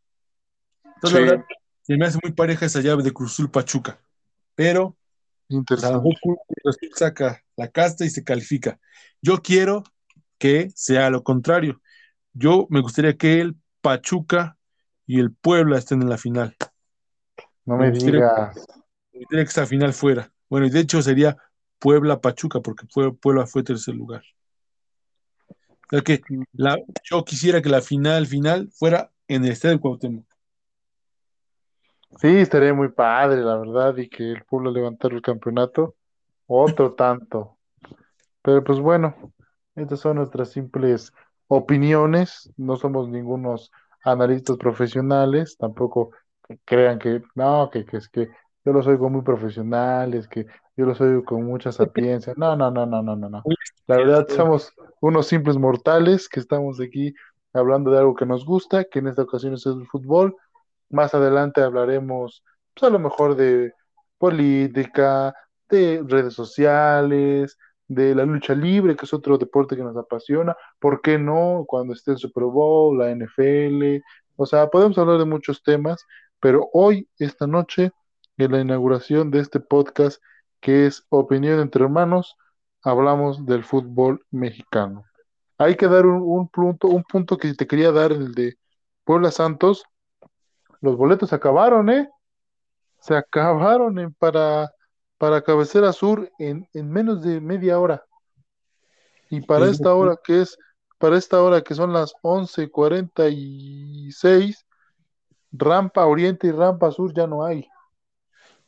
Entonces, 0.84 1.20
la 1.20 1.26
verdad, 1.26 1.46
se 1.84 1.98
me 1.98 2.06
hace 2.06 2.20
muy 2.24 2.34
pareja 2.34 2.66
esa 2.66 2.82
llave 2.82 3.04
de 3.04 3.14
Cruzul 3.14 3.50
Pachuca. 3.50 4.00
Pero 4.56 4.96
pues, 5.66 5.84
a 5.84 6.02
saca 6.96 7.44
la 7.56 7.70
casta 7.70 8.06
y 8.06 8.10
se 8.10 8.24
califica. 8.24 8.80
Yo 9.22 9.42
quiero 9.42 9.84
que 10.38 10.70
sea 10.76 11.10
lo 11.10 11.24
contrario. 11.24 11.82
Yo 12.34 12.68
me 12.70 12.82
gustaría 12.82 13.18
que 13.18 13.42
el 13.42 13.56
Pachuca 13.82 14.58
y 15.06 15.20
el 15.20 15.32
Puebla 15.32 15.78
estén 15.78 16.02
en 16.02 16.10
la 16.10 16.18
final. 16.18 16.56
No 17.66 17.78
me, 17.78 17.92
digas. 17.92 18.56
Me 19.12 19.20
gustaría 19.20 19.44
que 19.44 19.50
esta 19.50 19.66
final 19.66 19.94
fuera. 19.94 20.32
Bueno, 20.50 20.68
y 20.68 20.70
de 20.70 20.82
hecho 20.82 21.02
sería 21.02 21.38
Puebla-Pachuca, 21.80 22.62
porque 22.62 22.86
Puebla 22.86 23.46
fue 23.48 23.64
tercer 23.64 23.96
lugar. 23.96 24.24
O 25.50 25.90
sea 25.92 26.02
que 26.02 26.22
la, 26.54 26.78
yo 27.10 27.24
quisiera 27.24 27.62
que 27.62 27.70
la 27.70 27.82
final 27.82 28.28
final 28.28 28.70
fuera 28.74 29.12
en 29.28 29.46
el 29.46 29.52
Estadio 29.52 29.80
Cuauhtémoc. 29.80 30.27
Sí, 32.20 32.28
estaría 32.38 32.74
muy 32.74 32.90
padre, 32.90 33.42
la 33.42 33.58
verdad, 33.58 33.96
y 33.98 34.10
que 34.10 34.32
el 34.32 34.44
Puebla 34.46 34.72
levantara 34.72 35.16
el 35.16 35.22
campeonato. 35.22 35.96
Otro 36.48 36.94
tanto. 36.96 37.58
Pero 38.42 38.64
pues 38.64 38.80
bueno, 38.80 39.16
estas 39.76 40.00
son 40.00 40.18
nuestras 40.18 40.50
simples 40.50 41.12
opiniones. 41.48 42.52
No 42.58 42.78
somos 42.78 43.10
ningunos 43.10 43.72
analistas 44.04 44.58
profesionales, 44.58 45.58
tampoco 45.58 46.12
crean 46.66 46.98
que, 46.98 47.22
no, 47.36 47.70
que, 47.72 47.86
que 47.86 47.98
es 47.98 48.10
que 48.10 48.30
yo 48.64 48.74
los 48.74 48.88
oigo 48.88 49.10
muy 49.10 49.22
profesionales, 49.22 50.28
que 50.28 50.46
yo 50.76 50.86
los 50.86 51.00
oigo 51.02 51.24
con 51.24 51.44
mucha 51.44 51.72
sapiencia. 51.72 52.34
No, 52.38 52.56
no, 52.56 52.72
no, 52.72 52.86
no, 52.86 53.02
no, 53.02 53.16
no, 53.16 53.30
no. 53.30 53.44
La 53.88 53.98
verdad, 53.98 54.28
somos 54.30 54.74
unos 55.00 55.28
simples 55.28 55.58
mortales 55.58 56.28
que 56.28 56.40
estamos 56.40 56.80
aquí 56.80 57.14
hablando 57.54 57.92
de 57.92 58.00
algo 58.00 58.16
que 58.16 58.26
nos 58.26 58.46
gusta, 58.46 58.86
que 58.86 59.00
en 59.00 59.08
esta 59.08 59.24
ocasión 59.24 59.54
es 59.54 59.66
el 59.66 59.86
fútbol. 59.88 60.36
Más 60.90 61.14
adelante 61.14 61.62
hablaremos, 61.62 62.44
pues 62.74 62.84
a 62.84 62.90
lo 62.90 63.00
mejor 63.00 63.36
de 63.36 63.74
política, 64.18 65.34
de 65.70 66.04
redes 66.08 66.34
sociales, 66.34 67.58
de 67.88 68.16
la 68.16 68.26
lucha 68.26 68.54
libre, 68.54 68.96
que 68.96 69.06
es 69.06 69.14
otro 69.14 69.38
deporte 69.38 69.76
que 69.76 69.84
nos 69.84 69.98
apasiona. 69.98 70.56
¿Por 70.80 71.02
qué 71.02 71.18
no? 71.18 71.66
Cuando 71.68 71.94
esté 71.94 72.12
el 72.12 72.18
Super 72.18 72.44
Bowl, 72.46 72.98
la 72.98 73.12
NFL. 73.12 74.02
O 74.36 74.46
sea, 74.46 74.68
podemos 74.68 74.98
hablar 74.98 75.18
de 75.20 75.26
muchos 75.26 75.64
temas, 75.64 76.06
pero 76.40 76.70
hoy, 76.74 77.08
esta 77.20 77.48
noche, 77.48 77.92
en 78.38 78.52
la 78.52 78.62
inauguración 78.62 79.32
de 79.32 79.40
este 79.40 79.60
podcast, 79.60 80.22
que 80.60 80.86
es 80.86 81.06
Opinión 81.10 81.60
entre 81.60 81.84
Hermanos, 81.84 82.36
hablamos 82.84 83.46
del 83.46 83.64
fútbol 83.64 84.26
mexicano. 84.32 85.06
Hay 85.58 85.76
que 85.76 85.88
dar 85.88 86.06
un, 86.06 86.48
punto, 86.50 86.88
un 86.88 87.04
punto 87.04 87.38
que 87.38 87.54
te 87.54 87.66
quería 87.66 87.92
dar, 87.92 88.12
el 88.12 88.34
de 88.34 88.58
Puebla 89.04 89.32
Santos. 89.32 89.86
Los 90.82 90.98
boletos 90.98 91.30
se 91.30 91.36
acabaron, 91.36 91.90
¿eh? 91.90 92.10
Se 93.00 93.16
acabaron 93.16 94.00
en, 94.00 94.14
para, 94.14 94.72
para 95.18 95.42
Cabecera 95.42 95.94
Sur 95.94 96.30
en, 96.40 96.68
en 96.74 96.90
menos 96.90 97.22
de 97.24 97.40
media 97.42 97.80
hora. 97.80 98.04
Y 99.30 99.42
para 99.42 99.70
esta 99.70 99.94
hora 99.94 100.18
que 100.24 100.42
es, 100.42 100.58
para 100.98 101.18
esta 101.18 101.42
hora 101.42 101.62
que 101.62 101.76
son 101.76 101.92
las 101.94 102.14
11:46, 102.22 104.66
rampa 105.52 106.06
oriente 106.06 106.48
y 106.48 106.52
rampa 106.52 106.92
sur 106.92 107.14
ya 107.14 107.28
no 107.28 107.46
hay. 107.46 107.68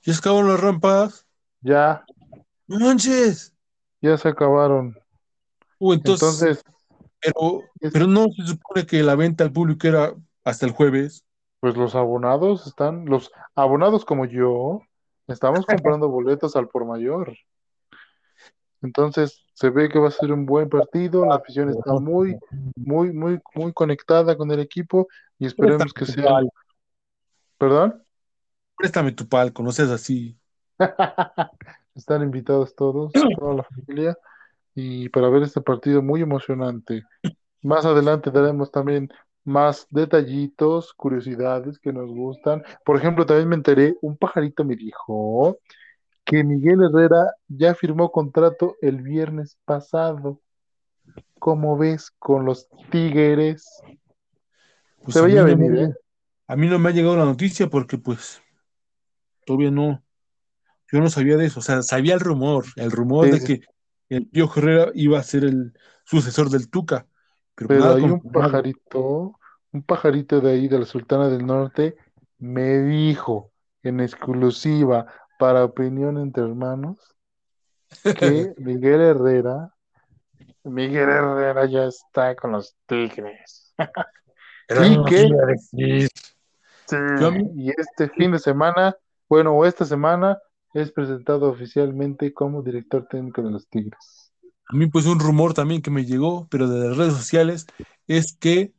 ¿Ya 0.04 0.14
se 0.14 0.20
acabaron 0.20 0.50
las 0.50 0.60
rampas? 0.60 1.26
Ya. 1.62 2.04
¡No 2.68 2.78
manches! 2.80 3.56
Ya 4.02 4.18
se 4.18 4.28
acabaron. 4.30 4.98
Uh, 5.80 5.94
entonces, 5.94 6.64
pero, 7.22 7.62
pero 7.92 8.08
no 8.08 8.28
se 8.36 8.48
supone 8.48 8.86
que 8.86 9.04
la 9.04 9.16
venta 9.16 9.44
al 9.44 9.52
público 9.52 9.88
era 9.88 10.14
hasta 10.44 10.66
el 10.66 10.72
jueves. 10.72 11.26
Pues 11.60 11.76
los 11.76 11.96
abonados 11.96 12.68
están, 12.68 13.06
los 13.06 13.32
abonados 13.56 14.06
como 14.06 14.26
yo, 14.26 14.82
estamos 15.28 15.66
comprando 15.66 16.08
boletos 16.10 16.56
al 16.56 16.68
por 16.68 16.86
mayor. 16.86 17.36
Entonces 18.82 19.46
se 19.54 19.70
ve 19.70 19.90
que 19.90 20.00
va 20.00 20.08
a 20.08 20.12
ser 20.12 20.32
un 20.32 20.46
buen 20.46 20.70
partido, 20.70 21.26
la 21.26 21.36
afición 21.36 21.70
está 21.70 21.94
muy, 21.96 22.38
muy, 22.76 23.12
muy, 23.12 23.40
muy 23.54 23.74
conectada 23.74 24.38
con 24.38 24.50
el 24.52 24.60
equipo 24.60 25.08
y 25.38 25.48
esperemos 25.48 25.94
que 25.94 26.06
sea. 26.06 26.40
¿Perdón? 27.58 28.02
Préstame 28.78 29.12
tu 29.12 29.28
palco, 29.28 29.62
no 29.62 29.74
seas 29.74 29.90
así. 29.90 30.38
Están 31.96 32.24
invitados 32.24 32.74
todos, 32.74 33.12
toda 33.12 33.54
la 33.56 33.64
familia, 33.64 34.18
y 34.74 35.10
para 35.10 35.28
ver 35.28 35.44
este 35.44 35.60
partido 35.60 36.02
muy 36.02 36.22
emocionante. 36.22 37.04
Más 37.62 37.86
adelante 37.86 38.32
daremos 38.32 38.72
también 38.72 39.10
más 39.50 39.88
detallitos, 39.90 40.94
curiosidades 40.94 41.80
que 41.80 41.92
nos 41.92 42.10
gustan. 42.10 42.64
Por 42.86 42.98
ejemplo, 42.98 43.26
también 43.26 43.50
me 43.50 43.56
enteré, 43.56 43.98
un 44.02 44.16
pajarito 44.16 44.64
me 44.64 44.76
dijo 44.76 45.58
que 46.24 46.44
Miguel 46.44 46.84
Herrera 46.84 47.34
ya 47.48 47.74
firmó 47.74 48.12
contrato 48.12 48.76
el 48.82 49.02
viernes 49.02 49.58
pasado. 49.66 50.40
¿Cómo 51.40 51.78
ves 51.78 52.12
con 52.20 52.46
los 52.46 52.70
Tigres? 52.92 53.68
Pues 55.04 55.16
Se 55.16 55.22
veía 55.22 55.44
venir, 55.44 55.76
¿eh? 55.76 55.94
A 56.48 56.56
mí 56.56 56.68
no 56.68 56.80
me 56.80 56.90
ha 56.90 56.94
llegado 56.94 57.16
la 57.16 57.26
noticia 57.26 57.68
porque 57.68 57.98
pues 57.98 58.42
todavía 59.46 59.72
no, 59.72 60.04
yo 60.92 61.00
no 61.00 61.10
sabía 61.10 61.38
de 61.38 61.46
eso, 61.46 61.60
o 61.60 61.64
sea, 61.64 61.84
sabía 61.84 62.16
el 62.16 62.20
rumor, 62.20 62.66
el 62.76 62.92
rumor 62.92 63.30
de 63.30 63.44
que 63.44 63.62
el 64.10 64.28
Pío 64.28 64.50
Herrera 64.56 64.92
iba 64.96 65.20
a 65.20 65.24
ser 65.24 65.44
el 65.44 65.74
sucesor 66.06 66.50
del 66.50 66.70
Tuca. 66.70 67.08
Pero, 67.56 67.94
hay 67.94 68.04
un 68.04 68.22
pajarito, 68.22 69.39
un 69.72 69.84
pajarito 69.84 70.42
de 70.42 70.52
ahí 70.52 70.68
de 70.68 70.80
la 70.80 70.86
Sultana 70.86 71.30
del 71.30 71.46
Norte 71.46 71.96
me 72.38 72.80
dijo 72.80 73.52
en 73.84 74.00
exclusiva 74.00 75.06
para 75.38 75.64
opinión 75.64 76.18
entre 76.18 76.44
hermanos 76.44 76.98
que 78.04 78.54
Miguel 78.58 79.02
Herrera, 79.02 79.74
Miguel 80.64 81.10
Herrera 81.10 81.66
ya 81.66 81.86
está 81.86 82.36
con 82.36 82.52
los 82.54 82.76
Tigres. 82.86 83.74
y 84.70 85.04
que, 85.06 85.30
sí, 85.58 86.08
y 87.56 87.70
este 87.70 88.10
fin 88.10 88.32
de 88.32 88.40
semana, 88.40 88.96
bueno, 89.28 89.54
o 89.54 89.66
esta 89.66 89.86
semana, 89.86 90.38
es 90.74 90.92
presentado 90.92 91.50
oficialmente 91.50 92.34
como 92.34 92.62
director 92.62 93.08
técnico 93.08 93.42
de 93.42 93.52
los 93.52 93.68
Tigres. 93.68 94.32
A 94.68 94.76
mí, 94.76 94.86
pues, 94.88 95.06
un 95.08 95.20
rumor 95.20 95.54
también 95.54 95.82
que 95.82 95.90
me 95.90 96.06
llegó, 96.06 96.48
pero 96.50 96.68
de 96.68 96.90
las 96.90 96.98
redes 96.98 97.14
sociales, 97.14 97.66
es 98.08 98.38
que, 98.38 98.74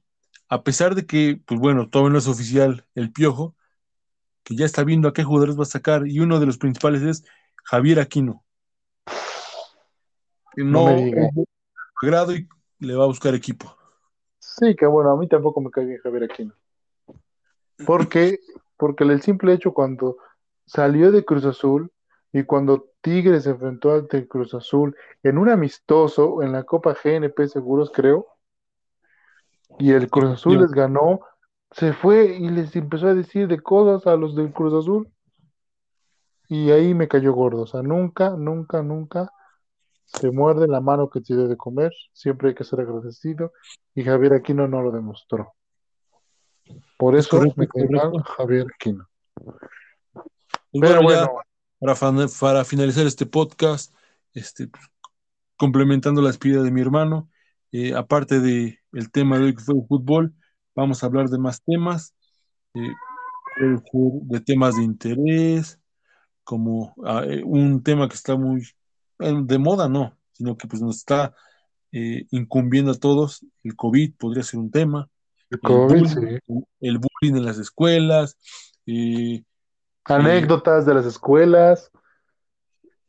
a 0.51 0.65
pesar 0.65 0.97
de 0.97 1.07
que, 1.07 1.41
pues 1.47 1.61
bueno, 1.61 1.89
todo 1.89 2.11
no 2.11 2.19
es 2.19 2.27
oficial, 2.27 2.85
el 2.97 3.13
Piojo, 3.13 3.55
que 4.43 4.57
ya 4.57 4.67
está 4.67 4.83
viendo 4.83 5.09
a 5.09 5.13
qué 5.13 5.23
jugadores 5.23 5.57
va 5.57 5.63
a 5.63 5.67
sacar, 5.67 6.09
y 6.09 6.19
uno 6.19 6.41
de 6.41 6.47
los 6.47 6.59
principales 6.59 7.03
es 7.03 7.25
Javier 7.65 8.01
Aquino. 8.01 8.45
No, 10.57 10.97
grado 12.03 12.35
y 12.35 12.49
le 12.81 12.97
va 12.97 13.05
a 13.05 13.07
buscar 13.07 13.33
equipo. 13.35 13.77
Sí, 14.41 14.75
que 14.75 14.87
bueno, 14.87 15.11
a 15.11 15.17
mí 15.17 15.29
tampoco 15.29 15.61
me 15.61 15.71
cae 15.71 15.85
bien 15.85 16.01
Javier 16.03 16.25
Aquino. 16.25 16.55
Porque, 17.87 18.41
porque 18.77 19.05
el 19.05 19.23
simple 19.23 19.53
hecho 19.53 19.73
cuando 19.73 20.17
salió 20.67 21.13
de 21.13 21.25
Cruz 21.25 21.45
Azul 21.45 21.93
y 22.33 22.43
cuando 22.43 22.91
Tigres 23.03 23.45
se 23.45 23.51
enfrentó 23.51 23.93
ante 23.93 24.27
Cruz 24.27 24.53
Azul 24.55 24.97
en 25.23 25.39
un 25.39 25.49
amistoso 25.49 26.43
en 26.43 26.51
la 26.51 26.65
Copa 26.65 26.97
GNP 27.01 27.47
Seguros, 27.47 27.93
creo, 27.95 28.27
y 29.81 29.91
el 29.93 30.09
Cruz 30.09 30.31
Azul 30.33 30.53
Sí. 30.53 30.59
les 30.59 30.71
ganó, 30.71 31.21
se 31.73 31.93
fue 31.93 32.37
y 32.37 32.49
les 32.51 32.75
empezó 32.77 33.09
a 33.09 33.15
decir 33.15 33.49
de 33.49 33.61
cosas 33.61 34.07
a 34.07 34.17
los 34.17 34.35
del 34.37 34.53
Cruz 34.53 34.75
Azul. 34.75 35.09
Y 36.49 36.71
ahí 36.73 36.95
me 36.95 37.07
cayó 37.09 37.33
gordo. 37.33 37.63
O 37.63 37.67
sea, 37.67 37.83
nunca, 37.83 38.31
nunca, 38.31 38.83
nunca 38.83 39.33
se 40.05 40.31
muerde 40.33 40.67
la 40.67 40.81
mano 40.81 41.09
que 41.09 41.21
te 41.21 41.35
dio 41.35 41.47
de 41.47 41.57
comer. 41.57 41.93
Siempre 42.13 42.49
hay 42.49 42.55
que 42.55 42.65
ser 42.65 42.81
agradecido. 42.81 43.53
Y 43.95 44.03
Javier 44.03 44.35
Aquino 44.35 44.67
no 44.67 44.83
lo 44.83 44.91
demostró. 44.91 45.55
Por 46.99 47.17
Es 47.17 47.27
eso 47.27 47.39
correcto, 47.39 47.61
me 47.61 47.69
cae 47.69 47.89
mal. 47.89 48.13
Javier 48.37 48.67
Aquino. 48.75 49.09
Pues 49.35 49.57
Pero 50.73 51.03
bueno, 51.03 51.29
bueno, 51.81 51.95
para, 51.95 52.29
para 52.41 52.65
finalizar 52.65 53.07
este 53.07 53.27
podcast, 53.27 53.95
este, 54.35 54.67
pues, 54.69 54.85
complementando 55.57 56.21
la 56.21 56.29
despedida 56.29 56.63
de 56.63 56.71
mi 56.71 56.81
hermano, 56.81 57.29
eh, 57.73 57.95
aparte 57.95 58.41
de 58.41 58.79
el 58.93 59.11
tema 59.11 59.39
de 59.39 59.47
hoy 59.47 59.55
que 59.55 59.63
fue 59.63 59.75
el 59.77 59.87
fútbol, 59.87 60.35
vamos 60.75 61.03
a 61.03 61.07
hablar 61.07 61.29
de 61.29 61.39
más 61.39 61.63
temas, 61.63 62.15
eh, 62.75 62.95
de 63.61 64.41
temas 64.41 64.77
de 64.77 64.83
interés, 64.83 65.81
como 66.45 66.95
ah, 67.05 67.23
eh, 67.27 67.43
un 67.45 67.83
tema 67.83 68.09
que 68.09 68.15
está 68.15 68.37
muy 68.37 68.63
eh, 69.21 69.35
de 69.43 69.59
moda, 69.59 69.89
no, 69.89 70.17
sino 70.33 70.57
que 70.57 70.67
pues 70.67 70.83
nos 70.83 70.97
está 70.97 71.35
eh, 71.93 72.27
incumbiendo 72.31 72.93
a 72.93 72.99
todos, 72.99 73.47
el 73.63 73.77
COVID 73.77 74.15
podría 74.17 74.43
ser 74.43 74.59
un 74.59 74.71
tema, 74.71 75.09
el 75.51 75.57
el 75.57 75.61
COVID, 75.61 76.01
bullying, 76.01 76.41
sí. 76.47 76.65
el 76.81 76.99
bullying 76.99 77.37
en 77.37 77.45
las 77.45 77.59
escuelas, 77.59 78.37
Anécdotas 80.05 80.87
de 80.87 80.95
las 80.95 81.07
escuelas, 81.07 81.93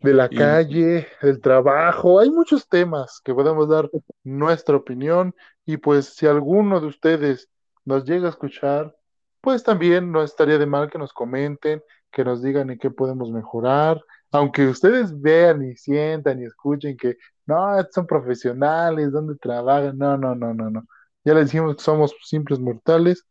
de 0.01 0.13
la 0.13 0.29
calle, 0.29 1.07
del 1.21 1.39
trabajo. 1.41 2.19
Hay 2.19 2.29
muchos 2.29 2.67
temas 2.67 3.21
que 3.23 3.33
podemos 3.33 3.69
dar 3.69 3.89
nuestra 4.23 4.75
opinión. 4.75 5.35
Y 5.65 5.77
pues 5.77 6.15
si 6.15 6.25
alguno 6.25 6.79
de 6.79 6.87
ustedes 6.87 7.49
nos 7.85 8.03
llega 8.05 8.27
a 8.27 8.31
escuchar, 8.31 8.95
pues 9.41 9.63
también 9.63 10.11
no 10.11 10.23
estaría 10.23 10.57
de 10.57 10.65
mal 10.65 10.89
que 10.89 10.97
nos 10.97 11.13
comenten, 11.13 11.83
que 12.11 12.23
nos 12.23 12.41
digan 12.41 12.69
en 12.69 12.79
qué 12.79 12.89
podemos 12.89 13.31
mejorar. 13.31 14.01
Aunque 14.31 14.67
ustedes 14.67 15.19
vean 15.19 15.63
y 15.63 15.75
sientan 15.75 16.41
y 16.41 16.45
escuchen 16.45 16.97
que 16.97 17.17
no, 17.45 17.77
son 17.91 18.07
profesionales, 18.07 19.11
¿dónde 19.11 19.35
trabajan? 19.35 19.97
No, 19.97 20.17
no, 20.17 20.35
no, 20.35 20.53
no, 20.53 20.69
no. 20.69 20.83
Ya 21.23 21.33
les 21.33 21.45
dijimos 21.45 21.75
que 21.75 21.83
somos 21.83 22.15
simples 22.23 22.59
mortales, 22.59 23.25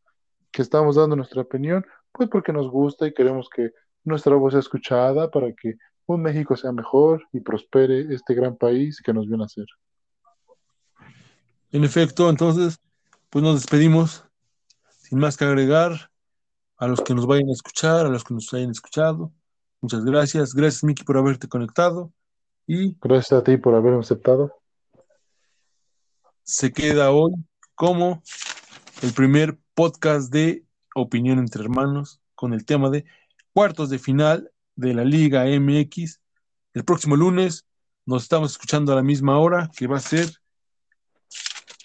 que 0.53 0.63
estamos 0.63 0.97
dando 0.97 1.17
nuestra 1.17 1.43
opinión, 1.43 1.85
pues 2.13 2.29
porque 2.29 2.53
nos 2.53 2.71
gusta 2.71 3.07
y 3.07 3.15
queremos 3.15 3.49
que 3.49 3.71
nuestra 4.05 4.35
voz 4.37 4.53
sea 4.53 4.61
escuchada 4.61 5.31
para 5.31 5.53
que 5.53 5.75
un 6.15 6.23
México 6.23 6.57
sea 6.57 6.73
mejor 6.73 7.27
y 7.33 7.41
prospere 7.41 8.15
este 8.15 8.35
gran 8.35 8.57
país 8.57 9.01
que 9.05 9.13
nos 9.13 9.29
viene 9.29 9.45
a 9.45 9.47
hacer. 9.47 9.67
En 11.73 11.85
efecto, 11.85 12.29
entonces, 12.29 12.81
pues 13.29 13.43
nos 13.43 13.55
despedimos 13.61 14.25
sin 15.03 15.19
más 15.19 15.37
que 15.37 15.45
agregar 15.45 16.11
a 16.77 16.89
los 16.89 17.01
que 17.01 17.15
nos 17.15 17.27
vayan 17.27 17.49
a 17.49 17.53
escuchar, 17.53 18.07
a 18.07 18.09
los 18.09 18.25
que 18.25 18.35
nos 18.35 18.53
hayan 18.55 18.71
escuchado. 18.71 19.33
Muchas 19.81 20.05
gracias. 20.05 20.55
Gracias, 20.55 20.85
Miki, 20.85 21.05
por 21.05 21.17
haberte 21.17 21.49
conectado. 21.49 22.13
Y 22.67 22.97
Gracias 23.01 23.41
a 23.41 23.45
ti 23.45 23.57
por 23.57 23.75
haberme 23.75 24.01
aceptado. 24.01 24.57
se 26.43 26.73
queda 26.73 27.11
hoy 27.13 27.33
como 27.75 28.23
el 29.03 29.13
primer 29.13 29.59
podcast 29.75 30.33
de 30.33 30.65
Opinión 30.95 31.39
entre 31.39 31.63
Hermanos 31.63 32.21
con 32.35 32.53
el 32.53 32.65
tema 32.65 32.91
de 32.91 33.05
cuartos 33.53 33.91
de 33.91 33.99
final 33.99 34.51
de 34.77 34.95
la 34.95 35.05
Liga 35.05 35.45
MX. 35.45 36.21
El 36.75 36.85
próximo 36.85 37.17
lunes 37.17 37.67
nos 38.07 38.23
estamos 38.23 38.53
escuchando 38.53 38.93
a 38.93 38.97
la 38.97 39.03
misma 39.03 39.39
hora, 39.39 39.71
que 39.77 39.87
va 39.87 39.97
a 39.97 40.01
ser 40.01 40.31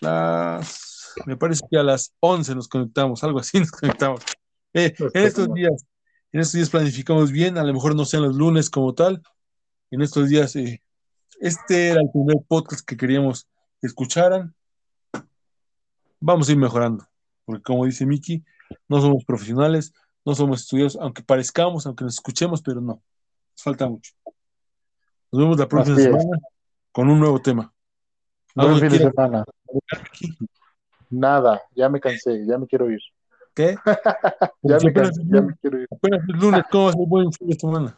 las, 0.01 1.13
me 1.25 1.37
parece 1.37 1.61
que 1.69 1.77
a 1.77 1.83
las 1.83 2.13
11 2.19 2.55
nos 2.55 2.67
conectamos, 2.67 3.23
algo 3.23 3.39
así 3.39 3.59
nos 3.59 3.71
conectamos. 3.71 4.21
Eh, 4.73 4.93
en 5.13 5.23
estos 5.23 5.53
días, 5.53 5.85
en 6.31 6.41
estos 6.41 6.53
días 6.53 6.69
planificamos 6.69 7.31
bien, 7.31 7.57
a 7.57 7.63
lo 7.63 7.73
mejor 7.73 7.95
no 7.95 8.05
sean 8.05 8.23
los 8.23 8.35
lunes 8.35 8.69
como 8.69 8.93
tal. 8.93 9.21
En 9.91 10.01
estos 10.01 10.29
días, 10.29 10.55
eh, 10.55 10.81
este 11.39 11.89
era 11.89 12.01
el 12.01 12.09
primer 12.11 12.37
podcast 12.47 12.85
que 12.85 12.97
queríamos 12.97 13.47
que 13.79 13.87
escucharan. 13.87 14.53
Vamos 16.19 16.49
a 16.49 16.51
ir 16.51 16.57
mejorando, 16.57 17.07
porque 17.45 17.63
como 17.63 17.85
dice 17.85 18.05
Miki, 18.05 18.43
no 18.87 18.99
somos 18.99 19.23
profesionales, 19.25 19.93
no 20.25 20.33
somos 20.33 20.61
estudiados, 20.61 20.97
aunque 20.99 21.21
parezcamos, 21.21 21.85
aunque 21.85 22.03
nos 22.03 22.15
escuchemos, 22.15 22.61
pero 22.61 22.81
no, 22.81 22.93
nos 22.93 23.63
falta 23.63 23.87
mucho. 23.87 24.11
Nos 25.31 25.41
vemos 25.41 25.59
la 25.59 25.67
próxima 25.67 25.97
es. 25.97 26.03
semana 26.03 26.39
con 26.91 27.09
un 27.09 27.19
nuevo 27.19 27.39
tema. 27.39 27.71
Buen 28.55 28.67
¿Algo 28.69 28.79
fin 28.79 28.89
de 28.89 28.97
semana. 28.97 29.43
Nada, 31.09 31.61
ya 31.75 31.89
me 31.89 31.99
cansé, 31.99 32.45
ya 32.47 32.57
me 32.57 32.65
quiero 32.67 32.89
ir. 32.89 33.01
¿Qué? 33.53 33.75
Ya 34.63 34.77
me 34.83 34.91
cansé, 34.91 35.21
es 35.21 35.27
ya 35.27 35.41
me 35.41 35.55
quiero 35.57 35.81
ir. 35.81 35.87
apenas 35.91 36.21
es 36.27 36.41
lunes, 36.41 36.63
¿cómo 36.71 36.89
a 36.89 36.93
ser 36.93 37.07
buen 37.07 37.31
fin 37.31 37.47
de 37.47 37.55
semana? 37.55 37.97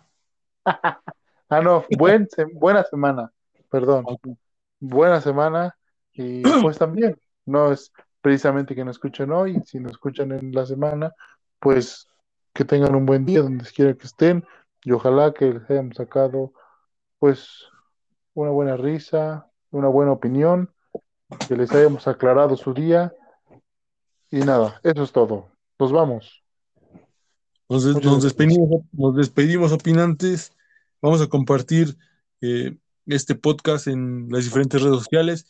Ah, 1.49 1.61
no, 1.61 1.85
buen, 1.97 2.27
buena 2.55 2.83
semana, 2.83 3.31
perdón. 3.69 4.03
Buena 4.81 5.21
semana 5.21 5.73
y 6.11 6.41
pues 6.61 6.77
también, 6.77 7.17
no 7.45 7.71
es 7.71 7.93
precisamente 8.19 8.75
que 8.75 8.83
nos 8.83 8.97
escuchen 8.97 9.31
hoy, 9.31 9.61
si 9.63 9.79
nos 9.79 9.93
escuchan 9.93 10.33
en 10.33 10.51
la 10.51 10.65
semana, 10.65 11.13
pues 11.59 12.05
que 12.57 12.65
tengan 12.65 12.95
un 12.95 13.05
buen 13.05 13.23
día 13.23 13.43
donde 13.43 13.63
quiera 13.65 13.93
que 13.93 14.07
estén 14.07 14.43
y 14.83 14.91
ojalá 14.91 15.31
que 15.31 15.53
les 15.53 15.69
hayamos 15.69 15.95
sacado 15.95 16.53
pues 17.19 17.65
una 18.33 18.49
buena 18.49 18.75
risa, 18.75 19.47
una 19.69 19.89
buena 19.89 20.11
opinión, 20.11 20.73
que 21.47 21.55
les 21.55 21.71
hayamos 21.71 22.07
aclarado 22.07 22.57
su 22.57 22.73
día 22.73 23.13
y 24.31 24.39
nada, 24.39 24.79
eso 24.81 25.03
es 25.03 25.11
todo. 25.11 25.49
Nos 25.77 25.91
vamos. 25.91 26.43
Nos, 27.69 27.83
des- 27.85 28.23
despedimos, 28.23 28.81
nos 28.91 29.15
despedimos, 29.15 29.71
opinantes. 29.71 30.51
Vamos 30.99 31.21
a 31.21 31.27
compartir 31.27 31.95
eh, 32.41 32.75
este 33.05 33.35
podcast 33.35 33.85
en 33.85 34.29
las 34.31 34.45
diferentes 34.45 34.81
redes 34.81 34.97
sociales. 34.97 35.45